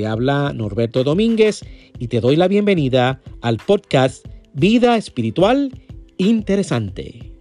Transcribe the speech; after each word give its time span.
Te 0.00 0.06
habla 0.06 0.54
Norberto 0.54 1.04
Domínguez 1.04 1.60
y 1.98 2.08
te 2.08 2.22
doy 2.22 2.34
la 2.34 2.48
bienvenida 2.48 3.20
al 3.42 3.58
podcast 3.58 4.26
Vida 4.54 4.96
Espiritual 4.96 5.78
Interesante. 6.16 7.34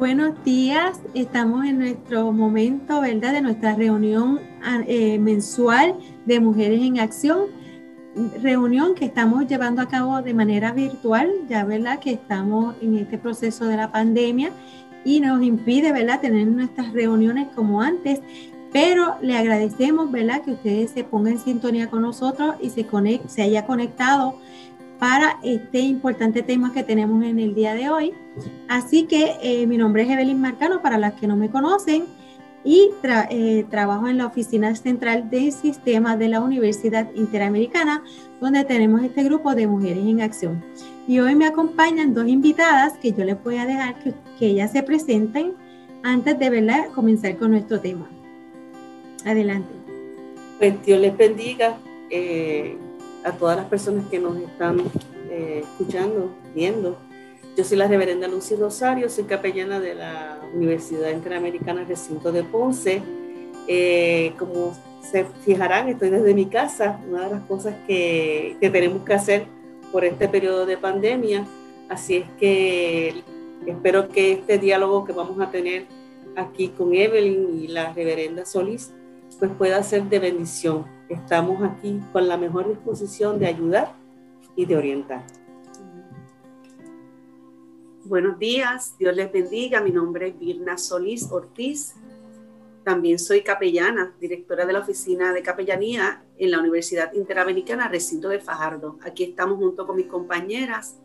Buenos 0.00 0.44
días, 0.44 1.00
estamos 1.14 1.64
en 1.66 1.78
nuestro 1.78 2.32
momento, 2.32 3.00
¿verdad? 3.00 3.32
De 3.32 3.42
nuestra 3.42 3.76
reunión 3.76 4.40
eh, 4.88 5.20
mensual 5.20 5.94
de 6.26 6.40
Mujeres 6.40 6.82
en 6.82 6.98
Acción 6.98 7.62
reunión 8.42 8.94
que 8.94 9.04
estamos 9.04 9.46
llevando 9.46 9.82
a 9.82 9.88
cabo 9.88 10.22
de 10.22 10.34
manera 10.34 10.72
virtual, 10.72 11.30
ya 11.48 11.64
verdad 11.64 11.98
que 11.98 12.12
estamos 12.12 12.76
en 12.80 12.96
este 12.98 13.18
proceso 13.18 13.66
de 13.66 13.76
la 13.76 13.90
pandemia 13.90 14.50
y 15.04 15.20
nos 15.20 15.42
impide, 15.42 15.92
¿verdad?, 15.92 16.20
tener 16.20 16.46
nuestras 16.46 16.92
reuniones 16.92 17.48
como 17.54 17.82
antes, 17.82 18.20
pero 18.72 19.16
le 19.20 19.36
agradecemos, 19.36 20.10
¿verdad?, 20.10 20.42
que 20.42 20.52
ustedes 20.52 20.90
se 20.90 21.04
pongan 21.04 21.34
en 21.34 21.38
sintonía 21.38 21.90
con 21.90 22.02
nosotros 22.02 22.54
y 22.60 22.70
se, 22.70 22.86
conect, 22.86 23.28
se 23.28 23.42
haya 23.42 23.66
conectado 23.66 24.38
para 24.98 25.38
este 25.42 25.80
importante 25.80 26.42
tema 26.42 26.72
que 26.72 26.82
tenemos 26.82 27.22
en 27.24 27.38
el 27.38 27.54
día 27.54 27.74
de 27.74 27.90
hoy. 27.90 28.14
Así 28.68 29.04
que 29.04 29.34
eh, 29.42 29.66
mi 29.66 29.76
nombre 29.76 30.04
es 30.04 30.10
Evelyn 30.10 30.40
Marcano, 30.40 30.80
para 30.80 30.98
las 30.98 31.14
que 31.14 31.26
no 31.26 31.36
me 31.36 31.50
conocen, 31.50 32.04
y 32.64 32.90
eh, 33.30 33.66
trabajo 33.70 34.08
en 34.08 34.18
la 34.18 34.26
oficina 34.26 34.74
central 34.74 35.28
de 35.28 35.52
sistemas 35.52 36.18
de 36.18 36.28
la 36.28 36.40
Universidad 36.40 37.12
Interamericana, 37.14 38.02
donde 38.40 38.64
tenemos 38.64 39.02
este 39.02 39.22
grupo 39.22 39.54
de 39.54 39.66
mujeres 39.66 40.04
en 40.04 40.22
acción. 40.22 40.64
Y 41.06 41.20
hoy 41.20 41.34
me 41.34 41.46
acompañan 41.46 42.14
dos 42.14 42.26
invitadas 42.26 42.94
que 42.94 43.12
yo 43.12 43.24
les 43.24 43.42
voy 43.44 43.56
a 43.56 43.66
dejar 43.66 43.96
que, 44.02 44.14
ellas 44.40 44.72
se 44.72 44.82
presenten 44.82 45.52
antes 46.02 46.38
de 46.38 46.50
¿verdad? 46.50 46.88
comenzar 46.94 47.36
con 47.36 47.50
nuestro 47.50 47.80
tema. 47.80 48.08
Adelante. 49.24 49.68
Pues 50.58 50.82
Dios 50.84 51.00
les 51.00 51.16
bendiga 51.16 51.78
eh, 52.10 52.76
a 53.24 53.32
todas 53.32 53.56
las 53.56 53.66
personas 53.66 54.06
que 54.10 54.18
nos 54.18 54.36
están 54.36 54.80
eh, 55.30 55.62
escuchando, 55.62 56.30
viendo. 56.54 56.98
Yo 57.56 57.62
soy 57.62 57.78
la 57.78 57.86
reverenda 57.86 58.26
Lucy 58.26 58.56
Rosario, 58.56 59.08
soy 59.08 59.24
capellana 59.24 59.78
de 59.78 59.94
la 59.94 60.40
Universidad 60.54 61.10
Interamericana 61.10 61.84
Recinto 61.84 62.32
de 62.32 62.42
Ponce. 62.42 63.00
Eh, 63.68 64.32
como 64.40 64.74
se 65.00 65.24
fijarán, 65.44 65.88
estoy 65.88 66.10
desde 66.10 66.34
mi 66.34 66.46
casa, 66.46 67.00
una 67.08 67.28
de 67.28 67.34
las 67.36 67.42
cosas 67.44 67.76
que, 67.86 68.56
que 68.60 68.70
tenemos 68.70 69.04
que 69.04 69.14
hacer 69.14 69.46
por 69.92 70.04
este 70.04 70.26
periodo 70.26 70.66
de 70.66 70.76
pandemia. 70.76 71.46
Así 71.88 72.16
es 72.16 72.24
que 72.40 73.22
espero 73.64 74.08
que 74.08 74.32
este 74.32 74.58
diálogo 74.58 75.04
que 75.04 75.12
vamos 75.12 75.38
a 75.40 75.52
tener 75.52 75.86
aquí 76.34 76.70
con 76.70 76.92
Evelyn 76.92 77.60
y 77.62 77.68
la 77.68 77.92
reverenda 77.92 78.44
Solís, 78.44 78.92
pues 79.38 79.52
pueda 79.56 79.80
ser 79.84 80.02
de 80.04 80.18
bendición. 80.18 80.86
Estamos 81.08 81.62
aquí 81.62 82.00
con 82.12 82.26
la 82.26 82.36
mejor 82.36 82.68
disposición 82.68 83.38
de 83.38 83.46
ayudar 83.46 83.92
y 84.56 84.66
de 84.66 84.76
orientar. 84.76 85.22
Buenos 88.06 88.38
días, 88.38 88.96
Dios 88.98 89.16
les 89.16 89.32
bendiga. 89.32 89.80
Mi 89.80 89.90
nombre 89.90 90.28
es 90.28 90.38
Virna 90.38 90.76
Solís 90.76 91.32
Ortiz. 91.32 91.94
También 92.84 93.18
soy 93.18 93.40
capellana, 93.40 94.14
directora 94.20 94.66
de 94.66 94.74
la 94.74 94.80
Oficina 94.80 95.32
de 95.32 95.42
Capellanía 95.42 96.22
en 96.36 96.50
la 96.50 96.60
Universidad 96.60 97.14
Interamericana 97.14 97.88
Recinto 97.88 98.28
de 98.28 98.40
Fajardo. 98.40 98.98
Aquí 99.02 99.24
estamos 99.24 99.56
junto 99.56 99.86
con 99.86 99.96
mis 99.96 100.04
compañeras 100.04 100.98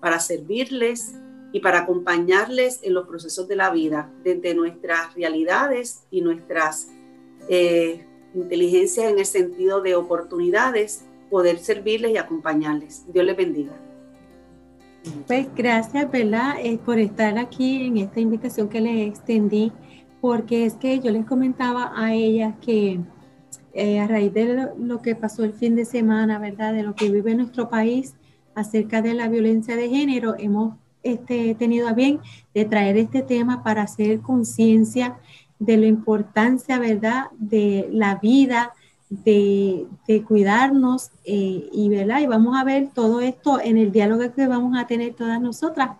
para 0.00 0.18
servirles 0.18 1.14
y 1.52 1.60
para 1.60 1.80
acompañarles 1.80 2.80
en 2.82 2.94
los 2.94 3.06
procesos 3.06 3.46
de 3.48 3.56
la 3.56 3.68
vida, 3.68 4.10
desde 4.24 4.54
nuestras 4.54 5.14
realidades 5.14 6.04
y 6.10 6.22
nuestras 6.22 6.88
eh, 7.50 8.06
inteligencias 8.32 9.12
en 9.12 9.18
el 9.18 9.26
sentido 9.26 9.82
de 9.82 9.94
oportunidades, 9.94 11.04
poder 11.28 11.58
servirles 11.58 12.12
y 12.12 12.16
acompañarles. 12.16 13.04
Dios 13.12 13.26
les 13.26 13.36
bendiga. 13.36 13.85
Pues 15.26 15.48
gracias, 15.54 16.10
¿verdad? 16.10 16.54
Eh, 16.62 16.78
por 16.78 16.98
estar 16.98 17.38
aquí 17.38 17.86
en 17.86 17.96
esta 17.98 18.20
invitación 18.20 18.68
que 18.68 18.80
les 18.80 19.08
extendí, 19.08 19.72
porque 20.20 20.66
es 20.66 20.74
que 20.74 20.98
yo 20.98 21.10
les 21.10 21.24
comentaba 21.24 21.92
a 21.94 22.12
ellas 22.12 22.54
que 22.60 23.00
eh, 23.72 24.00
a 24.00 24.06
raíz 24.06 24.32
de 24.32 24.70
lo, 24.78 25.02
que 25.02 25.14
pasó 25.14 25.44
el 25.44 25.52
fin 25.52 25.76
de 25.76 25.84
semana, 25.84 26.38
¿verdad? 26.38 26.72
De 26.72 26.82
lo 26.82 26.94
que 26.94 27.10
vive 27.10 27.34
nuestro 27.34 27.68
país 27.68 28.14
acerca 28.54 29.02
de 29.02 29.14
la 29.14 29.28
violencia 29.28 29.76
de 29.76 29.88
género, 29.88 30.34
hemos 30.38 30.74
este, 31.02 31.54
tenido 31.54 31.86
a 31.86 31.92
bien 31.92 32.20
de 32.54 32.64
traer 32.64 32.96
este 32.96 33.22
tema 33.22 33.62
para 33.62 33.82
hacer 33.82 34.20
conciencia 34.20 35.18
de 35.58 35.76
la 35.76 35.86
importancia, 35.86 36.78
¿verdad? 36.78 37.26
De 37.38 37.88
la 37.92 38.16
vida, 38.16 38.72
de, 39.08 39.86
cuidarnos 40.26 41.10
eh, 41.24 41.68
y, 41.72 41.88
¿verdad? 41.88 42.20
y 42.20 42.26
vamos 42.26 42.56
a 42.56 42.64
ver 42.64 42.90
todo 42.94 43.20
esto 43.20 43.60
en 43.60 43.78
el 43.78 43.92
diálogo 43.92 44.32
que 44.32 44.46
vamos 44.46 44.76
a 44.78 44.86
tener 44.86 45.14
todas 45.14 45.40
nosotras. 45.40 45.96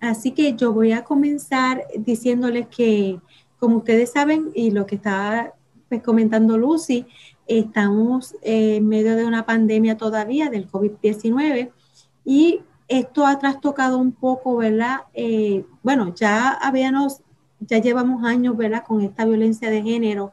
Así 0.00 0.32
que 0.32 0.54
yo 0.54 0.72
voy 0.72 0.92
a 0.92 1.04
comenzar 1.04 1.84
diciéndoles 1.98 2.68
que, 2.68 3.20
como 3.58 3.78
ustedes 3.78 4.12
saben, 4.12 4.50
y 4.54 4.70
lo 4.70 4.86
que 4.86 4.94
estaba 4.94 5.52
pues, 5.88 6.02
comentando 6.02 6.56
Lucy, 6.56 7.06
estamos 7.46 8.34
en 8.42 8.88
medio 8.88 9.16
de 9.16 9.26
una 9.26 9.44
pandemia 9.44 9.96
todavía 9.96 10.48
del 10.48 10.70
COVID-19 10.70 11.70
y 12.24 12.60
esto 12.88 13.26
ha 13.26 13.38
trastocado 13.38 13.98
un 13.98 14.12
poco, 14.12 14.56
¿verdad? 14.56 15.00
Eh, 15.14 15.64
bueno, 15.82 16.14
ya 16.14 16.50
habíamos, 16.50 17.20
ya 17.60 17.78
llevamos 17.78 18.24
años, 18.24 18.56
¿verdad? 18.56 18.84
Con 18.86 19.00
esta 19.02 19.24
violencia 19.24 19.70
de 19.70 19.82
género 19.82 20.32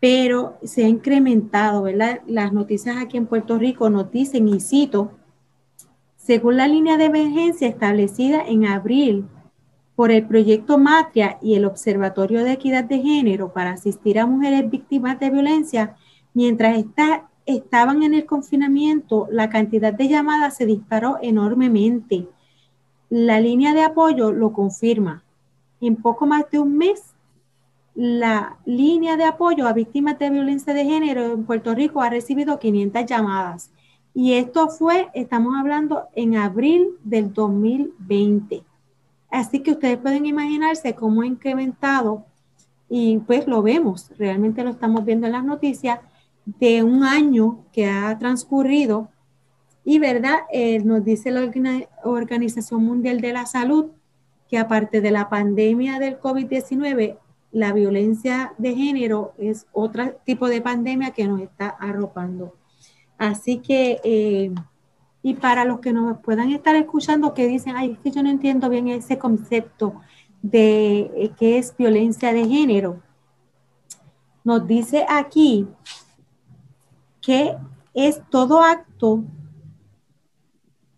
pero 0.00 0.58
se 0.62 0.84
ha 0.84 0.88
incrementado, 0.88 1.82
¿verdad? 1.82 2.20
Las 2.26 2.52
noticias 2.52 2.96
aquí 2.98 3.16
en 3.16 3.26
Puerto 3.26 3.58
Rico 3.58 3.90
nos 3.90 4.10
dicen, 4.10 4.48
y 4.48 4.60
cito, 4.60 5.12
según 6.16 6.56
la 6.56 6.68
línea 6.68 6.96
de 6.96 7.06
emergencia 7.06 7.66
establecida 7.68 8.42
en 8.46 8.66
abril 8.66 9.26
por 9.96 10.12
el 10.12 10.26
proyecto 10.26 10.78
Matria 10.78 11.38
y 11.42 11.54
el 11.54 11.64
Observatorio 11.64 12.44
de 12.44 12.52
Equidad 12.52 12.84
de 12.84 13.00
Género 13.00 13.52
para 13.52 13.72
asistir 13.72 14.20
a 14.20 14.26
mujeres 14.26 14.70
víctimas 14.70 15.18
de 15.18 15.30
violencia, 15.30 15.96
mientras 16.34 16.84
estaban 17.46 18.04
en 18.04 18.14
el 18.14 18.24
confinamiento, 18.24 19.26
la 19.32 19.48
cantidad 19.48 19.92
de 19.92 20.06
llamadas 20.06 20.56
se 20.56 20.66
disparó 20.66 21.18
enormemente. 21.22 22.28
La 23.10 23.40
línea 23.40 23.74
de 23.74 23.82
apoyo 23.82 24.30
lo 24.30 24.52
confirma. 24.52 25.24
En 25.80 25.96
poco 25.96 26.26
más 26.26 26.48
de 26.50 26.60
un 26.60 26.76
mes 26.76 27.14
la 28.00 28.56
línea 28.64 29.16
de 29.16 29.24
apoyo 29.24 29.66
a 29.66 29.72
víctimas 29.72 30.20
de 30.20 30.30
violencia 30.30 30.72
de 30.72 30.84
género 30.84 31.32
en 31.32 31.44
Puerto 31.44 31.74
Rico 31.74 32.00
ha 32.00 32.08
recibido 32.08 32.60
500 32.60 33.06
llamadas. 33.06 33.72
Y 34.14 34.34
esto 34.34 34.68
fue, 34.68 35.08
estamos 35.14 35.56
hablando, 35.58 36.04
en 36.14 36.36
abril 36.36 36.90
del 37.02 37.32
2020. 37.32 38.62
Así 39.32 39.64
que 39.64 39.72
ustedes 39.72 39.98
pueden 39.98 40.26
imaginarse 40.26 40.94
cómo 40.94 41.22
ha 41.22 41.26
incrementado, 41.26 42.24
y 42.88 43.18
pues 43.18 43.48
lo 43.48 43.62
vemos, 43.62 44.12
realmente 44.16 44.62
lo 44.62 44.70
estamos 44.70 45.04
viendo 45.04 45.26
en 45.26 45.32
las 45.32 45.44
noticias, 45.44 45.98
de 46.46 46.84
un 46.84 47.02
año 47.02 47.64
que 47.72 47.86
ha 47.86 48.16
transcurrido. 48.16 49.08
Y 49.84 49.98
verdad, 49.98 50.36
eh, 50.52 50.78
nos 50.84 51.04
dice 51.04 51.32
la 51.32 51.50
Organización 52.04 52.84
Mundial 52.84 53.20
de 53.20 53.32
la 53.32 53.44
Salud 53.44 53.86
que 54.48 54.56
aparte 54.56 55.00
de 55.00 55.10
la 55.10 55.28
pandemia 55.28 55.98
del 55.98 56.20
COVID-19, 56.20 57.18
la 57.50 57.72
violencia 57.72 58.54
de 58.58 58.74
género 58.74 59.32
es 59.38 59.66
otro 59.72 60.16
tipo 60.24 60.48
de 60.48 60.60
pandemia 60.60 61.12
que 61.12 61.26
nos 61.26 61.40
está 61.40 61.68
arropando. 61.68 62.54
Así 63.16 63.58
que, 63.58 64.00
eh, 64.04 64.54
y 65.22 65.34
para 65.34 65.64
los 65.64 65.80
que 65.80 65.92
nos 65.92 66.18
puedan 66.20 66.50
estar 66.52 66.76
escuchando 66.76 67.34
que 67.34 67.46
dicen, 67.46 67.74
ay, 67.76 67.92
es 67.92 67.98
que 67.98 68.10
yo 68.10 68.22
no 68.22 68.30
entiendo 68.30 68.68
bien 68.68 68.88
ese 68.88 69.18
concepto 69.18 70.00
de 70.42 71.10
eh, 71.16 71.30
qué 71.38 71.58
es 71.58 71.76
violencia 71.76 72.32
de 72.32 72.46
género, 72.46 73.02
nos 74.44 74.66
dice 74.66 75.04
aquí 75.08 75.66
que 77.20 77.56
es 77.92 78.22
todo 78.30 78.62
acto 78.62 79.24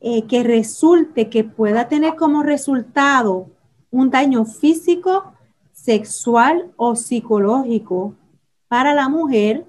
eh, 0.01 0.27
que 0.27 0.43
resulte, 0.43 1.29
que 1.29 1.45
pueda 1.45 1.89
tener 1.89 2.15
como 2.17 2.43
resultado 2.43 3.51
un 3.91 4.11
daño 4.11 4.45
físico, 4.45 5.33
sexual 5.83 6.73
o 6.77 6.95
psicológico 6.95 8.15
para 8.69 8.95
la 8.95 9.09
mujer, 9.09 9.67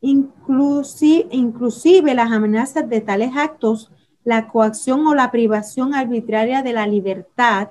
inclusive, 0.00 1.28
inclusive 1.30 2.14
las 2.14 2.30
amenazas 2.30 2.88
de 2.88 3.00
tales 3.00 3.30
actos, 3.34 3.90
la 4.22 4.48
coacción 4.48 5.06
o 5.06 5.14
la 5.14 5.30
privación 5.30 5.94
arbitraria 5.94 6.62
de 6.62 6.72
la 6.72 6.86
libertad, 6.86 7.70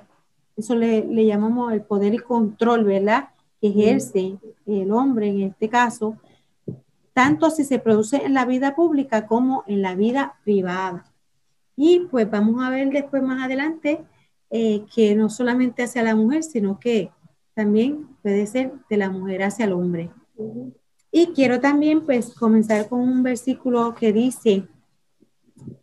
eso 0.56 0.74
le, 0.74 1.04
le 1.04 1.26
llamamos 1.26 1.72
el 1.72 1.82
poder 1.82 2.14
y 2.14 2.18
control, 2.18 2.84
¿verdad? 2.84 3.28
Que 3.60 3.68
ejerce 3.68 4.36
el 4.66 4.92
hombre 4.92 5.28
en 5.28 5.42
este 5.42 5.68
caso, 5.68 6.16
tanto 7.12 7.50
si 7.50 7.64
se 7.64 7.78
produce 7.78 8.24
en 8.24 8.34
la 8.34 8.44
vida 8.44 8.74
pública 8.74 9.26
como 9.26 9.62
en 9.66 9.82
la 9.82 9.94
vida 9.94 10.34
privada. 10.44 11.04
Y 11.76 12.00
pues 12.10 12.28
vamos 12.28 12.64
a 12.64 12.70
ver 12.70 12.90
después 12.90 13.22
más 13.22 13.42
adelante 13.44 14.04
eh, 14.50 14.84
que 14.94 15.14
no 15.14 15.28
solamente 15.28 15.84
hacia 15.84 16.02
la 16.02 16.14
mujer, 16.14 16.42
sino 16.42 16.78
que 16.78 17.10
también 17.54 18.08
puede 18.22 18.46
ser 18.46 18.72
de 18.90 18.96
la 18.96 19.10
mujer 19.10 19.42
hacia 19.42 19.64
el 19.64 19.72
hombre. 19.72 20.10
Y 21.10 21.28
quiero 21.28 21.60
también 21.60 22.04
pues 22.04 22.34
comenzar 22.34 22.88
con 22.88 23.00
un 23.00 23.22
versículo 23.22 23.94
que 23.94 24.12
dice, 24.12 24.66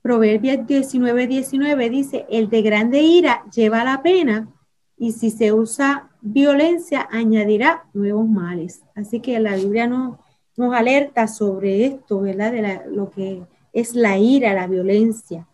Proverbios 0.01 0.67
19, 0.67 1.27
19 1.27 1.89
dice, 1.89 2.25
el 2.29 2.49
de 2.49 2.61
grande 2.61 3.01
ira 3.01 3.45
lleva 3.55 3.83
la 3.83 4.03
pena 4.03 4.49
y 4.97 5.13
si 5.13 5.31
se 5.31 5.53
usa 5.53 6.09
violencia 6.21 7.07
añadirá 7.09 7.85
nuevos 7.93 8.27
males. 8.27 8.83
Así 8.93 9.19
que 9.19 9.39
la 9.39 9.55
Biblia 9.55 9.87
nos, 9.87 10.17
nos 10.57 10.73
alerta 10.73 11.27
sobre 11.27 11.85
esto, 11.85 12.21
¿verdad? 12.21 12.51
De 12.51 12.81
lo 12.91 13.09
que 13.09 13.43
es 13.73 13.95
la 13.95 14.17
ira, 14.17 14.53
la 14.53 14.67
violencia. 14.67 15.47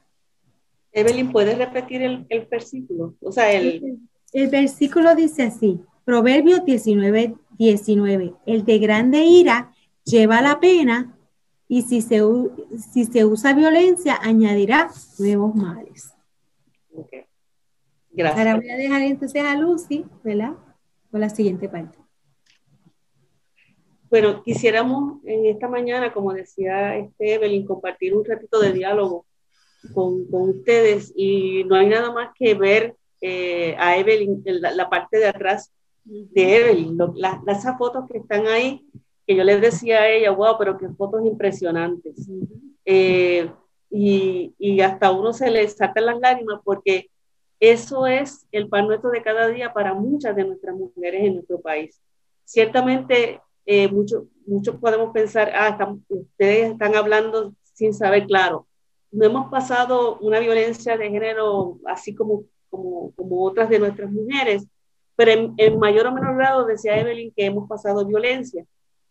Evelyn, 0.92 1.32
¿puedes 1.32 1.58
repetir 1.58 2.02
el, 2.02 2.48
versículo? 2.50 3.14
O 3.22 3.32
sea, 3.32 3.52
el... 3.52 4.00
El 4.34 4.50
versículo 4.50 5.16
dice 5.16 5.44
así, 5.44 5.80
Proverbios 6.08 6.64
19, 6.64 7.36
19, 7.58 8.34
el 8.46 8.64
de 8.64 8.80
grande 8.80 9.26
ira 9.26 9.74
lleva 10.06 10.42
la 10.42 10.58
pena 10.62 11.18
y 11.68 11.82
si 11.82 12.02
se, 12.02 12.22
si 12.94 13.04
se 13.04 13.26
usa 13.26 13.52
violencia 13.52 14.18
añadirá 14.22 14.90
nuevos 15.20 15.54
males. 15.54 16.14
Okay. 16.94 17.26
Gracias. 18.12 18.40
Ahora 18.40 18.56
voy 18.56 18.70
a 18.70 18.78
dejar 18.78 19.02
entonces 19.02 19.44
a 19.44 19.58
Lucy, 19.58 20.06
¿verdad? 20.24 20.54
Con 21.12 21.20
la 21.20 21.30
siguiente 21.30 21.68
parte. 21.68 21.98
Bueno, 24.10 24.42
quisiéramos 24.44 25.22
en 25.26 25.46
esta 25.48 25.68
mañana, 25.68 26.14
como 26.14 26.32
decía 26.32 26.96
este 26.96 27.34
Evelyn, 27.34 27.66
compartir 27.66 28.16
un 28.16 28.24
ratito 28.24 28.62
de 28.62 28.72
diálogo 28.72 29.26
con, 29.94 30.26
con 30.28 30.52
ustedes 30.52 31.12
y 31.18 31.66
no 31.66 31.76
hay 31.76 31.88
nada 31.88 32.14
más 32.14 32.30
que 32.34 32.54
ver 32.54 32.96
eh, 33.20 33.76
a 33.78 33.98
Evelyn, 33.98 34.42
la, 34.46 34.72
la, 34.72 34.90
parte 34.90 35.18
de 35.18 35.28
atrás 35.28 35.74
de 36.08 36.58
Evelyn, 36.58 36.98
las, 37.16 37.40
esas 37.48 37.78
fotos 37.78 38.10
que 38.10 38.20
están 38.20 38.48
ahí, 38.48 38.86
que 39.26 39.36
yo 39.36 39.44
les 39.44 39.62
decía 39.62 40.02
a 40.02 40.10
ella, 40.10 40.32
wow, 40.32 40.56
pero 40.58 40.78
qué 40.78 40.88
fotos 40.90 41.26
impresionantes. 41.26 42.30
Eh, 42.86 43.52
y, 43.90 44.54
y, 44.58 44.82
hasta 44.82 45.12
uno 45.12 45.34
se 45.34 45.50
le 45.50 45.68
sacan 45.68 46.06
las 46.06 46.20
lágrimas 46.20 46.62
porque 46.64 47.10
eso 47.60 48.06
es 48.08 48.48
el 48.52 48.70
pan 48.70 48.88
nuestro 48.88 49.10
de 49.10 49.22
cada 49.22 49.48
día 49.48 49.74
para 49.74 49.94
muchas 49.94 50.36
de 50.36 50.46
nuestras 50.46 50.76
mujeres 50.76 51.24
en 51.24 51.36
nuestro 51.36 51.60
país. 51.60 52.02
Ciertamente, 52.44 53.42
eh, 53.66 53.90
muchos 53.90 54.76
podemos 54.80 55.12
pensar, 55.12 55.52
ah, 55.54 55.96
ustedes 56.08 56.72
están 56.72 56.96
hablando 56.96 57.54
sin 57.74 57.94
saber 57.94 58.26
claro 58.26 58.68
no 59.12 59.26
hemos 59.26 59.50
pasado 59.50 60.18
una 60.20 60.40
violencia 60.40 60.98
de 60.98 61.10
género 61.10 61.80
así 61.86 62.14
como, 62.14 62.44
como, 62.70 63.12
como 63.16 63.44
otras 63.44 63.70
de 63.70 63.80
nuestras 63.80 64.12
mujeres, 64.12 64.68
pero 65.18 65.54
en, 65.58 65.80
mayor 65.80 66.08
o 66.08 66.14
menor 66.14 66.38
grado 66.38 66.66
decía 66.66 66.98
Evelyn 66.98 67.34
que 67.36 67.46
hemos 67.46 67.68
pasado 67.68 68.06
violencia, 68.06 68.66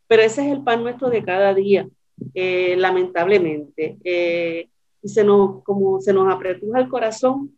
pero 0.07 0.23
ese 0.23 0.47
es 0.47 0.53
el 0.53 0.63
pan 0.63 0.83
nuestro 0.83 1.11
de 1.11 1.23
cada 1.23 1.53
día, 1.53 1.87
eh, 2.33 2.77
lamentablemente. 2.79 3.99
Eh, 4.03 4.69
y 5.03 5.09
se 5.09 5.23
nos, 5.23 5.63
como 5.63 6.01
se 6.01 6.13
nos 6.13 6.33
apretuja 6.33 6.81
el 6.81 6.89
corazón 6.89 7.57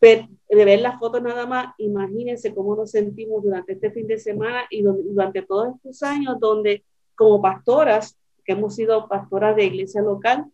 de 0.00 0.28
ver 0.50 0.80
las 0.80 0.98
fotos 0.98 1.22
nada 1.22 1.44
más, 1.46 1.74
imagínense 1.78 2.54
cómo 2.54 2.76
nos 2.76 2.92
sentimos 2.92 3.42
durante 3.42 3.72
este 3.72 3.90
fin 3.90 4.06
de 4.06 4.18
semana 4.18 4.64
y 4.70 4.82
durante 4.82 5.42
todos 5.42 5.74
estos 5.74 6.02
años 6.02 6.38
donde 6.38 6.84
como 7.16 7.42
pastoras, 7.42 8.16
que 8.44 8.52
hemos 8.52 8.76
sido 8.76 9.08
pastoras 9.08 9.56
de 9.56 9.64
iglesia 9.64 10.00
local, 10.02 10.46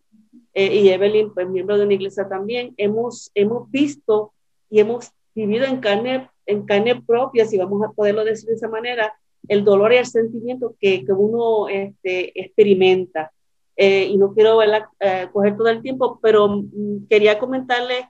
eh, 0.53 0.73
y 0.73 0.89
Evelyn, 0.89 1.33
pues 1.33 1.47
miembro 1.47 1.77
de 1.77 1.83
una 1.83 1.93
iglesia 1.93 2.27
también, 2.27 2.73
hemos, 2.77 3.29
hemos 3.35 3.69
visto 3.69 4.33
y 4.69 4.79
hemos 4.79 5.11
vivido 5.35 5.65
en 5.65 5.77
carne, 5.77 6.29
en 6.45 6.65
carne 6.65 7.01
propia, 7.01 7.45
si 7.45 7.57
vamos 7.57 7.83
a 7.83 7.91
poderlo 7.91 8.23
decir 8.23 8.49
de 8.49 8.55
esa 8.55 8.67
manera, 8.67 9.13
el 9.47 9.63
dolor 9.63 9.93
y 9.93 9.97
el 9.97 10.05
sentimiento 10.05 10.75
que, 10.79 11.05
que 11.05 11.13
uno 11.13 11.67
este, 11.67 12.39
experimenta. 12.39 13.31
Eh, 13.77 14.05
y 14.05 14.17
no 14.17 14.33
quiero 14.33 14.61
eh, 14.63 15.27
coger 15.33 15.57
todo 15.57 15.67
el 15.67 15.81
tiempo, 15.81 16.19
pero 16.21 16.47
mm, 16.47 17.07
quería 17.09 17.37
comentarles 17.37 18.05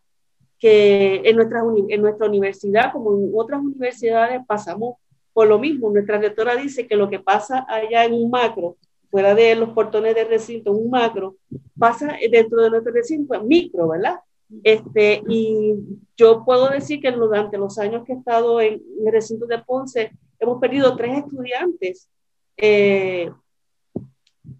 que 0.59 1.21
en 1.25 1.35
nuestra, 1.35 1.61
en 1.89 2.01
nuestra 2.01 2.27
universidad, 2.27 2.91
como 2.91 3.17
en 3.17 3.31
otras 3.35 3.61
universidades, 3.61 4.41
pasamos 4.47 4.95
por 5.33 5.47
lo 5.47 5.59
mismo. 5.59 5.89
Nuestra 5.89 6.17
rectora 6.17 6.55
dice 6.55 6.88
que 6.88 6.95
lo 6.95 7.09
que 7.09 7.19
pasa 7.19 7.65
allá 7.67 8.05
en 8.05 8.13
un 8.13 8.29
macro 8.29 8.77
fuera 9.09 9.33
de 9.33 9.55
los 9.55 9.69
portones 9.69 10.15
de 10.15 10.25
recinto, 10.25 10.71
un 10.71 10.89
macro, 10.89 11.38
pasa 11.77 12.15
dentro 12.29 12.61
de 12.61 12.69
nuestro 12.69 12.93
recinto, 12.93 13.41
micro, 13.43 13.88
¿verdad? 13.88 14.19
Este, 14.63 15.23
y 15.27 15.75
yo 16.17 16.43
puedo 16.45 16.69
decir 16.69 17.01
que 17.01 17.11
durante 17.11 17.57
los 17.57 17.77
años 17.77 18.03
que 18.05 18.13
he 18.13 18.15
estado 18.15 18.61
en, 18.61 18.81
el 19.05 19.11
recinto 19.11 19.45
de 19.45 19.59
Ponce, 19.59 20.11
hemos 20.39 20.59
perdido 20.59 20.95
tres 20.95 21.19
estudiantes 21.19 22.09
eh, 22.57 23.31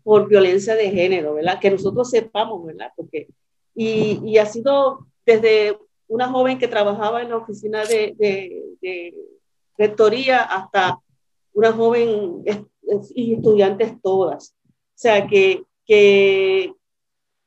por 0.04 0.28
violencia 0.28 0.76
de 0.76 0.92
género, 0.92 1.36
¿verdad? 1.36 1.60
Que 1.60 1.72
nosotros 1.72 2.10
sepamos, 2.10 2.66
¿verdad? 2.66 2.92
Porque, 2.96 3.28
y, 3.74 4.22
y, 4.24 4.38
ha 4.38 4.46
sido 4.46 5.08
desde 5.26 5.78
una 6.08 6.30
joven 6.30 6.58
que 6.58 6.68
trabajaba 6.68 7.22
en 7.22 7.30
la 7.30 7.38
oficina 7.38 7.84
de, 7.86 8.16
de, 8.18 8.64
de 8.82 9.14
rectoría 9.78 10.42
hasta 10.44 11.00
una 11.54 11.72
joven 11.72 12.44
y 13.16 13.34
estudiantes 13.34 14.00
todas. 14.02 14.56
O 14.66 14.98
sea, 14.98 15.28
que, 15.28 15.64
que 15.86 16.74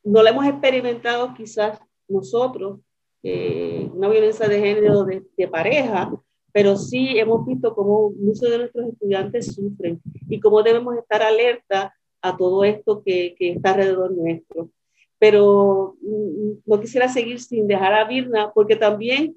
no 0.02 0.22
la 0.22 0.30
hemos 0.30 0.46
experimentado 0.46 1.34
quizás 1.34 1.78
nosotros, 2.08 2.80
eh, 3.22 3.88
una 3.92 4.08
violencia 4.08 4.48
de 4.48 4.60
género 4.60 5.04
de, 5.04 5.48
pareja, 5.48 6.12
pero 6.52 6.76
sí 6.76 7.18
hemos 7.18 7.44
visto 7.46 7.74
cómo 7.74 8.10
muchos 8.10 8.50
de 8.50 8.58
nuestros 8.58 8.88
estudiantes 8.88 9.54
sufren 9.54 10.00
y 10.28 10.40
cómo 10.40 10.62
debemos 10.62 10.96
estar 10.96 11.22
alerta 11.22 11.94
a 12.20 12.36
todo 12.36 12.64
esto 12.64 13.02
que, 13.04 13.34
que 13.38 13.52
está 13.52 13.70
alrededor 13.70 14.12
nuestro. 14.12 14.70
Pero 15.18 15.96
mm, 16.00 16.62
no 16.66 16.80
quisiera 16.80 17.08
seguir 17.08 17.40
sin 17.40 17.66
dejar 17.66 17.94
a 17.94 18.04
Virna, 18.04 18.52
porque 18.52 18.76
también 18.76 19.36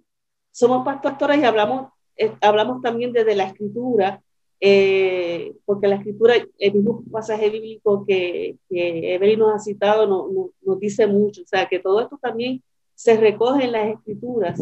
somos 0.52 0.86
pastoras 0.86 1.38
y 1.38 1.44
hablamos, 1.44 1.92
eh, 2.18 2.32
hablamos 2.42 2.82
también 2.82 3.14
desde 3.14 3.36
la 3.36 3.46
escritura 3.46 4.22
eh, 4.64 5.56
porque 5.66 5.88
la 5.88 5.96
escritura, 5.96 6.36
el 6.60 6.74
mismo 6.74 7.04
pasaje 7.12 7.50
bíblico 7.50 8.06
que, 8.06 8.58
que 8.70 9.16
Evelyn 9.16 9.40
nos 9.40 9.56
ha 9.56 9.60
citado 9.60 10.06
no, 10.06 10.52
nos 10.62 10.80
dice 10.80 11.08
mucho, 11.08 11.42
o 11.42 11.48
sea, 11.48 11.68
que 11.68 11.80
todo 11.80 12.00
esto 12.00 12.20
también 12.22 12.62
se 12.94 13.18
recoge 13.18 13.66
en 13.66 13.72
las 13.72 13.90
escrituras 13.90 14.62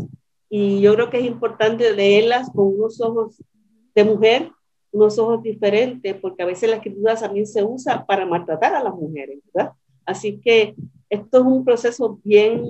y 0.50 0.80
yo 0.80 0.96
creo 0.96 1.10
que 1.10 1.20
es 1.20 1.26
importante 1.26 1.94
leerlas 1.94 2.50
con 2.50 2.68
unos 2.68 3.02
ojos 3.02 3.44
de 3.94 4.04
mujer, 4.06 4.52
unos 4.92 5.20
ojos 5.20 5.44
diferentes, 5.44 6.16
porque 6.16 6.44
a 6.44 6.48
veces 6.48 6.70
la 6.70 6.78
escritura 6.78 7.16
también 7.16 7.46
se 7.46 7.62
usa 7.62 8.06
para 8.06 8.26
maltratar 8.26 8.74
a 8.74 8.84
las 8.84 8.96
mujeres, 8.96 9.40
¿verdad? 9.54 9.74
Así 10.06 10.40
que 10.40 10.76
esto 11.10 11.40
es 11.40 11.44
un 11.44 11.66
proceso 11.66 12.20
bien, 12.24 12.64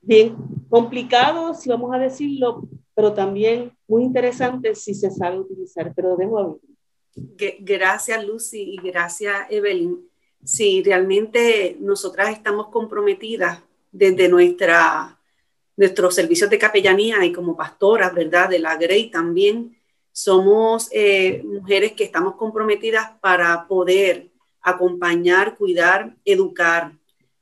bien 0.00 0.36
complicado, 0.68 1.54
si 1.54 1.68
vamos 1.68 1.92
a 1.92 1.98
decirlo, 1.98 2.68
pero 3.00 3.14
también 3.14 3.72
muy 3.88 4.02
interesante 4.02 4.74
si 4.74 4.94
se 4.94 5.10
sabe 5.10 5.38
utilizar, 5.38 5.94
pero 5.96 6.18
dejo 6.18 6.38
a 6.38 6.54
Gracias 7.60 8.26
Lucy 8.26 8.74
y 8.74 8.76
gracias 8.76 9.46
Evelyn. 9.48 10.06
Sí, 10.44 10.82
realmente 10.84 11.78
nosotras 11.80 12.28
estamos 12.30 12.68
comprometidas 12.68 13.62
desde 13.90 14.28
nuestra, 14.28 15.18
nuestros 15.78 16.14
servicios 16.14 16.50
de 16.50 16.58
capellanía 16.58 17.24
y 17.24 17.32
como 17.32 17.56
pastoras, 17.56 18.12
¿verdad? 18.12 18.50
De 18.50 18.58
la 18.58 18.76
Grey 18.76 19.10
también. 19.10 19.78
Somos 20.12 20.90
eh, 20.92 21.42
mujeres 21.42 21.92
que 21.92 22.04
estamos 22.04 22.34
comprometidas 22.34 23.12
para 23.22 23.66
poder 23.66 24.28
acompañar, 24.60 25.56
cuidar, 25.56 26.14
educar, 26.26 26.92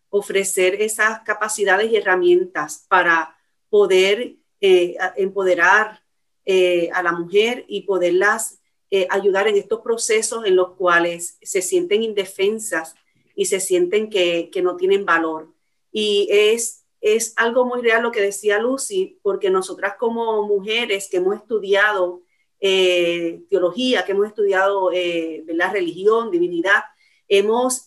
ofrecer 0.09 0.81
esas 0.81 1.19
capacidades 1.23 1.91
y 1.91 1.97
herramientas 1.97 2.87
para 2.89 3.37
poder 3.69 4.39
eh, 4.61 4.97
empoderar 5.17 6.03
eh, 6.45 6.89
a 6.95 7.03
la 7.03 7.13
mujer 7.13 7.67
y 7.69 7.83
poderlas 7.83 8.59
eh, 8.91 9.07
ayudar 9.11 9.47
en 9.49 9.57
estos 9.57 9.81
procesos 9.81 10.47
en 10.47 10.57
los 10.57 10.71
cuales 10.71 11.37
se 11.43 11.61
sienten 11.61 12.03
indefensas 12.03 12.95
y 13.35 13.45
se 13.45 13.61
sienten 13.61 14.09
que, 14.09 14.49
que 14.51 14.63
no 14.63 14.77
tienen 14.77 15.05
valor. 15.05 15.53
Y 15.93 16.27
es, 16.31 16.87
es 17.03 17.35
algo 17.37 17.67
muy 17.67 17.83
real 17.83 18.03
lo 18.03 18.13
que 18.13 18.23
decía 18.23 18.59
Lucy, 18.59 19.19
porque 19.23 19.51
nosotras 19.51 19.97
como 19.99 20.43
mujeres 20.47 21.09
que 21.11 21.19
hemos 21.19 21.37
estudiado 21.37 22.23
eh, 22.61 23.43
teología, 23.51 24.07
que 24.07 24.13
hemos 24.13 24.29
estudiado 24.29 24.91
eh, 24.91 25.45
la 25.49 25.71
religión, 25.71 26.31
divinidad, 26.31 26.83
hemos, 27.29 27.85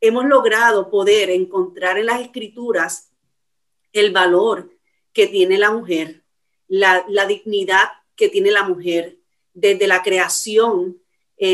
hemos 0.00 0.24
logrado 0.26 0.88
poder 0.90 1.28
encontrar 1.28 1.98
en 1.98 2.06
las 2.06 2.20
escrituras 2.20 3.10
el 3.92 4.12
valor 4.12 4.70
que 5.12 5.26
tiene 5.26 5.58
la 5.58 5.70
mujer, 5.70 6.24
la, 6.68 7.04
la 7.08 7.26
dignidad 7.26 7.88
que 8.16 8.28
tiene 8.28 8.50
la 8.50 8.64
mujer. 8.64 9.18
Desde 9.52 9.86
la 9.86 10.02
creación 10.02 11.00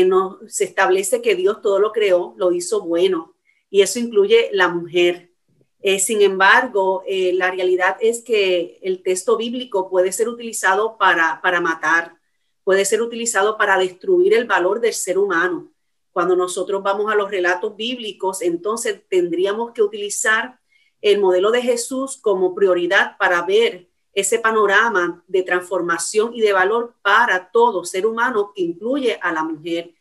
no, 0.05 0.39
se 0.47 0.65
establece 0.65 1.21
que 1.21 1.35
Dios 1.35 1.61
todo 1.61 1.79
lo 1.79 1.91
creó, 1.91 2.33
lo 2.37 2.51
hizo 2.51 2.81
bueno, 2.81 3.35
y 3.69 3.81
eso 3.81 3.99
incluye 3.99 4.49
la 4.51 4.67
mujer. 4.67 5.31
Eh, 5.79 5.99
sin 5.99 6.21
embargo, 6.21 7.03
eh, 7.07 7.33
la 7.33 7.51
realidad 7.51 7.97
es 8.01 8.21
que 8.21 8.79
el 8.81 9.03
texto 9.03 9.37
bíblico 9.37 9.89
puede 9.89 10.11
ser 10.11 10.27
utilizado 10.27 10.97
para, 10.97 11.39
para 11.41 11.61
matar, 11.61 12.17
puede 12.63 12.83
ser 12.83 13.01
utilizado 13.01 13.57
para 13.57 13.77
destruir 13.77 14.33
el 14.33 14.45
valor 14.45 14.81
del 14.81 14.93
ser 14.93 15.17
humano. 15.17 15.71
Cuando 16.11 16.35
nosotros 16.35 16.81
vamos 16.81 17.11
a 17.11 17.15
los 17.15 17.29
relatos 17.29 17.75
bíblicos, 17.75 18.41
entonces 18.41 19.01
tendríamos 19.07 19.71
que 19.71 19.83
utilizar 19.83 20.59
el 21.01 21.19
modelo 21.19 21.51
de 21.51 21.61
Jesús 21.61 22.17
como 22.17 22.55
prioridad 22.55 23.17
para 23.17 23.43
ver 23.43 23.89
ese 24.13 24.39
panorama 24.39 25.23
de 25.27 25.43
transformación 25.43 26.33
y 26.33 26.41
de 26.41 26.51
valor 26.51 26.95
para 27.03 27.51
todo 27.51 27.85
ser 27.85 28.07
humano 28.07 28.51
que 28.55 28.63
incluye 28.63 29.19
a 29.21 29.31
la 29.31 29.43
mujer. 29.43 29.93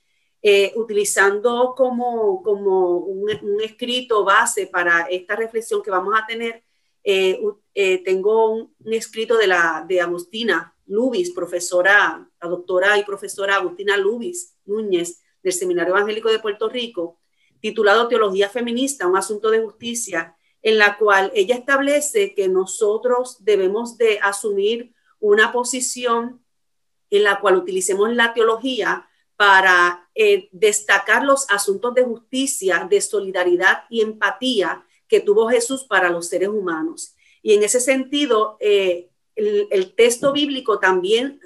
Eh, 0.43 0.73
utilizando 0.77 1.75
como, 1.77 2.41
como 2.43 2.99
un, 2.99 3.29
escrito 3.61 4.23
base 4.25 4.69
para 4.69 5.03
esta 5.11 5.35
reflexión 5.35 5.83
que 5.83 5.91
vamos 5.91 6.15
a 6.17 6.25
tener, 6.25 6.63
eh, 7.03 7.41
eh, 7.75 8.03
tengo 8.05 8.51
un, 8.55 8.75
escrito 8.93 9.37
de, 9.37 9.49
la, 9.49 9.85
de 9.89 10.01
Agustina 10.01 10.75
Lubis, 10.87 11.33
profesora, 11.33 12.31
doctora 12.41 12.97
y 12.97 13.05
profesora 13.05 13.57
Agustina 13.57 13.97
Lubis 13.97 14.57
Núñez 14.65 15.21
del 15.43 15.53
Seminario 15.53 15.95
Evangélico 15.95 16.31
de 16.31 16.39
Puerto 16.39 16.69
Rico, 16.69 17.19
titulado 17.61 18.09
Teología 18.09 18.49
Feminista, 18.49 19.07
un 19.07 19.17
asunto 19.17 19.51
de 19.51 19.61
justicia, 19.61 20.36
en 20.67 20.79
la 20.79 20.99
cual 20.99 21.31
ella 21.33 21.55
establece 21.55 22.35
que 22.35 22.49
nosotros 22.49 23.37
debemos 23.45 23.97
de 23.99 24.19
asumir 24.21 24.93
una 25.21 25.53
posición 25.53 26.45
en 27.09 27.23
la 27.23 27.39
cual 27.39 27.59
utilicemos 27.59 28.13
la 28.13 28.35
teología 28.35 29.09
para 29.37 30.09
eh, 30.13 30.49
destacar 30.51 31.23
los 31.23 31.49
asuntos 31.51 31.95
de 31.95 32.03
justicia, 32.03 32.85
de 32.91 33.01
solidaridad 33.01 33.85
y 33.89 34.01
empatía 34.01 34.85
que 35.07 35.21
tuvo 35.21 35.49
Jesús 35.49 35.85
para 35.85 36.11
los 36.11 36.27
seres 36.27 36.49
humanos. 36.49 37.15
Y 37.43 37.55
en 37.55 37.63
ese 37.63 37.79
sentido, 37.79 38.57
eh, 38.59 39.09
el, 39.37 39.95
texto 39.95 40.33
bíblico 40.33 40.81
también 40.81 41.41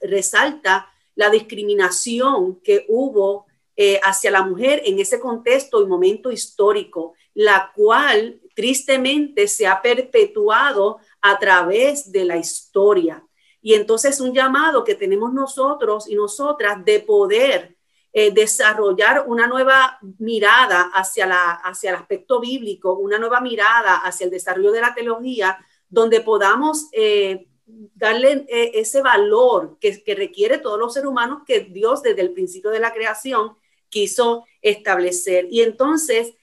resalta 0.00 0.90
la 1.14 1.30
discriminación 1.30 2.60
que 2.64 2.86
hubo 2.88 3.46
eh, 3.76 4.00
hacia 4.02 4.32
la 4.32 4.42
mujer 4.42 4.82
en 4.84 4.98
ese 4.98 5.20
contexto 5.20 5.80
y 5.80 5.86
momento 5.86 6.32
histórico, 6.32 7.14
la 7.34 7.72
cual 7.74 8.40
tristemente 8.54 9.48
se 9.48 9.66
ha 9.66 9.80
perpetuado 9.80 10.98
a 11.20 11.38
través 11.38 12.12
de 12.12 12.24
la 12.24 12.36
historia. 12.36 13.24
Y 13.60 13.74
entonces 13.74 14.20
un 14.20 14.34
llamado 14.34 14.84
que 14.84 14.94
tenemos 14.94 15.32
nosotros 15.32 16.08
y 16.08 16.14
nosotras 16.14 16.84
de 16.84 17.00
poder 17.00 17.76
eh, 18.12 18.30
desarrollar 18.30 19.24
una 19.26 19.46
nueva 19.46 19.98
mirada 20.18 20.90
hacia, 20.92 21.26
la, 21.26 21.52
hacia 21.52 21.90
el 21.90 21.96
aspecto 21.96 22.40
bíblico, 22.40 22.92
una 22.94 23.18
nueva 23.18 23.40
mirada 23.40 23.96
hacia 23.98 24.24
el 24.24 24.30
desarrollo 24.30 24.72
de 24.72 24.80
la 24.82 24.94
teología, 24.94 25.64
donde 25.88 26.20
podamos 26.20 26.88
eh, 26.92 27.46
darle 27.64 28.44
eh, 28.48 28.72
ese 28.74 29.00
valor 29.00 29.78
que, 29.80 30.02
que, 30.02 30.14
requiere 30.14 30.58
todos 30.58 30.78
los 30.78 30.92
seres 30.92 31.08
humanos 31.08 31.42
que 31.46 31.60
Dios 31.60 32.02
desde 32.02 32.20
el 32.20 32.32
principio 32.32 32.70
de 32.70 32.80
la 32.80 32.92
creación 32.92 33.56
quiso 33.88 34.44
establecer. 34.60 35.46
Y 35.50 35.62
entonces 35.62 36.34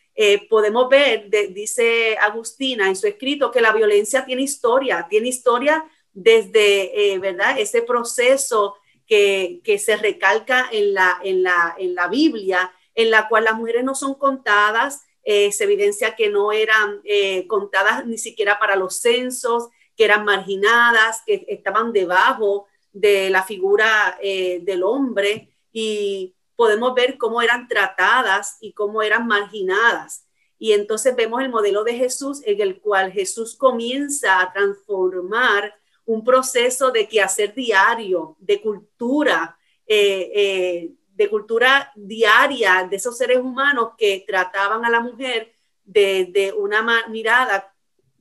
podemos 0.49 0.89
ver, 0.89 1.29
dice 1.53 2.17
Agustina 2.17 2.87
en 2.87 2.95
su 2.95 3.07
escrito, 3.07 3.51
que 3.51 3.61
la 3.61 3.71
violencia 3.71 4.25
tiene 4.25 4.41
historia, 4.41 5.07
tiene 5.09 5.29
historia 5.29 5.85
desde, 6.13 7.13
eh, 7.13 7.19
¿verdad? 7.19 7.57
Ese 7.59 7.81
proceso 7.81 8.75
que, 9.07 9.61
se 9.79 9.97
recalca 9.97 10.67
en 10.71 10.93
la, 10.93 11.19
en, 11.23 11.43
la, 11.43 11.75
en 11.77 11.95
la 11.95 12.07
Biblia, 12.07 12.71
en 12.93 13.09
la 13.09 13.27
cual 13.27 13.45
las 13.45 13.55
mujeres 13.55 13.83
no 13.83 13.95
son 13.95 14.15
contadas, 14.15 15.03
eh, 15.23 15.51
se 15.51 15.63
evidencia 15.63 16.15
que 16.15 16.29
no 16.29 16.51
eran 16.51 17.01
eh, 17.03 17.47
contadas 17.47 18.05
ni 18.05 18.17
siquiera 18.17 18.59
para 18.59 18.75
los 18.75 18.97
censos, 18.97 19.69
que 19.95 20.05
eran 20.05 20.25
marginadas, 20.25 21.21
que 21.25 21.45
estaban 21.47 21.91
debajo 21.93 22.67
de 22.91 23.29
la 23.29 23.43
figura 23.43 24.17
del 24.21 24.81
hombre 24.83 25.49
y 25.71 26.33
podemos 26.59 26.93
ver 26.93 27.17
cómo 27.17 27.41
eran 27.41 27.69
tratadas 27.69 28.57
y 28.59 28.73
cómo 28.73 29.01
eran 29.01 29.27
marginadas. 29.27 30.27
Y 30.57 30.73
entonces 30.73 31.15
vemos 31.15 31.41
el 31.41 31.47
modelo 31.47 31.85
de 31.85 31.93
Jesús 31.93 32.41
en 32.43 32.59
el 32.59 32.81
cual 32.81 33.13
Jesús 33.13 33.55
comienza 33.55 34.41
a 34.41 34.51
transformar 34.51 35.73
un 36.03 36.21
proceso 36.21 36.91
de 36.91 37.07
quehacer 37.07 37.53
diario, 37.53 38.35
de 38.41 38.61
cultura, 38.61 39.57
eh, 39.87 40.31
eh, 40.35 40.91
de 41.15 41.29
cultura 41.29 41.93
diaria 41.95 42.85
de 42.89 42.97
esos 42.97 43.17
seres 43.17 43.37
humanos 43.37 43.91
que 43.97 44.25
trataban 44.27 44.83
a 44.83 44.89
la 44.89 44.99
mujer 44.99 45.53
de, 45.85 46.53
una 46.57 47.07
mirada 47.07 47.73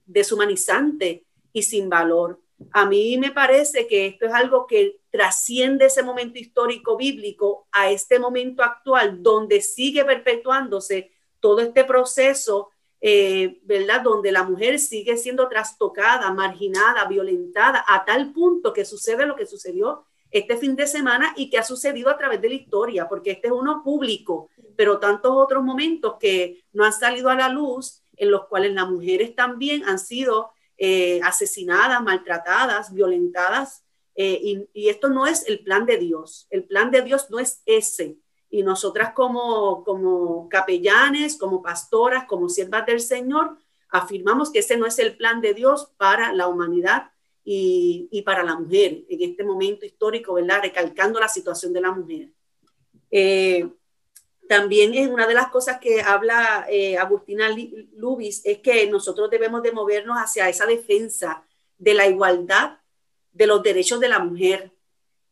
deshumanizante 0.06 1.26
y 1.52 1.62
sin 1.62 1.88
valor. 1.88 2.40
A 2.72 2.86
mí 2.86 3.16
me 3.18 3.30
parece 3.30 3.86
que 3.86 4.06
esto 4.06 4.26
es 4.26 4.32
algo 4.32 4.66
que 4.66 5.00
trasciende 5.10 5.86
ese 5.86 6.02
momento 6.02 6.38
histórico 6.38 6.96
bíblico 6.96 7.68
a 7.72 7.90
este 7.90 8.18
momento 8.18 8.62
actual, 8.62 9.22
donde 9.22 9.60
sigue 9.60 10.04
perpetuándose 10.04 11.12
todo 11.40 11.60
este 11.60 11.84
proceso 11.84 12.70
eh, 13.00 13.60
¿verdad? 13.62 14.02
Donde 14.02 14.32
la 14.32 14.42
mujer 14.42 14.78
sigue 14.78 15.16
siendo 15.16 15.48
trastocada, 15.48 16.32
marginada, 16.32 17.04
violentada, 17.06 17.84
a 17.86 18.04
tal 18.04 18.32
punto 18.32 18.72
que 18.72 18.84
sucede 18.84 19.24
lo 19.24 19.36
que 19.36 19.46
sucedió 19.46 20.04
este 20.30 20.56
fin 20.56 20.74
de 20.76 20.86
semana 20.86 21.32
y 21.36 21.48
que 21.48 21.58
ha 21.58 21.62
sucedido 21.62 22.10
a 22.10 22.18
través 22.18 22.40
de 22.40 22.48
la 22.48 22.54
historia, 22.56 23.08
porque 23.08 23.30
este 23.30 23.48
es 23.48 23.52
uno 23.52 23.82
público, 23.82 24.50
pero 24.76 24.98
tantos 24.98 25.32
otros 25.32 25.62
momentos 25.62 26.16
que 26.18 26.64
no 26.72 26.84
han 26.84 26.92
salido 26.92 27.30
a 27.30 27.36
la 27.36 27.48
luz, 27.48 28.02
en 28.16 28.30
los 28.30 28.46
cuales 28.46 28.74
las 28.74 28.90
mujeres 28.90 29.34
también 29.34 29.84
han 29.84 29.98
sido 29.98 30.50
eh, 30.78 31.20
asesinadas, 31.22 32.02
maltratadas, 32.02 32.92
violentadas, 32.94 33.84
eh, 34.14 34.40
y, 34.42 34.68
y 34.72 34.88
esto 34.88 35.08
no 35.08 35.26
es 35.26 35.46
el 35.46 35.60
plan 35.60 35.84
de 35.86 35.98
Dios, 35.98 36.46
el 36.50 36.64
plan 36.64 36.90
de 36.90 37.02
Dios 37.02 37.28
no 37.30 37.38
es 37.38 37.62
ese, 37.66 38.18
y 38.50 38.62
nosotras 38.62 39.12
como, 39.12 39.84
como 39.84 40.48
capellanes, 40.48 41.36
como 41.36 41.62
pastoras, 41.62 42.24
como 42.24 42.48
siervas 42.48 42.86
del 42.86 43.00
Señor, 43.00 43.58
afirmamos 43.90 44.50
que 44.50 44.60
ese 44.60 44.76
no 44.76 44.86
es 44.86 44.98
el 44.98 45.16
plan 45.16 45.40
de 45.40 45.54
Dios 45.54 45.92
para 45.96 46.32
la 46.32 46.48
humanidad 46.48 47.10
y, 47.44 48.08
y 48.10 48.22
para 48.22 48.42
la 48.42 48.58
mujer 48.58 49.04
en 49.08 49.22
este 49.22 49.44
momento 49.44 49.84
histórico, 49.86 50.34
¿verdad? 50.34 50.62
Recalcando 50.62 51.20
la 51.20 51.28
situación 51.28 51.72
de 51.72 51.80
la 51.80 51.92
mujer. 51.92 52.30
Eh, 53.10 53.68
también 54.48 54.94
es 54.94 55.08
una 55.08 55.26
de 55.26 55.34
las 55.34 55.48
cosas 55.48 55.78
que 55.78 56.00
habla 56.00 56.66
eh, 56.70 56.96
Agustina 56.96 57.48
Lubis, 57.92 58.40
es 58.44 58.58
que 58.58 58.86
nosotros 58.88 59.30
debemos 59.30 59.62
de 59.62 59.72
movernos 59.72 60.16
hacia 60.16 60.48
esa 60.48 60.66
defensa 60.66 61.44
de 61.76 61.94
la 61.94 62.06
igualdad 62.06 62.78
de 63.32 63.46
los 63.46 63.62
derechos 63.62 64.00
de 64.00 64.08
la 64.08 64.18
mujer 64.18 64.72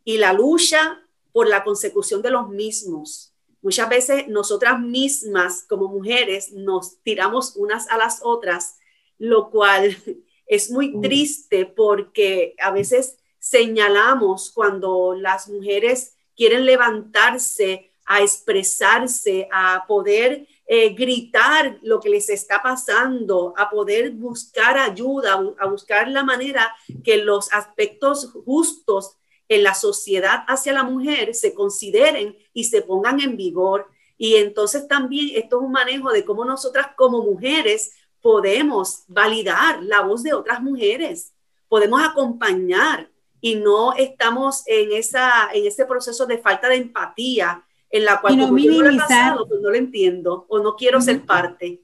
y 0.04 0.18
la 0.18 0.32
lucha 0.32 1.02
por 1.32 1.48
la 1.48 1.64
consecución 1.64 2.22
de 2.22 2.30
los 2.30 2.48
mismos. 2.48 3.32
Muchas 3.62 3.88
veces 3.88 4.28
nosotras 4.28 4.80
mismas 4.80 5.64
como 5.68 5.88
mujeres 5.88 6.52
nos 6.52 7.02
tiramos 7.02 7.56
unas 7.56 7.88
a 7.88 7.96
las 7.96 8.20
otras, 8.22 8.76
lo 9.18 9.50
cual 9.50 9.96
es 10.46 10.70
muy 10.70 11.00
triste 11.00 11.66
porque 11.66 12.54
a 12.58 12.70
veces 12.70 13.18
señalamos 13.38 14.50
cuando 14.50 15.14
las 15.14 15.48
mujeres 15.48 16.16
quieren 16.36 16.66
levantarse 16.66 17.90
a 18.06 18.22
expresarse, 18.22 19.48
a 19.52 19.84
poder 19.86 20.46
eh, 20.66 20.90
gritar 20.94 21.78
lo 21.82 22.00
que 22.00 22.08
les 22.08 22.28
está 22.28 22.62
pasando, 22.62 23.52
a 23.56 23.68
poder 23.68 24.12
buscar 24.12 24.78
ayuda, 24.78 25.40
a 25.58 25.66
buscar 25.66 26.08
la 26.08 26.24
manera 26.24 26.74
que 27.04 27.18
los 27.18 27.52
aspectos 27.52 28.32
justos 28.44 29.16
en 29.48 29.62
la 29.62 29.74
sociedad 29.74 30.44
hacia 30.48 30.72
la 30.72 30.82
mujer 30.82 31.34
se 31.34 31.54
consideren 31.54 32.36
y 32.52 32.64
se 32.64 32.82
pongan 32.82 33.20
en 33.20 33.36
vigor. 33.36 33.88
Y 34.18 34.36
entonces 34.36 34.88
también 34.88 35.30
esto 35.34 35.58
es 35.58 35.66
un 35.66 35.72
manejo 35.72 36.10
de 36.10 36.24
cómo 36.24 36.44
nosotras 36.44 36.88
como 36.96 37.22
mujeres 37.22 37.92
podemos 38.20 39.04
validar 39.06 39.82
la 39.82 40.00
voz 40.00 40.22
de 40.22 40.32
otras 40.32 40.60
mujeres, 40.60 41.32
podemos 41.68 42.02
acompañar 42.02 43.10
y 43.40 43.54
no 43.54 43.92
estamos 43.92 44.64
en, 44.66 44.92
esa, 44.92 45.50
en 45.52 45.66
ese 45.66 45.86
proceso 45.86 46.26
de 46.26 46.38
falta 46.38 46.68
de 46.68 46.76
empatía 46.76 47.64
en 47.96 48.04
la 48.04 48.20
cual 48.20 48.36
no 48.36 48.46
como 48.48 48.58
no, 48.58 48.82
lo 48.82 48.98
pasado, 48.98 49.48
pues 49.48 49.60
no 49.60 49.70
lo 49.70 49.76
entiendo 49.76 50.46
o 50.48 50.58
no 50.58 50.76
quiero 50.76 51.00
ser 51.00 51.24
parte. 51.24 51.80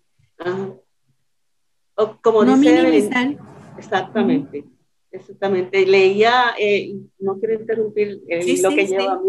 como 2.20 2.44
no 2.44 2.56
dice 2.56 3.38
exactamente, 3.78 4.64
exactamente. 5.10 5.86
Leía, 5.86 6.54
eh, 6.58 6.94
no 7.18 7.38
quiero 7.38 7.54
interrumpir 7.54 8.22
eh, 8.28 8.60
lo 8.62 8.70
que 8.70 8.86
lleva 8.86 9.20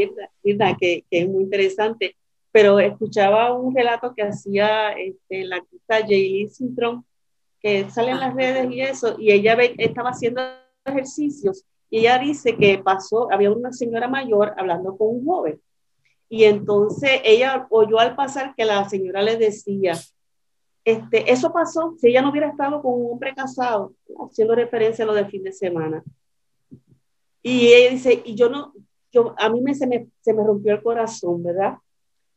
Mirna, 0.44 0.78
que, 0.78 1.06
que, 1.10 1.20
es 1.20 1.30
muy 1.30 1.44
interesante, 1.44 2.16
pero 2.52 2.80
escuchaba 2.80 3.54
un 3.54 3.76
relato 3.76 4.14
que 4.16 4.24
hacía 4.24 4.92
este, 4.92 5.46
la 5.46 5.58
artista 5.58 6.00
Jaylee 6.00 6.50
Sintron, 6.50 7.06
que 7.60 7.90
sale 7.90 8.12
en 8.12 8.20
las 8.20 8.36
redes 8.36 8.72
y 8.72 8.82
eso, 8.82 9.16
y 9.18 9.32
ella 9.32 9.58
estaba 9.78 10.10
haciendo 10.10 10.42
ejercicios 10.86 11.66
y 11.94 12.00
ella 12.00 12.18
dice 12.18 12.58
que 12.58 12.80
pasó, 12.80 13.32
había 13.32 13.52
una 13.52 13.72
señora 13.72 14.08
mayor 14.08 14.56
hablando 14.58 14.98
con 14.98 15.10
un 15.10 15.26
joven. 15.26 15.62
Y 16.34 16.46
entonces 16.46 17.22
ella 17.24 17.68
oyó 17.70 18.00
al 18.00 18.16
pasar 18.16 18.56
que 18.56 18.66
la 18.66 18.90
señora 18.90 19.22
le 19.22 19.38
decía, 19.38 19.94
este, 20.84 21.32
eso 21.32 21.54
pasó 21.54 21.94
si 22.00 22.08
ella 22.08 22.24
no 22.24 22.32
hubiera 22.32 22.50
estado 22.50 22.82
con 22.82 22.94
un 22.94 23.12
hombre 23.12 23.36
casado, 23.36 23.94
haciendo 24.18 24.56
referencia 24.56 25.04
a 25.04 25.06
lo 25.06 25.14
del 25.14 25.28
fin 25.28 25.44
de 25.44 25.52
semana. 25.52 26.04
Y 27.44 27.68
ella 27.68 27.92
dice, 27.92 28.24
y 28.26 28.34
yo 28.34 28.50
no, 28.50 28.74
yo, 29.12 29.36
a 29.38 29.48
mí 29.48 29.62
me, 29.62 29.76
se, 29.76 29.86
me, 29.86 30.08
se 30.22 30.34
me 30.34 30.44
rompió 30.44 30.74
el 30.74 30.82
corazón, 30.82 31.44
¿verdad? 31.44 31.78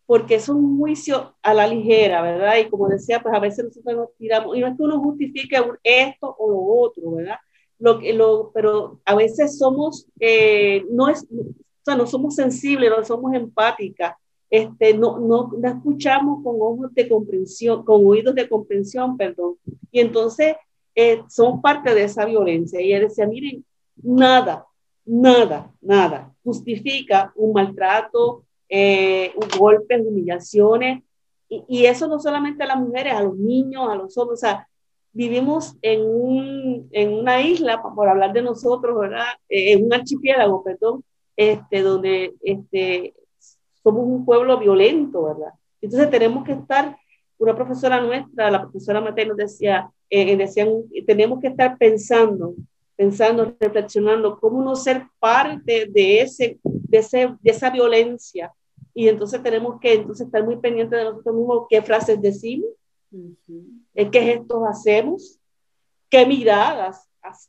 Porque 0.04 0.34
es 0.34 0.50
un 0.50 0.76
juicio 0.76 1.34
a 1.40 1.54
la 1.54 1.66
ligera, 1.66 2.20
¿verdad? 2.20 2.58
Y 2.58 2.68
como 2.68 2.88
decía, 2.88 3.22
pues 3.22 3.34
a 3.34 3.40
veces 3.40 3.64
nosotros 3.64 3.96
nos 3.96 4.14
tiramos, 4.18 4.54
y 4.58 4.60
no 4.60 4.66
es 4.66 4.76
que 4.76 4.82
uno 4.82 5.00
justifique 5.00 5.56
esto 5.82 6.36
o 6.38 6.50
lo 6.50 6.82
otro, 6.82 7.12
¿verdad? 7.12 7.38
lo, 7.78 8.00
lo, 8.00 8.50
pero 8.52 9.00
a 9.04 9.14
veces 9.14 9.58
somos, 9.58 10.06
eh, 10.20 10.84
no, 10.90 11.08
es, 11.08 11.26
sea, 11.86 11.96
no 11.96 12.06
somos 12.06 12.34
sensibles, 12.34 12.90
no 12.90 13.04
somos 13.04 13.34
empáticas, 13.34 14.14
este, 14.50 14.94
no, 14.94 15.18
no, 15.18 15.52
no, 15.58 15.68
escuchamos 15.68 16.42
con 16.42 16.56
ojos 16.60 16.94
de 16.94 17.08
comprensión, 17.08 17.84
con 17.84 18.06
oídos 18.06 18.34
de 18.34 18.48
comprensión, 18.48 19.16
perdón. 19.16 19.56
Y 19.90 20.00
entonces 20.00 20.56
eh, 20.94 21.22
somos 21.28 21.60
parte 21.60 21.94
de 21.94 22.04
esa 22.04 22.24
violencia. 22.24 22.80
Y 22.80 22.92
él 22.92 23.02
decía, 23.02 23.26
miren, 23.26 23.64
nada, 23.96 24.66
nada, 25.04 25.72
nada 25.80 26.32
justifica 26.44 27.32
un 27.34 27.52
maltrato, 27.52 28.44
eh, 28.68 29.32
golpes, 29.58 30.00
humillaciones. 30.00 31.02
Y, 31.48 31.64
y, 31.68 31.86
eso 31.86 32.08
no 32.08 32.18
solamente 32.18 32.64
a 32.64 32.68
las 32.68 32.78
mujeres, 32.78 33.12
a 33.14 33.22
los 33.22 33.36
niños, 33.36 33.88
a 33.88 33.94
los 33.94 34.16
hombres, 34.16 34.38
o 34.38 34.40
sea, 34.40 34.68
vivimos 35.12 35.76
en, 35.80 36.02
un, 36.02 36.88
en 36.92 37.14
una 37.14 37.40
isla, 37.40 37.82
por 37.82 38.08
hablar 38.08 38.32
de 38.32 38.42
nosotros, 38.42 38.98
¿verdad? 38.98 39.26
Eh, 39.48 39.72
en 39.72 39.86
un 39.86 39.94
archipiélago, 39.94 40.62
perdón, 40.62 41.02
este, 41.36 41.82
donde 41.82 42.34
este, 42.42 43.14
somos 43.82 44.04
un 44.04 44.24
pueblo 44.24 44.58
violento, 44.58 45.24
¿verdad? 45.24 45.52
Entonces 45.80 46.10
tenemos 46.10 46.44
que 46.44 46.52
estar, 46.52 46.96
una 47.38 47.54
profesora 47.54 48.00
nuestra, 48.00 48.50
la 48.50 48.62
profesora 48.62 49.00
Mateo 49.00 49.28
nos 49.28 49.36
decía, 49.36 49.90
eh, 50.08 50.36
decían, 50.36 50.84
tenemos 51.06 51.40
que 51.40 51.48
estar 51.48 51.76
pensando, 51.76 52.54
pensando, 52.96 53.54
reflexionando, 53.60 54.38
cómo 54.40 54.62
no 54.62 54.74
ser 54.74 55.06
parte 55.18 55.86
de, 55.86 56.22
ese, 56.22 56.58
de, 56.62 56.98
ese, 56.98 57.34
de 57.40 57.50
esa 57.50 57.70
violencia. 57.70 58.52
Y 58.94 59.08
entonces 59.08 59.42
tenemos 59.42 59.78
que 59.78 59.92
entonces 59.92 60.26
estar 60.26 60.42
muy 60.42 60.56
pendientes 60.56 60.98
de 60.98 61.04
nosotros 61.04 61.34
mismos, 61.34 61.66
qué 61.68 61.82
frases 61.82 62.20
decimos, 62.22 62.70
¿Qué 63.94 64.20
gestos 64.20 64.62
hacemos? 64.68 65.40
¿Qué 66.10 66.26
miradas? 66.26 67.08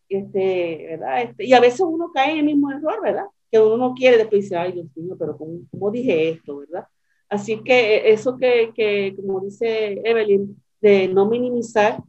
Este, 0.10 0.88
¿verdad? 0.90 1.22
Este, 1.22 1.46
y 1.46 1.54
a 1.54 1.60
veces 1.60 1.82
uno 1.82 2.12
cae 2.14 2.32
en 2.32 2.40
el 2.40 2.46
mismo 2.46 2.72
error, 2.72 3.02
¿verdad? 3.02 3.26
Que 3.52 3.60
uno 3.60 3.78
no 3.78 3.94
quiere 3.94 4.18
después 4.18 4.44
dice, 4.44 4.58
ay 4.58 4.74
Dios 4.74 4.88
mío, 4.96 5.16
pero 5.18 5.38
¿cómo, 5.38 5.92
dije 5.92 6.30
esto, 6.30 6.58
verdad? 6.58 6.88
Así 7.30 7.62
que 7.64 8.12
eso 8.12 8.38
que, 8.38 8.72
que, 8.76 9.14
como 9.16 9.42
dice 9.42 10.02
Evelyn, 10.04 10.62
de 10.82 11.08
no 11.08 11.26
minimizar, 11.28 12.02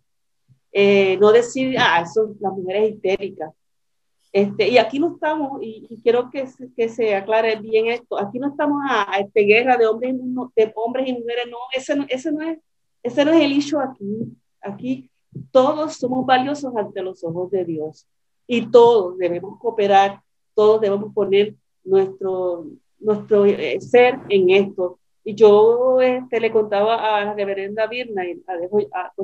eh, 0.72 1.16
no 1.18 1.32
decir, 1.32 1.76
ah, 1.78 2.02
eso, 2.02 2.34
la 2.40 2.50
mujer 2.50 2.76
es 2.76 2.90
histérica. 2.94 3.52
Este, 4.32 4.68
y 4.68 4.78
aquí 4.78 4.98
no 4.98 5.14
estamos, 5.14 5.58
y, 5.62 6.00
quiero 6.02 6.30
que, 6.30 6.46
que, 6.76 6.88
se 6.88 7.14
aclare 7.14 7.56
bien 7.56 7.86
esto, 7.86 8.20
aquí 8.20 8.38
no 8.38 8.48
estamos 8.48 8.82
a, 8.88 9.10
a 9.12 9.18
esta 9.20 9.40
guerra 9.40 9.76
de 9.76 9.86
hombres, 9.86 10.14
de 10.54 10.72
hombres 10.76 11.08
y 11.08 11.12
mujeres, 11.14 11.46
no, 11.50 11.56
ese, 11.74 11.94
ese 12.08 12.30
no 12.30 12.42
es 12.42 12.58
ese 13.02 13.24
no 13.24 13.32
es 13.32 13.40
el 13.40 13.52
hecho 13.52 13.80
aquí. 13.80 14.36
Aquí 14.60 15.10
todos 15.50 15.94
somos 15.94 16.26
valiosos 16.26 16.74
ante 16.76 17.02
los 17.02 17.22
ojos 17.24 17.50
de 17.50 17.64
Dios 17.64 18.06
y 18.46 18.66
todos 18.70 19.18
debemos 19.18 19.58
cooperar, 19.58 20.22
todos 20.58 20.80
debemos 20.80 21.14
poner 21.14 21.54
nuestro, 21.84 22.66
nuestro 22.98 23.46
eh, 23.46 23.80
ser 23.80 24.18
en 24.28 24.50
esto. 24.50 24.98
Y 25.22 25.36
yo 25.36 26.00
este, 26.00 26.40
le 26.40 26.50
contaba 26.50 27.16
a 27.16 27.24
la 27.26 27.34
reverenda 27.34 27.86
Virna, 27.86 28.26
y 28.26 28.42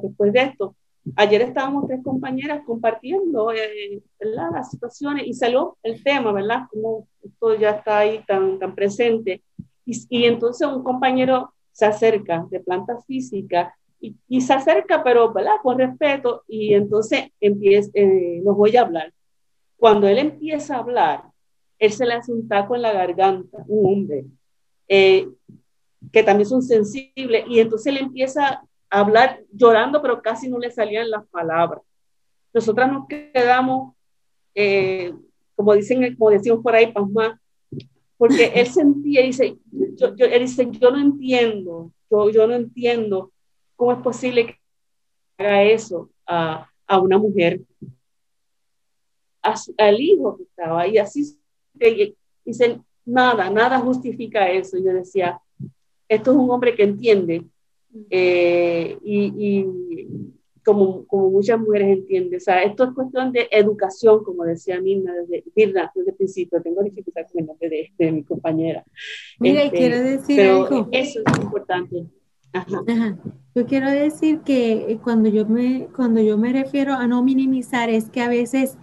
después 0.01 0.33
de 0.33 0.41
esto, 0.41 0.77
ayer 1.17 1.43
estábamos 1.43 1.89
tres 1.89 2.05
compañeras 2.05 2.63
compartiendo 2.65 3.53
eh, 3.53 4.01
las 4.21 4.71
situaciones 4.71 5.27
y 5.27 5.33
salió 5.35 5.77
el 5.83 6.05
tema, 6.05 6.31
¿verdad? 6.31 6.69
Como 6.71 7.09
esto 7.21 7.57
ya 7.57 7.71
está 7.71 7.99
ahí 7.99 8.23
tan, 8.29 8.61
tan 8.61 8.73
presente. 8.77 9.43
Y, 9.85 10.07
y 10.11 10.27
entonces 10.27 10.69
un 10.69 10.85
compañero 10.85 11.53
se 11.73 11.87
acerca 11.87 12.47
de 12.49 12.61
planta 12.61 13.01
física 13.09 13.75
y, 14.01 14.15
y 14.29 14.41
se 14.41 14.53
acerca, 14.53 15.03
pero 15.03 15.33
¿verdad? 15.33 15.57
con 15.65 15.81
respeto, 15.81 16.45
y 16.47 16.75
entonces 16.75 17.25
empieza, 17.41 17.91
eh, 17.95 18.41
nos 18.45 18.57
voy 18.57 18.77
a 18.77 18.83
hablar. 18.83 19.13
Cuando 19.85 20.09
él 20.09 20.17
empieza 20.17 20.77
a 20.77 20.79
hablar, 20.79 21.25
él 21.79 21.93
se 21.93 22.07
le 22.07 22.15
hace 22.15 22.33
un 22.33 22.49
taco 22.49 22.75
en 22.75 22.81
la 22.81 22.95
garganta, 22.95 23.59
un 23.69 23.85
hombre, 23.85 24.25
eh, 24.89 25.29
que 26.11 26.23
también 26.23 26.49
son 26.49 26.63
sensibles, 26.63 27.45
y 27.47 27.61
entonces 27.61 27.93
él 27.93 27.99
empieza 27.99 28.65
a 28.89 28.99
hablar 28.99 29.43
llorando, 29.53 30.01
pero 30.01 30.23
casi 30.23 30.49
no 30.49 30.59
le 30.59 30.71
salían 30.71 31.11
las 31.11 31.27
palabras. 31.27 31.83
Nosotras 32.55 32.91
nos 32.91 33.07
quedamos, 33.07 33.95
eh, 34.55 35.13
como 35.55 35.75
dicen, 35.75 36.17
como 36.17 36.31
decimos 36.31 36.61
por 36.63 36.75
ahí, 36.75 36.91
pasma, 36.91 37.39
porque 38.17 38.53
él 38.55 38.67
sentía, 38.69 39.21
dice, 39.21 39.59
yo, 39.71 40.17
yo, 40.17 40.25
él 40.25 40.41
dice, 40.41 40.67
yo 40.71 40.93
no 40.93 40.99
entiendo, 40.99 41.93
yo, 42.11 42.31
yo 42.31 42.47
no 42.47 42.55
entiendo 42.55 43.33
cómo 43.77 43.93
es 43.93 43.99
posible 43.99 44.47
que 44.47 44.59
haga 45.37 45.63
eso 45.63 46.09
a, 46.27 46.71
a 46.87 46.99
una 46.99 47.19
mujer, 47.19 47.61
a, 49.45 49.55
al 49.79 50.01
hijo 50.01 50.37
que 50.37 50.43
estaba 50.45 50.81
ahí, 50.81 50.99
así, 50.99 51.37
dice, 52.45 52.81
nada, 53.05 53.51
nada 53.51 53.79
justifica 53.79 54.51
eso. 54.51 54.79
Yo 54.79 54.93
decía, 54.93 55.41
esto 56.09 56.33
es 56.33 56.37
un 56.37 56.51
hombre 56.51 56.75
que 56.75 56.85
entiende 56.85 57.45
eh, 58.11 58.99
y, 59.03 59.33
y 59.37 59.67
como, 60.65 61.05
como 61.07 61.31
muchas 61.31 61.61
mujeres 61.61 61.99
entienden. 61.99 62.39
O 62.39 62.41
sea, 62.41 62.63
esto 62.63 62.85
es 62.85 62.91
cuestión 62.95 63.33
de 63.33 63.49
educación, 63.51 64.25
como 64.25 64.45
decía 64.45 64.81
Mirna 64.81 65.15
desde, 65.15 65.45
Mirna, 65.55 65.93
desde 65.95 66.11
el 66.11 66.17
principio. 66.17 66.63
Tengo 66.63 66.83
dificultad 66.83 67.23
con 67.31 67.41
el 67.41 67.47
nombre 67.47 67.69
de, 67.69 67.93
de 67.97 68.13
mi 68.13 68.25
compañera. 68.25 68.85
Mira, 69.39 69.63
este, 69.63 69.77
quiero 69.77 70.01
decir 70.01 70.37
pero 70.37 70.67
algo. 70.67 70.89
Eso 70.91 71.21
es 71.25 71.43
importante. 71.43 72.07
Ajá. 72.53 72.83
Ajá. 72.87 73.19
Yo 73.55 73.67
quiero 73.67 73.91
decir 73.91 74.41
que 74.41 74.93
eh, 74.93 74.99
cuando 75.03 75.29
yo 75.29 75.47
me, 75.47 75.89
cuando 75.95 76.21
yo 76.21 76.39
me 76.39 76.53
refiero 76.53 76.95
a 76.95 77.07
no 77.07 77.23
minimizar, 77.23 77.91
es 77.91 78.11
que 78.11 78.21
a 78.21 78.29
veces 78.29 78.79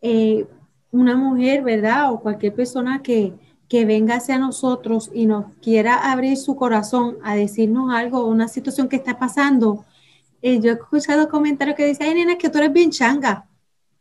eh, 0.00 0.46
una 0.90 1.16
mujer, 1.16 1.62
¿verdad? 1.62 2.12
O 2.12 2.20
cualquier 2.20 2.54
persona 2.54 3.02
que, 3.02 3.34
que 3.68 3.84
venga 3.84 4.16
hacia 4.16 4.38
nosotros 4.38 5.10
y 5.12 5.26
nos 5.26 5.46
quiera 5.60 6.10
abrir 6.10 6.36
su 6.36 6.56
corazón 6.56 7.18
a 7.22 7.34
decirnos 7.34 7.92
algo, 7.92 8.26
una 8.26 8.48
situación 8.48 8.88
que 8.88 8.96
está 8.96 9.18
pasando, 9.18 9.84
eh, 10.42 10.60
yo 10.60 10.70
he 10.70 10.74
escuchado 10.74 11.28
comentarios 11.28 11.76
que 11.76 11.86
dicen, 11.86 12.06
ay, 12.08 12.14
nena, 12.14 12.38
que 12.38 12.48
tú 12.48 12.58
eres 12.58 12.72
bien 12.72 12.90
changa. 12.90 13.48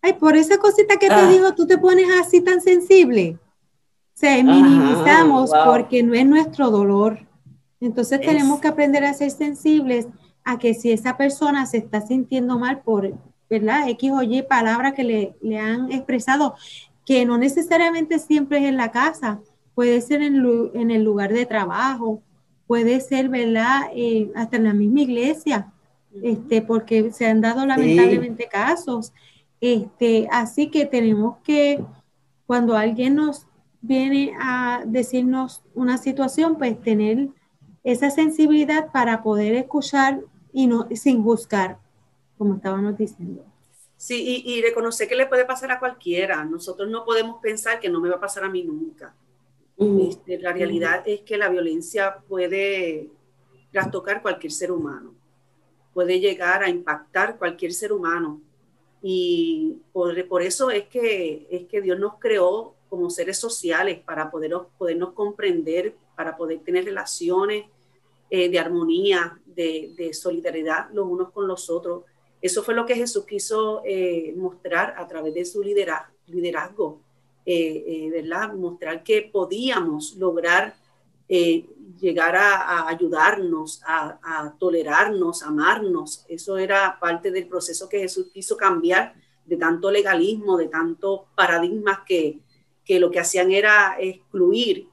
Ay, 0.02 0.14
por 0.14 0.36
esa 0.36 0.58
cosita 0.58 0.98
que 0.98 1.08
te 1.08 1.14
ah. 1.14 1.28
digo, 1.28 1.56
tú 1.56 1.66
te 1.66 1.78
pones 1.78 2.08
así 2.22 2.42
tan 2.42 2.62
sensible. 2.62 3.40
O 4.14 4.18
sea, 4.18 4.42
minimizamos 4.44 5.52
porque 5.66 6.04
no 6.04 6.14
es 6.14 6.26
nuestro 6.26 6.70
dolor. 6.70 7.20
Entonces 7.82 8.22
tenemos 8.22 8.60
que 8.60 8.68
aprender 8.68 9.04
a 9.04 9.14
ser 9.14 9.32
sensibles 9.32 10.08
a 10.44 10.58
que 10.60 10.74
si 10.74 10.92
esa 10.92 11.18
persona 11.18 11.66
se 11.66 11.78
está 11.78 12.02
sintiendo 12.02 12.58
mal 12.60 12.82
por, 12.82 13.12
¿verdad? 13.50 13.90
X 13.90 14.12
o 14.12 14.24
Y 14.24 14.42
palabras 14.44 14.94
que 14.94 15.04
le, 15.04 15.36
le 15.42 15.60
han 15.60 15.92
expresado, 15.92 16.56
que 17.06 17.26
no 17.26 17.38
necesariamente 17.38 18.20
siempre 18.20 18.60
es 18.60 18.66
en 18.66 18.78
la 18.78 18.92
casa, 18.92 19.40
puede 19.76 20.02
ser 20.02 20.22
en, 20.22 20.44
en 20.74 20.92
el 20.92 21.04
lugar 21.04 21.34
de 21.34 21.46
trabajo, 21.46 22.22
puede 22.68 23.00
ser, 23.00 23.30
¿verdad? 23.30 23.90
Eh, 23.94 24.32
hasta 24.36 24.58
en 24.58 24.64
la 24.64 24.74
misma 24.74 25.02
iglesia 25.02 25.72
este, 26.24 26.62
porque 26.62 27.12
se 27.12 27.28
han 27.28 27.42
dado 27.42 27.66
lamentablemente 27.66 28.48
casos. 28.48 29.14
Este, 29.62 30.28
así 30.32 30.68
que 30.68 30.86
tenemos 30.86 31.38
que, 31.44 31.84
cuando 32.46 32.76
alguien 32.78 33.16
nos 33.16 33.48
viene 33.82 34.34
a 34.40 34.84
decirnos 34.86 35.64
una 35.74 35.98
situación, 35.98 36.58
pues 36.58 36.82
tener 36.82 37.30
esa 37.84 38.10
sensibilidad 38.10 38.92
para 38.92 39.24
poder 39.24 39.54
escuchar 39.56 40.22
y 40.52 40.68
no 40.68 40.88
sin 40.96 41.24
buscar, 41.24 41.78
como 42.38 42.56
estábamos 42.56 42.98
diciendo. 42.98 43.46
Sí, 43.98 44.44
y, 44.46 44.54
y, 44.54 44.62
reconocer 44.62 45.08
que 45.08 45.16
le 45.16 45.26
puede 45.26 45.46
pasar 45.46 45.72
a 45.72 45.80
cualquiera. 45.80 46.44
Nosotros 46.44 46.90
no 46.90 47.06
podemos 47.06 47.42
pensar 47.42 47.80
que 47.80 47.90
no 47.90 48.02
me 48.02 48.10
va 48.10 48.16
a 48.16 48.20
pasar 48.20 48.44
a 48.44 48.50
mí 48.50 48.64
nunca. 48.64 49.16
Este, 49.78 50.40
la 50.40 50.54
realidad 50.54 51.04
es 51.06 51.22
que 51.22 51.38
la 51.38 51.50
violencia 51.50 52.18
puede 52.30 53.10
trastocar 53.72 54.22
cualquier 54.22 54.52
ser 54.52 54.72
humano. 54.72 55.14
puede 55.94 56.20
llegar 56.20 56.62
a 56.62 56.70
impactar 56.70 57.38
cualquier 57.38 57.72
ser 57.72 57.94
humano. 57.94 58.42
Y 59.02 59.78
por, 59.94 60.28
por 60.28 60.42
eso 60.42 60.70
es 60.70 60.88
que, 60.88 61.48
es 61.50 61.68
que 61.68 61.82
Dios 61.82 61.98
nos 61.98 62.16
creó 62.20 62.76
como 62.90 63.10
seres 63.10 63.38
sociales 63.38 64.00
para 64.00 64.30
poder, 64.30 64.54
podernos 64.78 65.14
comprender, 65.14 65.96
para 66.16 66.36
poder 66.36 66.60
tener 66.60 66.84
relaciones 66.86 67.66
eh, 68.30 68.50
de 68.50 68.60
armonía, 68.60 69.40
de, 69.46 69.94
de, 69.96 70.14
solidaridad 70.14 70.90
los 70.92 71.06
unos 71.06 71.32
con 71.32 71.48
los 71.48 71.70
otros. 71.70 72.04
Eso 72.42 72.64
fue 72.64 72.76
lo 72.76 72.86
que 72.86 72.96
Jesús 72.96 73.26
quiso 73.26 73.82
eh, 73.86 74.34
mostrar 74.38 74.96
a 74.98 75.08
través 75.08 75.34
de 75.34 75.46
su 75.46 75.64
liderazgo, 75.64 76.14
liderazgo 76.28 77.00
eh, 77.46 78.10
¿verdad? 78.12 78.54
Mostrar 78.54 79.04
que 79.04 79.30
podíamos 79.32 80.16
lograr 80.16 80.76
llegar 82.00 82.36
a, 82.36 82.88
ayudarnos, 82.88 83.82
a, 83.86 84.54
tolerarnos, 84.60 85.42
amarnos. 85.44 86.26
Eso 86.28 86.58
era 86.58 87.00
parte 87.00 87.32
del 87.32 87.48
proceso 87.48 87.90
que 87.90 88.00
Jesús 88.00 88.28
quiso 88.32 88.58
cambiar 88.58 89.16
de 89.46 89.58
tanto 89.58 89.92
legalismo, 89.92 90.58
de 90.58 90.68
tantos 90.68 91.22
paradigmas 91.36 92.00
que, 92.06 92.40
que 92.84 93.00
lo 93.00 93.12
que 93.12 93.20
hacían 93.20 93.52
era 93.52 93.98
excluir. 94.00 94.88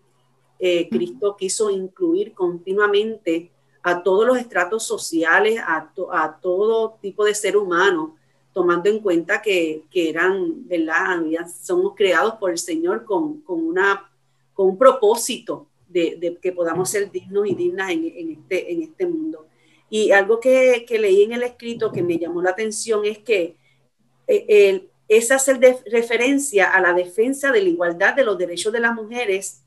Eh, 0.59 0.89
Cristo 0.89 1.37
quiso 1.37 1.71
incluir 1.71 2.35
continuamente 2.35 3.51
a 3.83 4.03
todos 4.03 4.27
los 4.27 4.39
estratos 4.39 4.85
sociales, 4.85 5.59
a, 5.61 5.91
a 6.13 6.39
todo 6.41 6.99
tipo 7.01 7.25
de 7.25 7.35
ser 7.35 7.57
humano, 7.57 8.17
tomando 8.53 8.91
en 8.91 9.01
cuenta 9.01 9.41
que, 9.41 9.85
que 9.91 10.11
eran, 10.11 10.69
¿verdad? 10.69 11.19
Somos 11.63 11.95
creados 11.97 12.35
por 12.35 12.51
el 12.51 12.59
Señor 12.59 13.05
con, 13.05 13.41
con, 13.41 13.65
una, 13.65 14.11
con 14.53 14.69
un 14.69 14.79
propósito 14.79 15.69
de, 15.89 16.39
que 16.41 16.53
podamos 16.53 16.91
ser 16.91 17.11
dignos 17.11 17.47
y 17.47 17.55
dignas 17.55 17.91
en, 17.91 18.05
en, 18.05 18.31
este, 18.33 18.73
en 18.73 18.83
este 18.83 19.07
mundo. 19.07 19.47
Y 19.91 20.13
algo 20.13 20.41
que, 20.41 20.85
que, 20.87 20.99
leí 20.99 21.23
en 21.23 21.33
el 21.33 21.43
escrito 21.43 21.93
que 21.93 22.03
me 22.03 22.19
llamó 22.19 22.43
la 22.43 22.51
atención 22.51 23.05
es 23.05 23.19
que 23.19 23.57
eh, 24.27 24.47
el, 24.49 24.91
es 25.09 25.31
hacer 25.31 25.61
referencia 25.91 26.73
a 26.73 26.81
la 26.81 26.95
defensa 26.95 27.53
de 27.53 27.63
la 27.63 27.69
igualdad 27.69 28.15
de 28.15 28.25
los 28.25 28.39
derechos 28.39 28.73
de 28.73 28.81
las 28.81 28.95
mujeres 28.95 29.63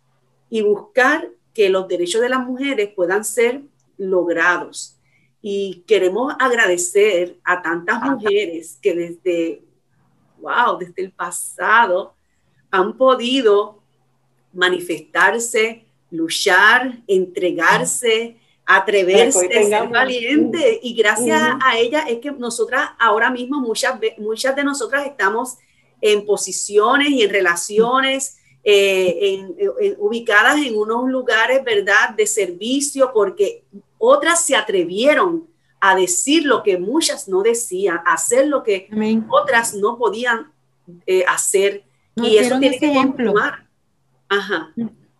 y 0.50 0.62
buscar 0.62 1.30
que 1.54 1.70
los 1.70 1.88
derechos 1.88 2.22
de 2.22 2.30
las 2.30 2.46
mujeres 2.46 2.90
puedan 2.96 3.24
ser 3.24 3.62
logrados. 3.98 4.98
Y 5.42 5.84
queremos 5.88 6.34
agradecer 6.40 7.40
a 7.44 7.62
tantas 7.62 8.02
mujeres 8.02 8.80
que 8.82 8.94
desde, 8.96 9.64
wow, 10.40 10.78
desde 10.78 11.04
el 11.04 11.12
pasado 11.12 12.16
han 12.72 12.98
podido 12.98 13.82
manifestarse, 14.54 15.86
luchar, 16.10 17.00
entregarse, 17.08 18.38
atreverse, 18.66 19.48
ser 19.48 19.88
valiente. 19.90 20.80
Y 20.82 20.96
gracias 20.96 21.42
a 21.64 21.78
ella 21.78 22.06
es 22.08 22.20
que 22.20 22.32
nosotras 22.32 22.90
ahora 23.00 23.30
mismo, 23.30 23.60
muchas, 23.60 24.00
muchas 24.18 24.56
de 24.56 24.64
nosotras 24.64 25.06
estamos 25.06 25.58
en 26.02 26.26
posiciones 26.26 27.10
y 27.10 27.24
en 27.24 27.30
relaciones 27.30 28.38
eh, 28.68 29.96
ubicadas 30.00 30.58
en 30.58 30.76
unos 30.76 31.08
lugares, 31.08 31.64
¿verdad?, 31.64 32.10
de 32.18 32.26
servicio, 32.26 33.12
porque 33.14 33.64
otras 34.00 34.44
se 34.44 34.56
atrevieron 34.56 35.48
a 35.80 35.96
decir 35.96 36.46
lo 36.46 36.64
que 36.64 36.80
muchas 36.80 37.28
no 37.28 37.44
decían, 37.44 38.00
a 38.06 38.14
hacer 38.14 38.48
lo 38.48 38.64
que 38.64 38.90
otras 39.30 39.76
no 39.76 39.98
podían 39.98 40.52
eh, 41.06 41.24
hacer. 41.28 41.84
y 42.16 42.38
eso 42.38 42.58
tiene 42.58 42.80
que 42.80 42.94
continuar. 42.94 43.68
Ajá. 44.28 44.74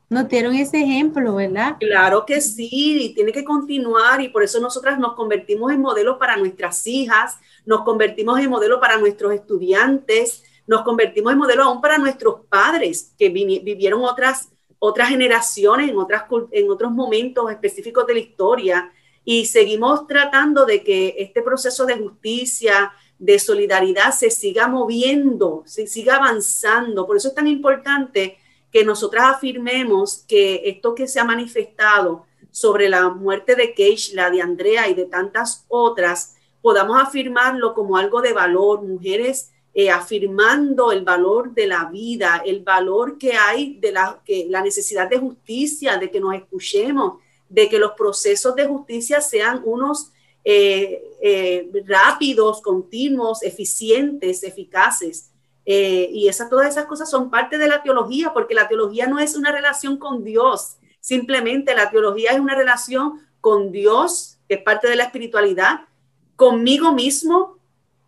Nos 0.10 0.30
dieron 0.30 0.56
ese 0.56 0.82
ejemplo, 0.82 1.36
¿verdad? 1.36 1.78
Claro 1.80 2.26
que 2.26 2.40
sí, 2.40 2.70
y 2.72 3.14
tiene 3.14 3.32
que 3.32 3.44
continuar 3.44 4.22
y 4.22 4.30
por 4.30 4.44
eso 4.44 4.60
nosotras 4.60 4.98
nos 4.98 5.14
convertimos 5.14 5.72
en 5.72 5.82
modelo 5.82 6.18
para 6.18 6.38
nuestras 6.38 6.86
hijas, 6.88 7.38
nos 7.66 7.82
convertimos 7.82 8.40
en 8.40 8.50
modelo 8.50 8.80
para 8.80 8.98
nuestros 8.98 9.34
estudiantes, 9.34 10.44
nos 10.68 10.84
convertimos 10.84 11.34
en 11.34 11.40
modelo 11.40 11.64
aún 11.64 11.82
para 11.82 11.98
nuestros 11.98 12.42
padres 12.50 13.14
que 13.18 13.30
vivieron 13.30 14.04
otras, 14.04 14.50
otras 14.80 15.10
generaciones 15.10 15.90
en, 15.90 15.98
otras, 15.98 16.24
en 16.52 16.70
otros 16.70 16.92
momentos 16.92 17.52
específicos 17.52 18.08
de 18.08 18.14
la 18.14 18.20
historia 18.20 18.92
y 19.24 19.46
seguimos 19.46 20.08
tratando 20.08 20.66
de 20.66 20.84
que 20.84 21.16
este 21.18 21.42
proceso 21.42 21.86
de 21.86 21.98
justicia, 21.98 22.94
de 23.18 23.40
solidaridad 23.40 24.12
se 24.12 24.30
siga 24.30 24.68
moviendo, 24.68 25.64
se 25.66 25.88
siga 25.88 26.18
avanzando. 26.18 27.08
Por 27.08 27.18
eso 27.18 27.30
es 27.30 27.36
tan 27.36 27.48
importante 27.48 28.38
que 28.72 28.84
nosotras 28.84 29.36
afirmemos 29.36 30.26
que 30.28 30.62
esto 30.66 30.94
que 30.94 31.08
se 31.08 31.20
ha 31.20 31.24
manifestado 31.24 32.26
sobre 32.52 32.88
la 32.88 33.10
muerte 33.10 33.56
de 33.56 33.74
Keishla, 33.74 34.30
de 34.30 34.42
Andrea 34.42 34.88
y 34.90 34.94
de 34.94 35.06
tantas 35.06 35.66
otras, 35.70 36.36
podamos 36.62 37.02
afirmarlo 37.02 37.74
como 37.74 37.98
algo 37.98 38.22
de 38.22 38.34
valor, 38.34 38.82
mujeres 38.82 39.52
eh, 39.76 39.92
afirmando 39.92 40.92
el 40.92 41.04
valor 41.04 41.54
de 41.54 41.68
la 41.68 41.86
vida, 41.86 42.42
el 42.44 42.64
valor 42.64 43.20
que 43.20 43.34
hay 43.34 43.76
de 43.76 43.92
la, 43.92 44.22
que, 44.26 44.48
la 44.50 44.62
necesidad 44.62 45.08
de 45.10 45.20
justicia, 45.20 45.98
de 45.98 46.10
que 46.10 46.20
nos 46.20 46.34
escuchemos, 46.34 47.20
de 47.50 47.70
que 47.70 47.78
los 47.78 47.92
procesos 47.92 48.56
de 48.56 48.66
justicia 48.66 49.22
sean 49.22 49.62
unos 49.66 50.12
eh, 50.48 51.04
eh, 51.22 51.72
rápidos, 51.88 52.62
continuos, 52.62 53.42
eficientes, 53.44 54.44
eficaces. 54.44 55.32
Eh, 55.66 56.08
y 56.12 56.28
esa, 56.28 56.48
todas 56.48 56.70
esas 56.70 56.86
cosas 56.86 57.10
son 57.10 57.32
parte 57.32 57.58
de 57.58 57.68
la 57.68 57.82
teología, 57.82 58.32
porque 58.32 58.54
la 58.54 58.68
teología 58.68 59.08
no 59.08 59.20
es 59.20 59.36
una 59.36 59.52
relación 59.52 59.98
con 59.98 60.24
Dios, 60.24 60.78
simplemente 61.00 61.74
la 61.74 61.90
teología 61.90 62.32
es 62.32 62.40
una 62.40 62.56
relación 62.56 63.22
con 63.42 63.72
Dios, 63.72 64.38
que 64.48 64.56
es 64.56 64.62
parte 64.62 64.88
de 64.88 64.96
la 64.96 65.06
espiritualidad, 65.06 65.82
conmigo 66.36 66.94
mismo, 66.94 67.55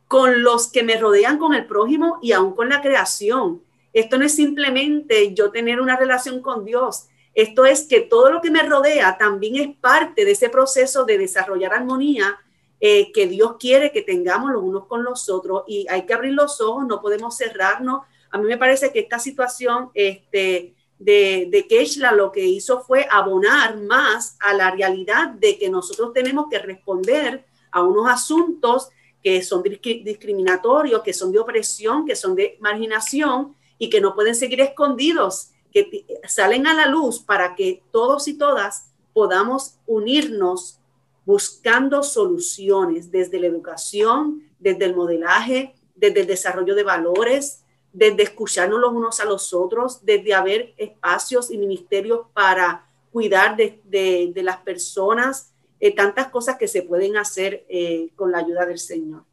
con 0.08 0.44
los 0.44 0.72
que 0.72 0.84
me 0.84 0.98
rodean, 0.98 1.38
con 1.38 1.54
el 1.54 1.66
prójimo 1.66 2.20
y 2.22 2.32
aún 2.32 2.56
con 2.56 2.70
la 2.70 2.82
creación. 2.82 3.62
Esto 3.94 4.18
no 4.18 4.26
es 4.26 4.36
simplemente 4.36 5.34
yo 5.34 5.52
tener 5.52 5.82
una 5.82 5.98
relación 5.98 6.42
con 6.42 6.66
Dios, 6.66 7.08
esto 7.38 7.66
es 7.66 7.84
que 7.84 8.02
todo 8.02 8.32
lo 8.32 8.42
que 8.42 8.50
me 8.50 8.64
rodea 8.64 9.16
también 9.20 9.58
es 9.58 9.78
parte 9.78 10.26
de 10.26 10.32
ese 10.32 10.50
proceso 10.50 11.06
de 11.06 11.20
desarrollar 11.20 11.72
armonía 11.72 12.36
eh, 12.80 13.12
que 13.12 13.28
Dios 13.28 13.58
quiere 13.60 13.92
que 13.92 14.02
tengamos 14.02 14.52
los 14.52 14.64
unos 14.64 14.88
con 14.88 15.04
los 15.04 15.30
otros 15.30 15.62
y 15.68 15.86
hay 15.88 16.08
que 16.08 16.16
abrir 16.16 16.34
los 16.34 16.60
ojos, 16.62 16.88
no 16.88 17.00
podemos 17.00 17.38
cerrarnos. 17.38 18.02
A 18.32 18.40
mí 18.40 18.48
me 18.48 18.58
parece 18.58 18.92
que 18.92 19.02
esta 19.02 19.20
situación 19.20 19.92
este, 19.94 20.74
de, 20.98 21.48
de 21.52 21.68
Keishla 21.68 22.12
lo 22.12 22.32
que 22.32 22.44
hizo 22.44 22.82
fue 22.82 23.08
abonar 23.08 23.78
más 23.78 24.36
a 24.40 24.54
la 24.54 24.72
realidad 24.72 25.30
de 25.30 25.60
que 25.60 25.70
nosotros 25.70 26.14
tenemos 26.14 26.48
que 26.50 26.58
responder 26.58 27.46
a 27.70 27.84
unos 27.84 28.10
asuntos 28.10 28.90
que 29.28 29.44
son 29.44 29.62
discriminatorios, 29.62 31.04
que 31.04 31.12
son 31.12 31.34
de 31.34 31.40
opresión, 31.40 32.06
que 32.06 32.16
son 32.16 32.34
de 32.34 32.58
marginación 32.62 33.58
y 33.78 33.90
que 33.90 34.00
no 34.00 34.16
pueden 34.16 34.34
seguir 34.36 34.62
escondidos, 34.62 35.50
que 35.70 36.06
salen 36.26 36.66
a 36.66 36.74
la 36.74 36.86
luz 36.86 37.20
para 37.20 37.54
que 37.54 37.84
todos 37.92 38.30
y 38.30 38.38
todas 38.38 38.94
podamos 39.12 39.80
unirnos 39.86 40.80
buscando 41.26 42.04
soluciones 42.04 43.12
desde 43.12 43.38
la 43.38 43.48
educación, 43.48 44.44
desde 44.60 44.86
el 44.86 44.96
modelaje, 44.96 45.76
desde 45.94 46.22
el 46.22 46.28
desarrollo 46.28 46.74
de 46.74 46.84
valores, 46.84 47.66
desde 47.92 48.24
escucharnos 48.24 48.80
los 48.80 48.94
unos 48.94 49.20
a 49.20 49.26
los 49.26 49.54
otros, 49.54 50.06
desde 50.06 50.36
haber 50.36 50.74
espacios 50.78 51.52
y 51.52 51.58
ministerios 51.58 52.28
para 52.32 52.90
cuidar 53.12 53.58
de, 53.58 54.32
las 54.38 54.60
personas, 54.60 55.52
eh, 55.80 55.96
tantas 55.96 56.28
cosas 56.30 56.58
que 56.58 56.68
se 56.68 56.82
pueden 56.82 57.18
hacer 57.18 57.66
eh, 57.70 58.10
con 58.16 58.32
la 58.32 58.40
ayuda 58.40 58.66
del 58.66 58.80
Señor. 58.80 59.24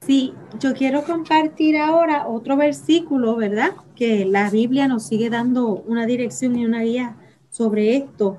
Sí, 0.00 0.32
yo 0.58 0.72
quiero 0.74 1.04
compartir 1.04 1.76
ahora 1.76 2.28
otro 2.28 2.56
versículo, 2.56 3.36
¿verdad? 3.36 3.72
Que 3.94 4.24
la 4.24 4.48
Biblia 4.48 4.88
nos 4.88 5.06
sigue 5.06 5.28
dando 5.28 5.82
una 5.82 6.06
dirección 6.06 6.56
y 6.58 6.64
una 6.64 6.82
guía 6.82 7.16
sobre 7.50 7.96
esto. 7.96 8.38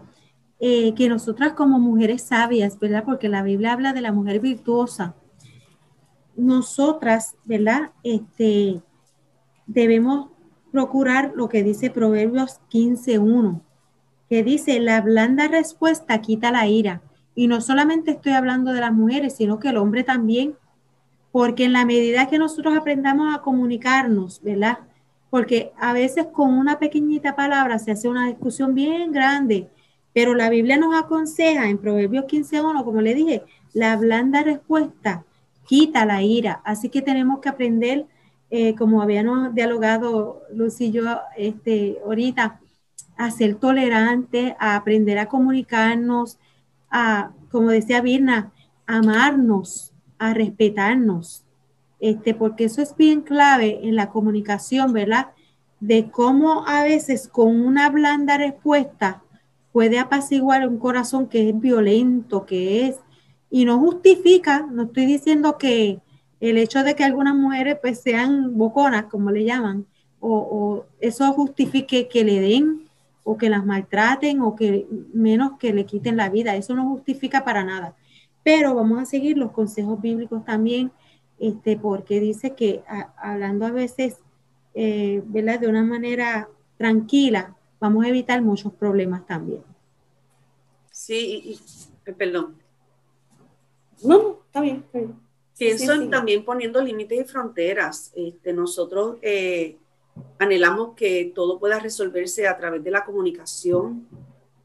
Eh, 0.62 0.93
que 0.95 1.08
nosotras 1.08 1.54
como 1.54 1.80
mujeres 1.80 2.24
sabias, 2.24 2.80
¿verdad? 2.80 3.04
Porque 3.06 3.30
la 3.30 3.43
Biblia 3.43 3.72
habla 3.72 3.93
de 3.93 4.02
la 4.02 4.12
mujer 4.12 4.39
virtuosa. 4.39 5.15
Nosotras, 6.36 7.36
¿verdad? 7.45 7.91
Este, 8.04 8.82
debemos 9.67 10.32
procurar 10.71 11.34
lo 11.36 11.49
que 11.49 11.63
dice 11.63 11.89
Proverbios 11.89 12.60
15.1, 12.71 13.62
que 14.29 14.43
dice, 14.43 14.79
la 14.79 15.01
blanda 15.01 15.47
respuesta 15.47 16.21
quita 16.21 16.51
la 16.51 16.67
ira. 16.67 17.01
Y 17.36 17.47
no 17.47 17.62
solamente 17.62 18.12
estoy 18.12 18.34
hablando 18.34 18.73
de 18.73 18.82
las 18.82 18.93
mujeres, 18.93 19.36
sino 19.36 19.60
que 19.60 19.69
el 19.69 19.77
hombre 19.77 20.03
también 20.03 20.55
porque 21.32 21.65
en 21.65 21.73
la 21.73 21.86
medida 21.86 22.27
que 22.27 22.39
nosotros 22.39 22.75
aprendamos 22.75 23.34
a 23.34 23.41
comunicarnos, 23.41 24.41
¿verdad? 24.41 24.79
Porque 25.29 25.71
a 25.79 25.93
veces 25.93 26.27
con 26.32 26.53
una 26.53 26.79
pequeñita 26.79 27.36
palabra 27.36 27.77
se 27.79 27.91
hace 27.91 28.10
una 28.10 28.27
discusión 28.27 28.73
bien 28.73 29.12
grande, 29.12 29.69
pero 30.13 30.34
la 30.34 30.49
Biblia 30.49 30.77
nos 30.77 30.99
aconseja 30.99 31.69
en 31.69 31.77
Proverbios 31.77 32.25
15.1, 32.25 32.84
como 32.84 33.01
le 33.01 33.13
dije, 33.13 33.43
la 33.73 33.95
blanda 33.95 34.41
respuesta 34.41 35.23
quita 35.67 36.05
la 36.05 36.23
ira. 36.23 36.62
Así 36.65 36.89
que 36.89 37.03
tenemos 37.03 37.39
que 37.39 37.49
aprender, 37.49 38.08
eh, 38.51 38.75
como 38.75 39.01
habíamos 39.01 39.53
dialogado 39.53 40.41
Lucy 40.53 40.85
y 40.85 40.91
yo 40.91 41.03
este, 41.38 41.99
ahorita, 42.03 42.59
a 43.17 43.31
ser 43.31 43.55
tolerantes, 43.55 44.53
a 44.59 44.75
aprender 44.75 45.19
a 45.19 45.27
comunicarnos, 45.27 46.39
a, 46.89 47.31
como 47.51 47.69
decía 47.69 48.01
Virna, 48.01 48.51
amarnos, 48.88 49.93
a 50.17 50.33
respetarnos, 50.33 51.45
este, 51.99 52.33
porque 52.33 52.65
eso 52.65 52.81
es 52.81 52.95
bien 52.95 53.21
clave 53.21 53.81
en 53.83 53.95
la 53.95 54.09
comunicación, 54.09 54.93
¿verdad? 54.93 55.27
De 55.79 56.09
cómo 56.09 56.65
a 56.67 56.83
veces 56.83 57.27
con 57.27 57.62
una 57.62 57.89
blanda 57.89 58.38
respuesta 58.38 59.21
puede 59.71 59.99
apaciguar 59.99 60.67
un 60.67 60.79
corazón 60.79 61.27
que 61.27 61.49
es 61.49 61.59
violento, 61.59 62.45
que 62.45 62.88
es, 62.88 62.97
y 63.51 63.65
no 63.65 63.79
justifica, 63.79 64.67
no 64.71 64.83
estoy 64.83 65.05
diciendo 65.05 65.57
que 65.57 65.99
el 66.39 66.58
hecho 66.58 66.84
de 66.84 66.95
que 66.95 67.04
algunas 67.04 67.36
mujeres 67.36 67.78
pues 67.82 68.02
sean 68.02 68.58
boconas, 68.58 69.06
como 69.06 69.32
le 69.32 69.43
llaman, 69.43 69.86
o, 70.19 70.38
o 70.38 70.86
eso 70.99 71.32
justifique 71.34 72.08
que 72.08 72.23
le 72.23 72.39
den 72.39 72.89
o 73.23 73.38
que 73.38 73.49
las 73.49 73.65
maltraten 73.65 74.41
o 74.41 74.56
que 74.56 74.88
menos 75.13 75.60
que 75.60 75.73
le 75.73 75.86
quiten 75.86 76.17
la 76.17 76.30
vida, 76.30 76.56
eso 76.56 76.73
no 76.73 76.89
justifica 76.89 77.43
para 77.43 77.63
nada. 77.63 77.95
Pero 78.43 78.73
vamos 78.73 78.99
a 78.99 79.06
seguir 79.06 79.38
los 79.38 79.52
consejos 79.52 80.02
bíblicos 80.02 80.43
también, 80.45 80.91
este, 81.38 81.78
porque 81.78 82.19
dice 82.19 82.56
que 82.56 82.84
hablando 83.17 83.65
a 83.65 83.71
veces, 83.71 84.17
eh, 84.73 85.21
¿verdad? 85.25 85.60
De 85.60 85.67
una 85.67 85.84
manera 85.84 86.49
tranquila, 86.78 87.56
vamos 87.80 88.06
a 88.06 88.10
evitar 88.10 88.41
muchos 88.41 88.73
problemas 88.73 89.25
también. 89.25 89.62
Sí, 90.91 91.60
y, 92.06 92.12
perdón. 92.13 92.56
No, 94.04 94.39
está 94.47 94.62
bien, 94.62 94.84
Pienso 95.60 96.10
también 96.10 96.45
poniendo 96.45 96.82
límites 96.82 97.19
y 97.19 97.24
fronteras. 97.26 98.13
Este, 98.15 98.54
nosotros 98.54 99.17
eh, 99.22 99.76
anhelamos 100.38 100.95
que 100.95 101.34
todo 101.36 101.60
pueda 101.60 101.80
resolverse 101.80 102.48
a 102.48 102.58
través 102.58 102.82
de 102.82 102.91
la 102.91 103.04
comunicación, 103.04 104.08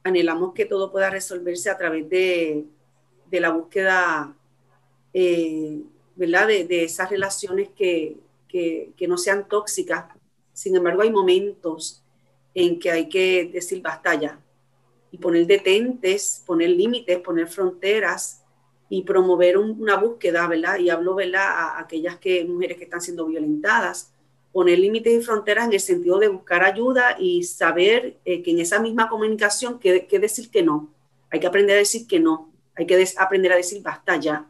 anhelamos 0.04 0.54
que 0.54 0.66
todo 0.66 0.92
pueda 0.92 1.10
resolverse 1.10 1.68
a 1.68 1.76
través 1.76 2.08
de, 2.08 2.64
de 3.28 3.40
la 3.40 3.50
búsqueda, 3.50 4.36
eh, 5.12 5.80
¿verdad? 6.14 6.46
De, 6.46 6.64
de, 6.64 6.84
esas 6.84 7.10
relaciones 7.10 7.70
que, 7.70 8.16
que, 8.46 8.92
que 8.96 9.08
no 9.08 9.18
sean 9.18 9.48
tóxicas. 9.48 10.04
Sin 10.52 10.76
embargo, 10.76 11.02
hay 11.02 11.10
momentos 11.10 12.04
en 12.54 12.78
que 12.78 12.92
hay 12.92 13.08
que 13.08 13.50
decir 13.52 13.82
basta 13.82 14.14
ya 14.14 14.40
y 15.10 15.18
poner 15.18 15.44
detentes, 15.44 16.44
poner 16.46 16.70
límites, 16.70 17.18
poner 17.18 17.48
fronteras 17.48 18.43
y 18.88 19.02
promover 19.02 19.58
una 19.58 19.96
búsqueda, 19.96 20.46
¿verdad? 20.46 20.78
Y 20.78 20.90
hablo, 20.90 21.14
¿verdad? 21.14 21.46
A 21.46 21.80
aquellas 21.80 22.18
que, 22.18 22.44
mujeres 22.44 22.76
que 22.76 22.84
están 22.84 23.00
siendo 23.00 23.26
violentadas, 23.26 24.12
poner 24.52 24.78
límites 24.78 25.20
y 25.20 25.24
fronteras 25.24 25.66
en 25.66 25.72
el 25.72 25.80
sentido 25.80 26.18
de 26.18 26.28
buscar 26.28 26.62
ayuda 26.62 27.16
y 27.18 27.42
saber 27.42 28.18
eh, 28.24 28.42
que 28.42 28.52
en 28.52 28.60
esa 28.60 28.78
misma 28.78 29.08
comunicación, 29.08 29.78
que, 29.80 30.06
decir 30.20 30.50
que 30.50 30.62
no? 30.62 30.90
Hay 31.30 31.40
que 31.40 31.46
aprender 31.46 31.74
a 31.76 31.80
decir 31.80 32.06
que 32.06 32.20
no, 32.20 32.52
hay 32.76 32.86
que 32.86 33.08
aprender 33.18 33.52
a 33.52 33.56
decir 33.56 33.82
basta 33.82 34.16
ya, 34.16 34.46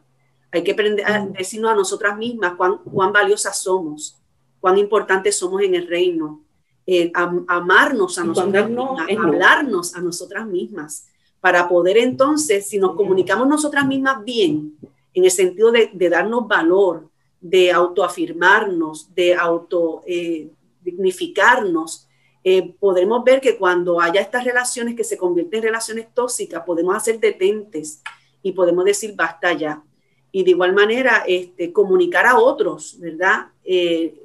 hay 0.51 0.63
que 0.63 0.73
aprender 0.73 1.05
a 1.09 1.25
decirnos 1.25 1.71
a 1.71 1.75
nosotras 1.75 2.17
mismas 2.17 2.53
cuán, 2.53 2.77
cuán 2.77 3.11
valiosas 3.11 3.57
somos, 3.57 4.21
cuán 4.59 4.77
importantes 4.77 5.37
somos 5.37 5.61
en 5.63 5.73
el 5.73 5.87
reino, 5.87 6.43
eh, 6.85 7.11
amarnos 7.47 8.19
a 8.19 8.23
nosotras 8.23 8.69
mismas, 8.69 9.07
hablarnos 9.17 9.95
a 9.95 10.01
nosotras 10.01 10.45
mismas, 10.45 11.07
para 11.45 11.69
poder 11.69 11.99
entonces, 11.99 12.67
si 12.67 12.79
nos 12.79 12.95
comunicamos 12.95 13.47
nosotras 13.47 13.85
mismas 13.85 14.23
bien, 14.23 14.75
en 15.13 15.25
el 15.25 15.29
sentido 15.29 15.71
de, 15.71 15.91
de 15.93 16.09
darnos 16.09 16.47
valor, 16.47 17.07
de 17.39 17.71
autoafirmarnos, 17.71 19.13
de 19.13 19.35
auto 19.35 20.01
eh, 20.07 20.49
dignificarnos, 20.81 22.07
eh, 22.43 22.73
podemos 22.79 23.23
ver 23.23 23.41
que 23.41 23.59
cuando 23.59 24.01
haya 24.01 24.21
estas 24.21 24.43
relaciones 24.43 24.95
que 24.95 25.03
se 25.03 25.19
convierten 25.19 25.59
en 25.59 25.65
relaciones 25.65 26.11
tóxicas, 26.15 26.63
podemos 26.65 26.95
hacer 26.95 27.19
detentes 27.19 28.01
y 28.41 28.51
podemos 28.53 28.83
decir 28.83 29.13
basta 29.15 29.53
ya. 29.53 29.83
Y 30.31 30.43
de 30.43 30.49
igual 30.49 30.73
manera, 30.73 31.25
este, 31.27 31.71
comunicar 31.71 32.25
a 32.25 32.39
otros, 32.39 32.99
¿verdad? 32.99 33.49
Eh, 33.63 34.19